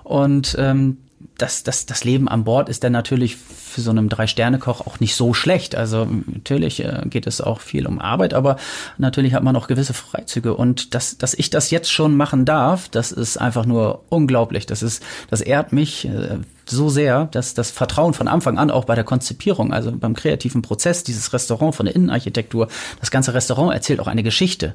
Und 0.04 0.54
ähm, 0.58 0.98
das, 1.38 1.62
das, 1.64 1.86
das 1.86 2.04
Leben 2.04 2.28
an 2.28 2.44
Bord 2.44 2.68
ist 2.68 2.84
dann 2.84 2.92
natürlich 2.92 3.36
für 3.74 3.80
so 3.80 3.90
einem 3.90 4.08
Drei-Sterne-Koch 4.08 4.86
auch 4.86 5.00
nicht 5.00 5.16
so 5.16 5.34
schlecht. 5.34 5.74
Also 5.74 6.06
natürlich 6.26 6.84
äh, 6.84 7.02
geht 7.06 7.26
es 7.26 7.40
auch 7.40 7.60
viel 7.60 7.86
um 7.86 7.98
Arbeit, 7.98 8.32
aber 8.32 8.56
natürlich 8.98 9.34
hat 9.34 9.42
man 9.42 9.56
auch 9.56 9.66
gewisse 9.66 9.94
Freizüge. 9.94 10.54
Und 10.54 10.94
dass, 10.94 11.18
dass 11.18 11.34
ich 11.34 11.50
das 11.50 11.70
jetzt 11.70 11.92
schon 11.92 12.16
machen 12.16 12.44
darf, 12.44 12.88
das 12.88 13.10
ist 13.10 13.36
einfach 13.36 13.66
nur 13.66 14.04
unglaublich. 14.08 14.66
Das 14.66 14.82
ist, 14.82 15.02
das 15.28 15.40
ehrt 15.40 15.72
mich 15.72 16.04
äh, 16.04 16.38
so 16.66 16.88
sehr, 16.88 17.26
dass 17.26 17.54
das 17.54 17.72
Vertrauen 17.72 18.14
von 18.14 18.28
Anfang 18.28 18.58
an 18.58 18.70
auch 18.70 18.84
bei 18.84 18.94
der 18.94 19.04
Konzipierung, 19.04 19.72
also 19.72 19.90
beim 19.92 20.14
kreativen 20.14 20.62
Prozess, 20.62 21.02
dieses 21.02 21.32
Restaurant 21.32 21.74
von 21.74 21.86
der 21.86 21.96
Innenarchitektur, 21.96 22.68
das 23.00 23.10
ganze 23.10 23.34
Restaurant 23.34 23.74
erzählt 23.74 24.00
auch 24.00 24.06
eine 24.06 24.22
Geschichte. 24.22 24.74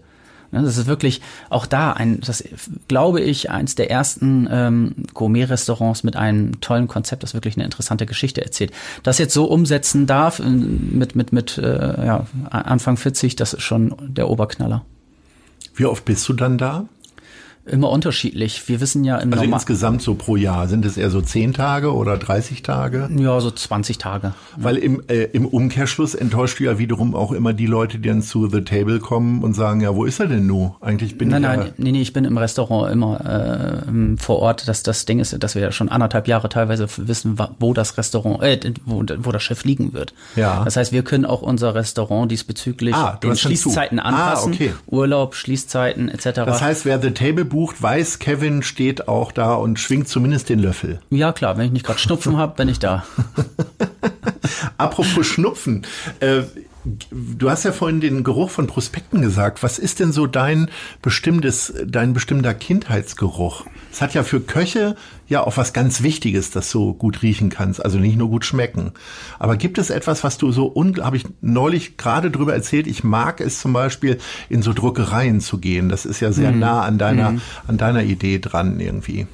Ja, 0.52 0.62
das 0.62 0.78
ist 0.78 0.88
wirklich 0.88 1.22
auch 1.50 1.66
da 1.66 1.94
ein, 1.94 2.22
das 2.22 2.44
glaube 2.88 3.22
ich, 3.22 3.52
eins 3.52 3.76
der 3.76 3.92
ersten 3.92 4.48
ähm, 4.52 4.96
Gourmet-Restaurants 5.14 6.04
mit 6.04 6.16
einem 6.16 6.60
tollen 6.60 6.88
Konzept, 6.88 7.24
das 7.24 7.34
wirklich 7.34 7.56
eine 7.56 7.66
interessante 7.66 8.06
Geschichte 8.06 8.42
erzählt. 8.42 8.72
Das 9.04 9.20
jetzt 9.20 9.34
so 9.34 9.46
umsetzen 9.46 10.08
darf 10.08 10.40
äh, 10.40 10.50
mit 10.50 11.16
mit 11.16 11.32
mit 11.34 11.58
äh, 11.58 12.06
ja, 12.06 12.26
Anfang 12.50 12.98
40, 12.98 13.36
das 13.36 13.54
ist 13.54 13.64
schon 13.64 13.96
der 14.02 14.30
Oberknaller. 14.30 14.84
Wie 15.76 15.86
oft 15.86 16.04
bist 16.06 16.28
du 16.28 16.34
dann 16.34 16.58
da? 16.58 16.86
Immer 17.66 17.90
unterschiedlich. 17.92 18.68
Wir 18.68 18.82
wissen 18.82 19.04
ja 19.04 19.18
im 19.18 19.32
Also 19.32 19.44
Norma- 19.44 19.58
insgesamt 19.58 20.02
so 20.02 20.16
pro 20.16 20.36
Jahr. 20.36 20.68
Sind 20.68 20.86
es 20.86 20.98
eher 20.98 21.10
so 21.12 21.22
10 21.22 21.54
Tage 21.54 21.94
oder 21.94 22.18
30 22.18 22.64
Tage? 22.64 23.10
ja 23.16 23.40
so 23.40 23.52
20 23.52 23.98
Tage. 24.00 24.34
Weil 24.58 24.78
im, 24.78 25.04
äh, 25.08 25.26
im 25.34 25.46
Umkehrschluss 25.46 26.16
enttäuscht 26.16 26.60
du 26.60 26.64
ja 26.64 26.80
wiederum 26.80 27.14
auch 27.16 27.32
immer 27.32 27.54
die 27.54 27.68
Leute, 27.68 28.00
die 28.00 28.08
dann 28.10 28.22
zu 28.24 28.50
The 28.50 28.62
Table 28.62 29.00
kommen 29.00 29.44
und 29.44 29.54
sagen, 29.54 29.82
ja, 29.82 29.94
wo 29.96 30.06
ist 30.06 30.20
er 30.20 30.28
denn 30.28 30.48
nun? 30.48 30.72
Eigentlich 30.82 31.18
bin 31.18 31.30
Nein, 31.30 31.44
ich 31.44 31.50
ja, 31.50 31.58
nein, 31.58 31.74
nee, 31.78 31.92
nee, 31.92 32.02
ich 32.02 32.14
bin 32.14 32.26
im 32.26 32.38
Restaurant 32.38 32.92
immer 32.92 33.84
äh, 33.88 34.18
vor 34.18 34.40
Ort. 34.40 34.68
Das, 34.68 34.82
das 34.84 35.06
Ding 35.06 35.20
ist, 35.20 35.36
dass 35.44 35.54
wir 35.56 35.62
ja 35.62 35.72
schon 35.72 35.90
anderthalb 35.90 36.28
Jahre 36.28 36.50
teilweise 36.50 36.88
wissen, 36.98 37.38
wo 37.60 37.74
das 37.74 37.98
Restaurant, 37.98 38.42
äh, 38.42 38.60
wo, 38.86 39.04
wo 39.20 39.32
das 39.32 39.44
Schiff 39.44 39.64
liegen 39.64 39.94
wird. 39.94 40.14
Ja. 40.36 40.64
Das 40.66 40.76
heißt, 40.76 40.92
wir 40.92 41.04
können 41.04 41.26
auch 41.26 41.42
unser 41.42 41.76
Restaurant 41.76 42.32
diesbezüglich 42.32 42.96
Ah, 42.96 43.18
den. 43.22 43.36
Schließzeiten 43.36 44.00
Ah, 44.00 44.04
anpassen. 44.04 44.54
okay. 44.54 44.74
Urlaub, 44.88 45.36
Schließzeiten 45.36 46.10
etc. 46.10 46.30
Das 46.46 46.62
heißt, 46.62 46.86
wer 46.86 47.00
The 47.02 47.12
Table 47.12 47.46
bucht, 47.50 47.82
weiß, 47.82 48.20
Kevin 48.20 48.64
steht 48.64 49.08
auch 49.08 49.32
da 49.32 49.56
und 49.56 49.80
schwingt 49.80 50.08
zumindest 50.08 50.50
den 50.50 50.60
Löffel. 50.60 51.00
ja 51.10 51.32
klar, 51.34 51.58
wenn 51.58 51.66
ich 51.66 51.72
nicht 51.72 51.86
gerade 51.86 52.00
Schnupfen 52.00 52.38
habe, 52.38 52.56
bin 52.56 52.70
ich 52.70 52.80
da. 52.80 53.06
Apropos 54.78 55.26
Schnupfen, 55.26 55.86
äh, 56.20 56.44
du 56.86 57.50
hast 57.50 57.64
ja 57.64 57.72
vorhin 57.72 58.00
den 58.00 58.24
Geruch 58.24 58.50
von 58.50 58.68
Prospekten 58.68 59.22
gesagt. 59.22 59.64
Was 59.64 59.80
ist 59.80 60.00
denn 60.00 60.12
so 60.12 60.28
dein 60.28 60.70
bestimmtes, 61.02 61.74
dein 61.86 62.14
bestimmter 62.14 62.54
Kindheitsgeruch? 62.54 63.66
Es 63.92 64.02
hat 64.02 64.14
ja 64.14 64.24
für 64.24 64.40
Köche 64.40 64.96
ja 65.28 65.44
auch 65.44 65.58
was 65.58 65.74
ganz 65.74 66.02
Wichtiges, 66.02 66.52
dass 66.52 66.72
du 66.72 66.94
gut 66.94 67.22
riechen 67.22 67.50
kannst, 67.50 67.84
also 67.84 68.00
nicht 68.00 68.18
nur 68.18 68.30
gut 68.30 68.46
schmecken. 68.46 68.94
Aber 69.38 69.58
gibt 69.58 69.78
es 69.78 69.90
etwas, 69.90 70.24
was 70.24 70.38
du 70.38 70.52
so, 70.52 70.74
habe 71.02 71.18
ich 71.18 71.26
neulich 71.42 71.98
gerade 71.98 72.32
drüber 72.32 72.54
erzählt, 72.54 72.88
ich 72.88 73.04
mag 73.04 73.42
es 73.42 73.60
zum 73.60 73.74
Beispiel 73.74 74.18
in 74.50 74.62
so 74.62 74.74
Druckereien 74.74 75.42
zu 75.42 75.58
gehen. 75.58 75.90
Das 75.90 76.06
ist 76.06 76.20
ja 76.20 76.32
sehr 76.32 76.52
nah 76.52 76.82
an 76.82 76.98
deiner, 76.98 77.36
an 77.68 77.78
deiner 77.78 78.04
Idee 78.04 78.40
dran 78.40 78.80
irgendwie. 78.80 79.28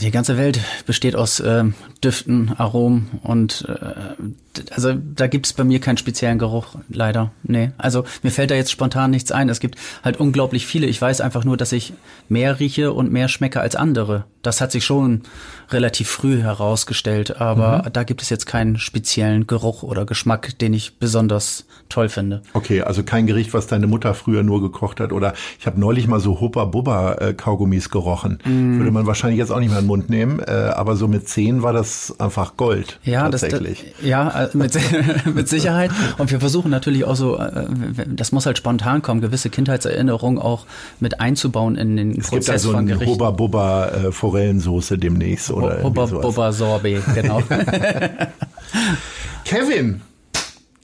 Die 0.00 0.10
ganze 0.10 0.36
Welt 0.36 0.60
besteht 0.86 1.14
aus 1.14 1.40
ähm, 1.40 1.74
Düften, 2.06 2.52
Aromen 2.56 3.18
und 3.24 3.66
äh, 3.68 4.22
also 4.70 4.94
da 4.94 5.26
gibt 5.26 5.46
es 5.46 5.52
bei 5.52 5.64
mir 5.64 5.80
keinen 5.80 5.96
speziellen 5.96 6.38
Geruch, 6.38 6.76
leider. 6.88 7.32
Nee. 7.42 7.72
Also 7.78 8.04
mir 8.22 8.30
fällt 8.30 8.50
da 8.50 8.54
jetzt 8.54 8.70
spontan 8.70 9.10
nichts 9.10 9.32
ein. 9.32 9.48
Es 9.48 9.60
gibt 9.60 9.76
halt 10.02 10.18
unglaublich 10.18 10.66
viele. 10.66 10.86
Ich 10.86 11.02
weiß 11.02 11.20
einfach 11.20 11.44
nur, 11.44 11.56
dass 11.56 11.72
ich 11.72 11.92
mehr 12.28 12.60
rieche 12.60 12.92
und 12.92 13.12
mehr 13.12 13.28
schmecke 13.28 13.60
als 13.60 13.76
andere. 13.76 14.24
Das 14.42 14.60
hat 14.60 14.70
sich 14.70 14.84
schon 14.84 15.22
relativ 15.70 16.08
früh 16.08 16.40
herausgestellt, 16.40 17.40
aber 17.40 17.88
da 17.92 18.04
gibt 18.04 18.22
es 18.22 18.30
jetzt 18.30 18.46
keinen 18.46 18.78
speziellen 18.78 19.48
Geruch 19.48 19.82
oder 19.82 20.06
Geschmack, 20.06 20.56
den 20.60 20.72
ich 20.72 20.98
besonders 20.98 21.66
toll 21.88 22.08
finde. 22.08 22.42
Okay, 22.52 22.82
also 22.82 23.02
kein 23.02 23.26
Gericht, 23.26 23.52
was 23.54 23.66
deine 23.66 23.88
Mutter 23.88 24.14
früher 24.14 24.44
nur 24.44 24.60
gekocht 24.60 25.00
hat. 25.00 25.12
Oder 25.12 25.34
ich 25.58 25.66
habe 25.66 25.80
neulich 25.80 26.06
mal 26.06 26.20
so 26.20 26.40
Hoppa 26.40 26.64
Bubba 26.64 27.14
äh, 27.14 27.34
Kaugummis 27.34 27.90
gerochen. 27.90 28.38
Mm. 28.44 28.78
Würde 28.78 28.92
man 28.92 29.06
wahrscheinlich 29.06 29.38
jetzt 29.38 29.50
auch 29.50 29.58
nicht 29.58 29.70
mehr 29.70 29.80
in 29.80 29.84
den 29.84 29.88
Mund 29.88 30.10
nehmen. 30.10 30.38
Äh, 30.38 30.52
aber 30.52 30.94
so 30.94 31.08
mit 31.08 31.28
zehn 31.28 31.62
war 31.62 31.72
das 31.72 31.95
einfach 32.18 32.56
Gold. 32.56 32.98
Ja, 33.04 33.28
tatsächlich. 33.28 33.94
das, 33.98 34.06
ja, 34.06 34.44
äh, 34.44 34.56
mit, 34.56 34.78
mit 35.34 35.48
Sicherheit. 35.48 35.90
Und 36.18 36.30
wir 36.30 36.40
versuchen 36.40 36.70
natürlich 36.70 37.04
auch 37.04 37.16
so, 37.16 37.38
äh, 37.38 37.66
das 38.06 38.32
muss 38.32 38.46
halt 38.46 38.58
spontan 38.58 39.02
kommen, 39.02 39.20
gewisse 39.20 39.50
Kindheitserinnerungen 39.50 40.40
auch 40.40 40.66
mit 41.00 41.20
einzubauen 41.20 41.76
in 41.76 41.96
den 41.96 42.10
es 42.10 42.30
gibt 42.30 42.46
Prozess 42.46 42.62
so 42.62 42.70
von 42.72 42.80
ein 42.80 42.86
Gerichten. 42.86 43.12
Hubba 43.12 43.30
Bubba 43.30 43.88
äh, 43.88 44.12
Forellensoße 44.12 44.98
demnächst 44.98 45.50
oder 45.50 45.82
Hubba. 45.82 46.06
Bubba 46.06 46.52
Sorbet, 46.52 47.02
genau. 47.14 47.42
Kevin, 49.44 50.02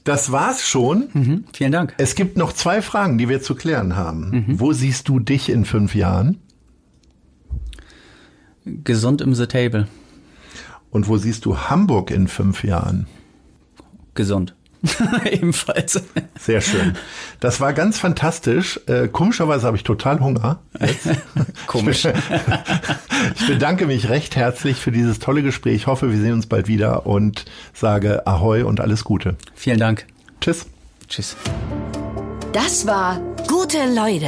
das 0.03 0.31
war's 0.31 0.61
schon. 0.67 1.09
mhm, 1.13 1.43
vielen 1.53 1.71
Dank. 1.71 1.93
Es 1.97 2.15
gibt 2.15 2.37
noch 2.37 2.53
zwei 2.53 2.81
Fragen, 2.81 3.17
die 3.17 3.29
wir 3.29 3.41
zu 3.41 3.55
klären 3.55 3.95
haben. 3.95 4.45
Mhm. 4.47 4.59
Wo 4.59 4.73
siehst 4.73 5.07
du 5.07 5.19
dich 5.19 5.49
in 5.49 5.65
fünf 5.65 5.95
Jahren? 5.95 6.39
Gesund 8.65 9.21
im 9.21 9.33
The 9.33 9.47
Table. 9.47 9.87
Und 10.93 11.07
wo 11.07 11.17
siehst 11.17 11.45
du 11.45 11.57
Hamburg 11.57 12.11
in 12.11 12.27
fünf 12.27 12.63
Jahren? 12.63 13.07
Gesund. 14.13 14.55
Ebenfalls. 15.25 16.01
Sehr 16.39 16.61
schön. 16.61 16.95
Das 17.39 17.59
war 17.59 17.73
ganz 17.73 17.97
fantastisch. 17.97 18.79
Äh, 18.85 19.07
komischerweise 19.07 19.65
habe 19.65 19.75
ich 19.75 19.83
total 19.83 20.19
Hunger. 20.19 20.59
Komisch. 21.67 22.07
Ich 23.35 23.47
bedanke 23.47 23.85
mich 23.85 24.09
recht 24.09 24.35
herzlich 24.35 24.77
für 24.81 24.91
dieses 24.91 25.17
tolle 25.19 25.43
Gespräch. 25.43 25.75
Ich 25.75 25.87
hoffe, 25.87 26.11
wir 26.11 26.19
sehen 26.19 26.33
uns 26.33 26.45
bald 26.45 26.67
wieder 26.67 27.05
und 27.05 27.45
sage 27.73 28.27
Ahoi 28.27 28.63
und 28.63 28.81
alles 28.81 29.05
Gute. 29.05 29.37
Vielen 29.55 29.79
Dank. 29.79 30.05
Tschüss. 30.41 30.65
Tschüss. 31.07 31.37
Das 32.51 32.85
war 32.85 33.21
Gute 33.47 33.77
Leute. 33.95 34.27